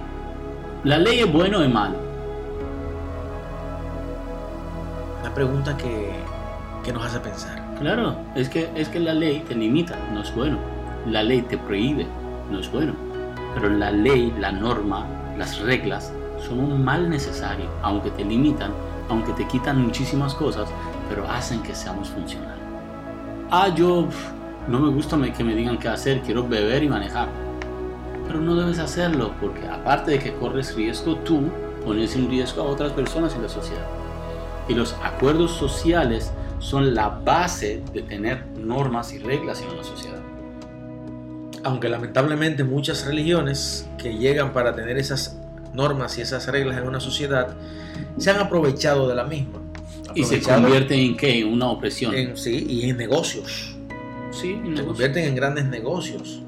¿La 0.84 0.98
ley 0.98 1.20
es 1.20 1.32
bueno 1.32 1.60
o 1.60 1.62
es 1.62 1.72
malo? 1.72 1.96
Una 5.22 5.34
pregunta 5.34 5.78
que, 5.78 6.12
que, 6.84 6.92
nos 6.92 7.06
hace 7.06 7.20
pensar. 7.20 7.62
Claro, 7.80 8.16
es 8.36 8.50
que, 8.50 8.70
es 8.76 8.90
que 8.90 9.00
la 9.00 9.14
ley 9.14 9.44
te 9.48 9.56
limita, 9.56 9.96
no 10.14 10.22
es 10.22 10.36
bueno. 10.36 10.58
La 11.08 11.24
ley 11.24 11.42
te 11.44 11.58
prohíbe, 11.58 12.08
no 12.50 12.60
es 12.60 12.70
bueno. 12.72 12.94
Pero 13.54 13.70
la 13.70 13.92
ley, 13.92 14.34
la 14.38 14.52
norma, 14.52 15.06
las 15.38 15.60
reglas 15.60 16.12
son 16.46 16.60
un 16.60 16.84
mal 16.84 17.10
necesario, 17.10 17.68
aunque 17.82 18.10
te 18.12 18.26
limitan, 18.26 18.72
aunque 19.10 19.32
te 19.34 19.48
quitan 19.48 19.82
muchísimas 19.82 20.34
cosas, 20.34 20.70
pero 21.12 21.30
hacen 21.30 21.62
que 21.62 21.76
seamos 21.76 22.08
funcionales. 22.08 22.64
Ah, 23.52 23.68
yo 23.76 24.08
no 24.70 24.80
me 24.80 24.90
gusta 24.92 25.18
que 25.34 25.44
me 25.44 25.54
digan 25.54 25.78
qué 25.78 25.90
hacer, 25.90 26.22
quiero 26.22 26.48
beber 26.48 26.84
y 26.84 26.88
manejar. 26.88 27.28
Pero 28.26 28.40
no 28.40 28.56
debes 28.56 28.80
hacerlo 28.80 29.34
porque 29.42 29.68
aparte 29.68 30.12
de 30.12 30.20
que 30.20 30.34
corres 30.36 30.74
riesgo 30.74 31.18
tú, 31.18 31.52
pones 31.84 32.16
en 32.16 32.30
riesgo 32.30 32.62
a 32.62 32.66
otras 32.66 32.94
personas 32.94 33.36
en 33.36 33.42
la 33.42 33.50
sociedad. 33.50 33.86
Y 34.70 34.74
los 34.74 34.96
acuerdos 35.04 35.52
sociales 35.52 36.32
son 36.60 36.96
la 36.96 37.10
base 37.10 37.84
de 37.92 38.04
tener 38.04 38.46
normas 38.56 39.12
y 39.12 39.20
reglas 39.20 39.62
en 39.62 39.70
una 39.70 39.84
sociedad. 39.84 40.22
Aunque 41.66 41.90
lamentablemente 41.90 42.64
muchas 42.64 43.06
religiones 43.06 43.86
que 43.98 44.18
llegan 44.18 44.54
para 44.54 44.74
tener 44.76 44.98
esas 44.98 45.38
normas 45.74 46.18
y 46.18 46.22
esas 46.22 46.48
reglas 46.48 46.78
en 46.78 46.88
una 46.88 47.02
sociedad 47.02 47.54
se 48.18 48.32
han 48.32 48.40
aprovechado 48.40 49.10
de 49.10 49.16
la 49.16 49.26
misma 49.26 49.61
y 50.16 50.24
se 50.24 50.42
convierte 50.42 50.96
en 50.96 51.16
qué? 51.16 51.40
En 51.40 51.48
una 51.48 51.68
opresión. 51.68 52.14
sí, 52.36 52.66
y 52.68 52.90
en 52.90 52.98
negocios. 52.98 53.76
Sí, 54.32 54.60
se 54.76 54.86
convierten 54.86 55.26
en 55.26 55.36
grandes 55.36 55.66
negocios. 55.66 56.42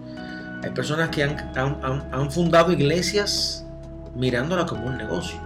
Hay 0.64 0.70
personas 0.72 1.10
que 1.10 1.24
han, 1.24 1.38
han, 1.56 2.32
fundado 2.32 2.72
iglesias 2.72 3.66
mirándola 4.16 4.66
como 4.66 4.88
un 4.88 4.98
negocio. 4.98 5.38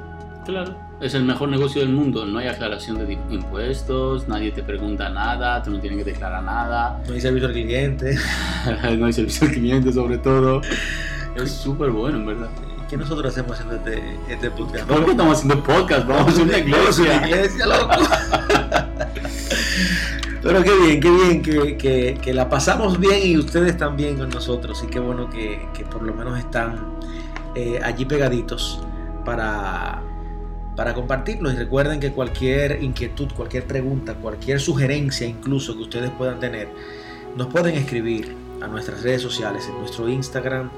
Claro, 0.45 0.77
es 1.01 1.15
el 1.15 1.23
mejor 1.23 1.49
negocio 1.49 1.81
del 1.81 1.89
mundo. 1.89 2.25
No 2.25 2.37
hay 2.37 2.47
aclaración 2.47 2.99
de 2.99 3.13
impuestos, 3.31 4.27
nadie 4.27 4.51
te 4.51 4.61
pregunta 4.61 5.09
nada, 5.09 5.61
tú 5.63 5.71
no 5.71 5.79
tienes 5.79 6.03
que 6.03 6.11
declarar 6.11 6.43
nada. 6.43 7.01
No 7.07 7.15
hay 7.15 7.21
servicio 7.21 7.47
al 7.47 7.53
cliente. 7.53 8.15
no 8.97 9.05
hay 9.07 9.13
servicio 9.13 9.47
al 9.47 9.53
cliente, 9.53 9.91
sobre 9.91 10.17
todo. 10.17 10.61
Es 11.35 11.51
súper 11.51 11.91
bueno, 11.91 12.17
en 12.17 12.25
verdad. 12.25 12.49
¿Qué 12.89 12.95
nosotros 12.95 13.33
hacemos 13.33 13.59
haciendo 13.59 13.75
este, 13.75 14.17
este 14.29 14.49
podcast? 14.49 14.87
¿Por 14.87 15.03
qué 15.03 15.11
estamos 15.11 15.37
haciendo 15.37 15.61
podcast? 15.61 16.07
Vamos 16.07 16.39
a 16.39 16.41
una 16.41 16.57
iglesia. 16.57 17.17
una 17.17 17.27
iglesia, 17.27 17.65
loco. 17.65 17.93
Pero 20.41 20.63
qué 20.63 20.71
bien, 20.73 21.01
qué 21.01 21.09
bien 21.11 21.41
que, 21.41 21.75
que, 21.75 22.17
que, 22.21 22.33
la 22.33 22.47
pasamos 22.47 22.97
bien 22.97 23.19
y 23.23 23.37
ustedes 23.37 23.75
también 23.75 24.17
con 24.17 24.29
nosotros. 24.29 24.81
Y 24.85 24.87
qué 24.87 24.99
bueno 24.99 25.29
que, 25.29 25.67
que 25.73 25.83
por 25.83 26.01
lo 26.01 26.13
menos 26.13 26.39
están 26.39 26.93
eh, 27.55 27.81
allí 27.83 28.05
pegaditos 28.05 28.79
para, 29.25 30.01
para 30.77 30.93
compartirlo. 30.93 31.51
Y 31.51 31.55
recuerden 31.57 31.99
que 31.99 32.13
cualquier 32.13 32.81
inquietud, 32.81 33.27
cualquier 33.35 33.67
pregunta, 33.67 34.15
cualquier 34.15 34.61
sugerencia 34.61 35.27
incluso 35.27 35.75
que 35.75 35.81
ustedes 35.81 36.11
puedan 36.11 36.39
tener, 36.39 36.69
nos 37.35 37.47
pueden 37.47 37.75
escribir 37.75 38.33
a 38.61 38.67
nuestras 38.67 39.03
redes 39.03 39.21
sociales, 39.21 39.67
en 39.67 39.77
nuestro 39.79 40.07
Instagram, 40.07 40.69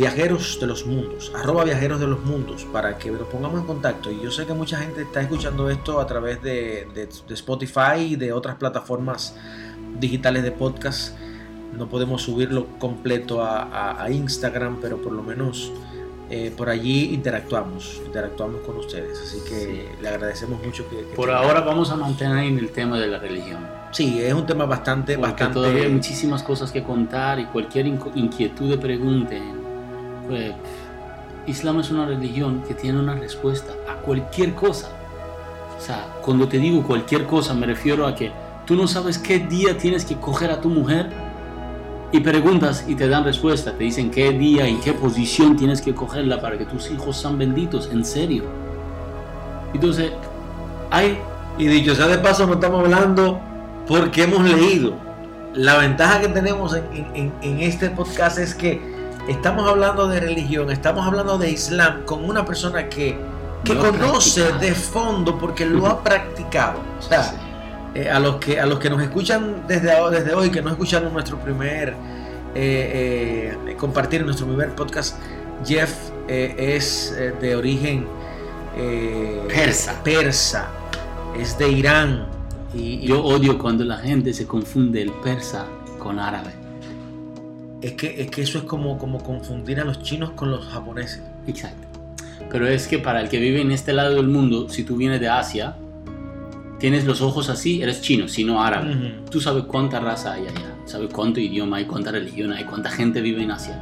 Viajeros 0.00 0.58
de 0.58 0.66
los 0.66 0.86
Mundos, 0.86 1.30
arroba 1.34 1.64
Viajeros 1.64 2.00
de 2.00 2.06
los 2.06 2.24
Mundos, 2.24 2.64
para 2.72 2.96
que 2.96 3.10
nos 3.10 3.28
pongamos 3.28 3.60
en 3.60 3.66
contacto. 3.66 4.10
Y 4.10 4.20
yo 4.22 4.30
sé 4.30 4.46
que 4.46 4.54
mucha 4.54 4.78
gente 4.78 5.02
está 5.02 5.20
escuchando 5.20 5.68
esto 5.68 6.00
a 6.00 6.06
través 6.06 6.42
de, 6.42 6.88
Spotify 7.28 7.98
y 8.08 8.16
de 8.16 8.32
otras 8.32 8.56
plataformas 8.56 9.36
digitales 9.98 10.42
de 10.42 10.52
podcast. 10.52 11.16
No 11.76 11.88
podemos 11.88 12.22
subirlo 12.22 12.66
completo 12.78 13.44
a 13.44 14.06
Instagram, 14.10 14.78
pero 14.80 14.96
por 15.02 15.12
lo 15.12 15.22
menos 15.22 15.70
eh, 16.32 16.52
por 16.56 16.68
allí 16.68 17.12
interactuamos, 17.12 18.00
interactuamos 18.06 18.60
con 18.60 18.76
ustedes. 18.76 19.20
Así 19.20 19.38
que 19.48 19.90
le 20.00 20.08
agradecemos 20.08 20.64
mucho 20.64 20.88
que... 20.88 20.96
por 21.16 21.28
ahora 21.28 21.60
vamos 21.60 21.90
a 21.90 21.96
mantener 21.96 22.44
en 22.44 22.56
el 22.56 22.70
tema 22.70 23.00
de 23.00 23.08
la 23.08 23.18
religión. 23.18 23.66
Sí, 23.90 24.22
es 24.22 24.32
un 24.32 24.46
tema 24.46 24.64
bastante... 24.64 25.16
Porque 25.16 25.32
bastante... 25.32 25.54
todavía 25.54 25.82
hay 25.82 25.88
muchísimas 25.88 26.44
cosas 26.44 26.70
que 26.70 26.84
contar 26.84 27.40
y 27.40 27.46
cualquier 27.46 27.88
inquietud 27.88 28.70
de 28.70 28.78
pregunten. 28.78 29.59
Pues, 30.30 30.52
Islam 31.48 31.80
es 31.80 31.90
una 31.90 32.06
religión 32.06 32.62
que 32.62 32.72
tiene 32.72 33.00
una 33.00 33.16
respuesta 33.16 33.72
a 33.90 33.96
cualquier 33.96 34.54
cosa. 34.54 34.88
O 35.76 35.80
sea, 35.80 36.06
cuando 36.22 36.46
te 36.46 36.58
digo 36.58 36.84
cualquier 36.84 37.26
cosa 37.26 37.52
me 37.52 37.66
refiero 37.66 38.06
a 38.06 38.14
que 38.14 38.30
tú 38.64 38.76
no 38.76 38.86
sabes 38.86 39.18
qué 39.18 39.40
día 39.40 39.76
tienes 39.76 40.04
que 40.04 40.14
coger 40.14 40.52
a 40.52 40.60
tu 40.60 40.68
mujer 40.68 41.10
y 42.12 42.20
preguntas 42.20 42.84
y 42.86 42.94
te 42.94 43.08
dan 43.08 43.24
respuesta, 43.24 43.72
te 43.72 43.82
dicen 43.82 44.12
qué 44.12 44.30
día 44.30 44.68
y 44.68 44.76
qué 44.76 44.92
posición 44.92 45.56
tienes 45.56 45.80
que 45.80 45.96
cogerla 45.96 46.40
para 46.40 46.56
que 46.56 46.64
tus 46.64 46.88
hijos 46.92 47.16
sean 47.16 47.36
benditos, 47.36 47.90
en 47.92 48.04
serio. 48.04 48.44
Entonces, 49.74 50.12
hay... 50.92 51.18
Y 51.58 51.66
dicho 51.66 51.96
sea 51.96 52.06
de 52.06 52.18
paso, 52.18 52.46
no 52.46 52.54
estamos 52.54 52.84
hablando 52.84 53.40
porque 53.88 54.22
hemos 54.22 54.48
leído. 54.48 54.94
La 55.54 55.76
ventaja 55.78 56.20
que 56.20 56.28
tenemos 56.28 56.76
en, 56.76 57.32
en 57.42 57.60
este 57.60 57.90
podcast 57.90 58.38
es 58.38 58.54
que 58.54 58.89
estamos 59.30 59.68
hablando 59.68 60.08
de 60.08 60.20
religión, 60.20 60.70
estamos 60.70 61.06
hablando 61.06 61.38
de 61.38 61.50
Islam 61.50 62.04
con 62.04 62.24
una 62.24 62.44
persona 62.44 62.88
que, 62.88 63.16
que 63.64 63.76
conoce 63.76 64.52
de 64.54 64.74
fondo 64.74 65.38
porque 65.38 65.64
lo 65.64 65.86
ha 65.86 66.02
practicado. 66.02 66.80
O 66.98 67.02
sea, 67.02 67.32
eh, 67.94 68.10
a, 68.10 68.18
los 68.18 68.36
que, 68.36 68.58
a 68.58 68.66
los 68.66 68.80
que 68.80 68.90
nos 68.90 69.00
escuchan 69.00 69.64
desde, 69.68 69.92
desde 70.10 70.34
hoy, 70.34 70.50
que 70.50 70.60
no 70.60 70.70
escucharon 70.70 71.12
nuestro 71.12 71.38
primer 71.38 71.90
eh, 72.54 73.54
eh, 73.66 73.76
compartir 73.76 74.24
nuestro 74.24 74.46
primer 74.46 74.74
podcast, 74.74 75.16
Jeff 75.64 75.94
es 76.26 77.14
de 77.40 77.56
origen 77.56 78.06
persa. 79.48 80.00
persa, 80.02 80.68
es 81.38 81.58
de 81.58 81.68
Irán. 81.70 82.26
Y, 82.72 83.00
Yo 83.00 83.22
odio 83.22 83.58
cuando 83.58 83.84
la 83.84 83.96
gente 83.96 84.32
se 84.32 84.46
confunde 84.46 85.02
el 85.02 85.10
persa 85.10 85.66
con 85.98 86.18
árabe. 86.20 86.59
Es 87.82 87.92
que, 87.92 88.22
es 88.22 88.30
que 88.30 88.42
eso 88.42 88.58
es 88.58 88.64
como, 88.64 88.98
como 88.98 89.22
confundir 89.22 89.80
a 89.80 89.84
los 89.84 90.02
chinos 90.02 90.30
con 90.30 90.50
los 90.50 90.66
japoneses. 90.66 91.22
Exacto. 91.46 91.88
Pero 92.50 92.66
es 92.66 92.88
que 92.88 92.98
para 92.98 93.20
el 93.20 93.28
que 93.28 93.38
vive 93.38 93.60
en 93.60 93.70
este 93.70 93.92
lado 93.92 94.16
del 94.16 94.28
mundo, 94.28 94.68
si 94.68 94.84
tú 94.84 94.96
vienes 94.96 95.20
de 95.20 95.28
Asia, 95.28 95.76
tienes 96.78 97.04
los 97.04 97.20
ojos 97.20 97.48
así, 97.48 97.82
eres 97.82 98.00
chino, 98.00 98.26
sino 98.26 98.62
árabe. 98.62 99.14
Tú 99.30 99.40
sabes 99.40 99.64
cuánta 99.64 100.00
raza 100.00 100.32
hay 100.32 100.42
allá, 100.42 100.74
sabes 100.86 101.10
cuánto 101.12 101.38
idioma 101.38 101.76
hay, 101.76 101.84
cuánta 101.84 102.10
religión 102.10 102.52
hay, 102.52 102.64
cuánta 102.64 102.90
gente 102.90 103.20
vive 103.20 103.42
en 103.42 103.52
Asia. 103.52 103.80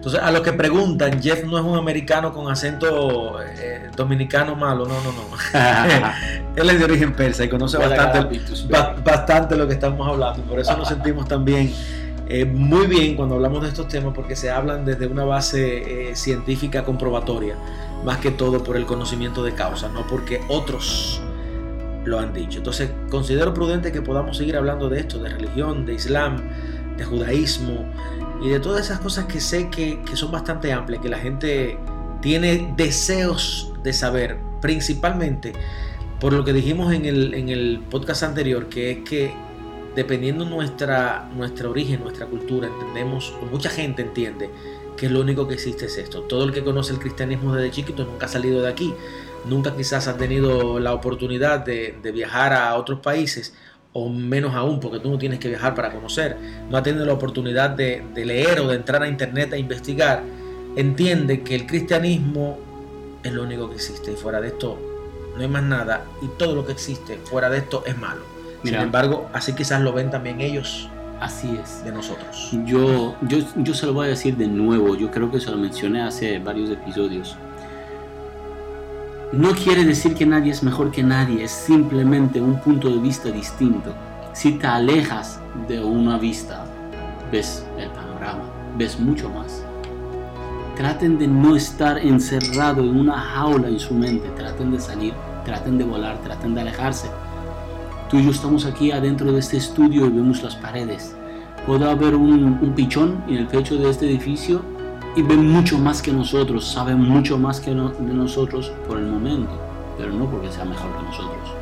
Entonces, 0.00 0.22
a 0.22 0.30
los 0.30 0.40
que 0.40 0.54
preguntan, 0.54 1.20
Jeff 1.22 1.44
no 1.44 1.58
es 1.58 1.64
un 1.64 1.76
americano 1.76 2.32
con 2.32 2.50
acento 2.50 3.38
eh, 3.42 3.90
dominicano 3.94 4.56
malo, 4.56 4.86
no, 4.86 4.94
no, 5.02 5.12
no. 5.12 5.26
Él 6.56 6.70
es 6.70 6.78
de 6.78 6.84
origen 6.84 7.12
persa 7.12 7.44
y 7.44 7.50
conoce 7.50 7.76
bastante, 7.76 8.40
bastante 9.04 9.56
lo 9.56 9.68
que 9.68 9.74
estamos 9.74 10.08
hablando. 10.08 10.42
Por 10.44 10.58
eso 10.58 10.74
nos 10.74 10.88
sentimos 10.88 11.28
también 11.28 11.70
eh, 12.32 12.44
muy 12.44 12.86
bien 12.86 13.16
cuando 13.16 13.34
hablamos 13.34 13.60
de 13.62 13.70
estos 13.70 13.88
temas, 13.88 14.14
porque 14.14 14.36
se 14.36 14.50
hablan 14.50 14.84
desde 14.84 15.08
una 15.08 15.24
base 15.24 16.10
eh, 16.10 16.14
científica 16.14 16.84
comprobatoria, 16.84 17.56
más 18.04 18.18
que 18.18 18.30
todo 18.30 18.62
por 18.62 18.76
el 18.76 18.86
conocimiento 18.86 19.42
de 19.42 19.52
causa, 19.52 19.88
no 19.88 20.06
porque 20.06 20.40
otros 20.46 21.20
lo 22.04 22.20
han 22.20 22.32
dicho. 22.32 22.58
Entonces 22.58 22.88
considero 23.10 23.52
prudente 23.52 23.90
que 23.90 24.00
podamos 24.00 24.36
seguir 24.36 24.56
hablando 24.56 24.88
de 24.88 25.00
esto, 25.00 25.18
de 25.18 25.28
religión, 25.28 25.84
de 25.84 25.94
islam, 25.94 26.40
de 26.96 27.04
judaísmo 27.04 27.84
y 28.40 28.48
de 28.48 28.60
todas 28.60 28.82
esas 28.86 29.00
cosas 29.00 29.24
que 29.24 29.40
sé 29.40 29.68
que, 29.68 29.98
son 30.14 30.30
bastante 30.30 30.72
amplias, 30.72 31.02
que 31.02 31.08
la 31.08 31.18
gente 31.18 31.80
tiene 32.22 32.72
deseos 32.76 33.72
de 33.82 33.92
saber, 33.92 34.38
principalmente 34.60 35.52
por 36.20 36.32
lo 36.32 36.44
que 36.44 36.52
dijimos 36.52 36.92
en 36.92 37.06
el, 37.06 37.34
en 37.34 37.48
el 37.48 37.80
podcast 37.90 38.22
anterior, 38.22 38.68
que 38.68 38.92
es 38.92 38.98
que 38.98 39.34
dependiendo 39.94 40.44
nuestra, 40.44 41.28
nuestro 41.34 41.70
origen, 41.70 42.00
nuestra 42.02 42.26
cultura, 42.26 42.68
entendemos, 42.68 43.34
o 43.42 43.46
mucha 43.46 43.70
gente 43.70 44.02
entiende 44.02 44.50
que 44.96 45.08
lo 45.08 45.20
único 45.20 45.48
que 45.48 45.54
existe 45.54 45.86
es 45.86 45.98
esto. 45.98 46.22
Todo 46.22 46.44
el 46.44 46.52
que 46.52 46.62
conoce 46.62 46.92
el 46.92 46.98
cristianismo 46.98 47.54
desde 47.54 47.70
chiquito 47.70 48.04
nunca 48.04 48.26
ha 48.26 48.28
salido 48.28 48.62
de 48.62 48.68
aquí 48.68 48.94
nunca 49.44 49.74
quizás 49.74 50.06
has 50.08 50.16
tenido 50.16 50.78
la 50.80 50.92
oportunidad 50.92 51.60
de, 51.60 51.94
viajar 52.12 52.52
a 52.52 52.74
otros 52.76 53.00
países, 53.00 53.54
o 53.92 54.08
menos 54.08 54.54
aún, 54.54 54.80
porque 54.80 55.00
tú 55.00 55.10
no 55.10 55.18
tienes 55.18 55.38
que 55.38 55.48
viajar 55.48 55.74
para 55.74 55.92
conocer, 55.92 56.36
no 56.68 56.76
has 56.76 56.82
tenido 56.82 57.04
la 57.06 57.12
oportunidad 57.12 57.70
de, 57.70 58.04
leer 58.14 58.60
o 58.60 58.68
de 58.68 58.76
entrar 58.76 59.02
a 59.02 59.08
internet 59.08 59.52
a 59.52 59.56
investigar, 59.56 60.22
entiende 60.76 61.42
que 61.42 61.54
el 61.54 61.66
cristianismo 61.66 62.58
es 63.22 63.32
lo 63.32 63.42
único 63.42 63.68
que 63.68 63.76
existe 63.76 64.12
y 64.12 64.16
fuera 64.16 64.40
de 64.40 64.48
esto 64.48 64.78
no 65.34 65.42
hay 65.42 65.48
más 65.48 65.62
nada 65.62 66.06
y 66.22 66.26
todo 66.38 66.54
lo 66.54 66.64
que 66.64 66.72
existe 66.72 67.18
fuera 67.24 67.50
de 67.50 67.58
esto 67.58 67.82
es 67.86 67.96
malo. 67.96 68.39
Sin 68.62 68.74
embargo, 68.74 69.28
así 69.32 69.54
quizás 69.54 69.80
lo 69.80 69.92
ven 69.92 70.10
también 70.10 70.40
ellos. 70.40 70.88
Así 71.20 71.58
es. 71.62 71.84
De 71.84 71.92
nosotros. 71.92 72.50
Yo, 72.64 73.14
yo, 73.22 73.38
yo 73.56 73.74
se 73.74 73.86
lo 73.86 73.92
voy 73.92 74.06
a 74.06 74.10
decir 74.10 74.36
de 74.36 74.48
nuevo, 74.48 74.96
yo 74.96 75.10
creo 75.10 75.30
que 75.30 75.38
se 75.38 75.50
lo 75.50 75.58
mencioné 75.58 76.02
hace 76.02 76.38
varios 76.38 76.70
episodios. 76.70 77.36
No 79.32 79.52
quiere 79.52 79.84
decir 79.84 80.14
que 80.14 80.26
nadie 80.26 80.50
es 80.50 80.62
mejor 80.62 80.90
que 80.90 81.04
nadie, 81.04 81.44
es 81.44 81.52
simplemente 81.52 82.40
un 82.40 82.58
punto 82.58 82.88
de 82.88 82.98
vista 82.98 83.30
distinto. 83.30 83.94
Si 84.32 84.52
te 84.52 84.66
alejas 84.66 85.38
de 85.68 85.80
una 85.80 86.18
vista, 86.18 86.64
ves 87.30 87.64
el 87.78 87.90
panorama, 87.90 88.42
ves 88.76 88.98
mucho 88.98 89.28
más. 89.30 89.62
Traten 90.74 91.18
de 91.18 91.28
no 91.28 91.54
estar 91.54 91.98
encerrado 91.98 92.82
en 92.82 92.98
una 92.98 93.20
jaula 93.20 93.68
en 93.68 93.78
su 93.78 93.94
mente, 93.94 94.28
traten 94.30 94.72
de 94.72 94.80
salir, 94.80 95.14
traten 95.44 95.78
de 95.78 95.84
volar, 95.84 96.18
traten 96.22 96.54
de 96.54 96.62
alejarse. 96.62 97.08
Tú 98.10 98.18
y 98.18 98.24
yo 98.24 98.32
estamos 98.32 98.66
aquí 98.66 98.90
adentro 98.90 99.30
de 99.30 99.38
este 99.38 99.56
estudio 99.56 100.06
y 100.06 100.10
vemos 100.10 100.42
las 100.42 100.56
paredes. 100.56 101.14
Puede 101.64 101.88
haber 101.88 102.16
un, 102.16 102.58
un 102.60 102.74
pichón 102.74 103.22
en 103.28 103.34
el 103.36 103.46
techo 103.46 103.76
de 103.76 103.88
este 103.88 104.06
edificio 104.06 104.62
y 105.14 105.22
ven 105.22 105.48
mucho 105.48 105.78
más 105.78 106.02
que 106.02 106.12
nosotros, 106.12 106.66
saben 106.66 107.00
mucho 107.00 107.38
más 107.38 107.60
que 107.60 107.70
de 107.70 108.12
nosotros 108.12 108.72
por 108.88 108.98
el 108.98 109.06
momento, 109.06 109.52
pero 109.96 110.12
no 110.12 110.28
porque 110.28 110.50
sea 110.50 110.64
mejor 110.64 110.90
que 110.96 111.04
nosotros, 111.04 111.54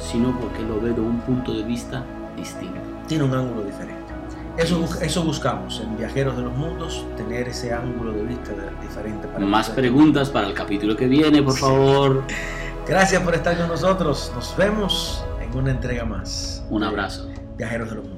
sino 0.00 0.36
porque 0.36 0.62
lo 0.62 0.80
ve 0.80 0.90
de 0.90 1.00
un 1.00 1.20
punto 1.20 1.52
de 1.52 1.62
vista 1.62 2.04
distinto. 2.36 2.80
Tiene 3.06 3.22
un 3.22 3.34
ángulo 3.34 3.62
diferente. 3.62 4.02
Eso, 4.56 4.84
eso 5.00 5.22
buscamos 5.22 5.80
en 5.80 5.96
Viajeros 5.96 6.36
de 6.36 6.42
los 6.42 6.56
Mundos, 6.56 7.06
tener 7.16 7.46
ese 7.46 7.72
ángulo 7.72 8.10
de 8.10 8.22
vista 8.24 8.50
diferente. 8.82 9.28
Para 9.28 9.46
más 9.46 9.70
preguntas 9.70 10.28
para 10.28 10.48
el 10.48 10.54
capítulo 10.54 10.96
que 10.96 11.06
viene, 11.06 11.40
por 11.40 11.56
favor. 11.56 12.24
Gracias 12.88 13.22
por 13.22 13.34
estar 13.36 13.56
con 13.56 13.68
nosotros. 13.68 14.32
Nos 14.34 14.56
vemos 14.56 15.24
una 15.54 15.70
entrega 15.70 16.04
más. 16.04 16.64
Un 16.70 16.82
abrazo. 16.84 17.28
Viajeros 17.56 17.90
de 17.90 17.96
los. 17.96 18.13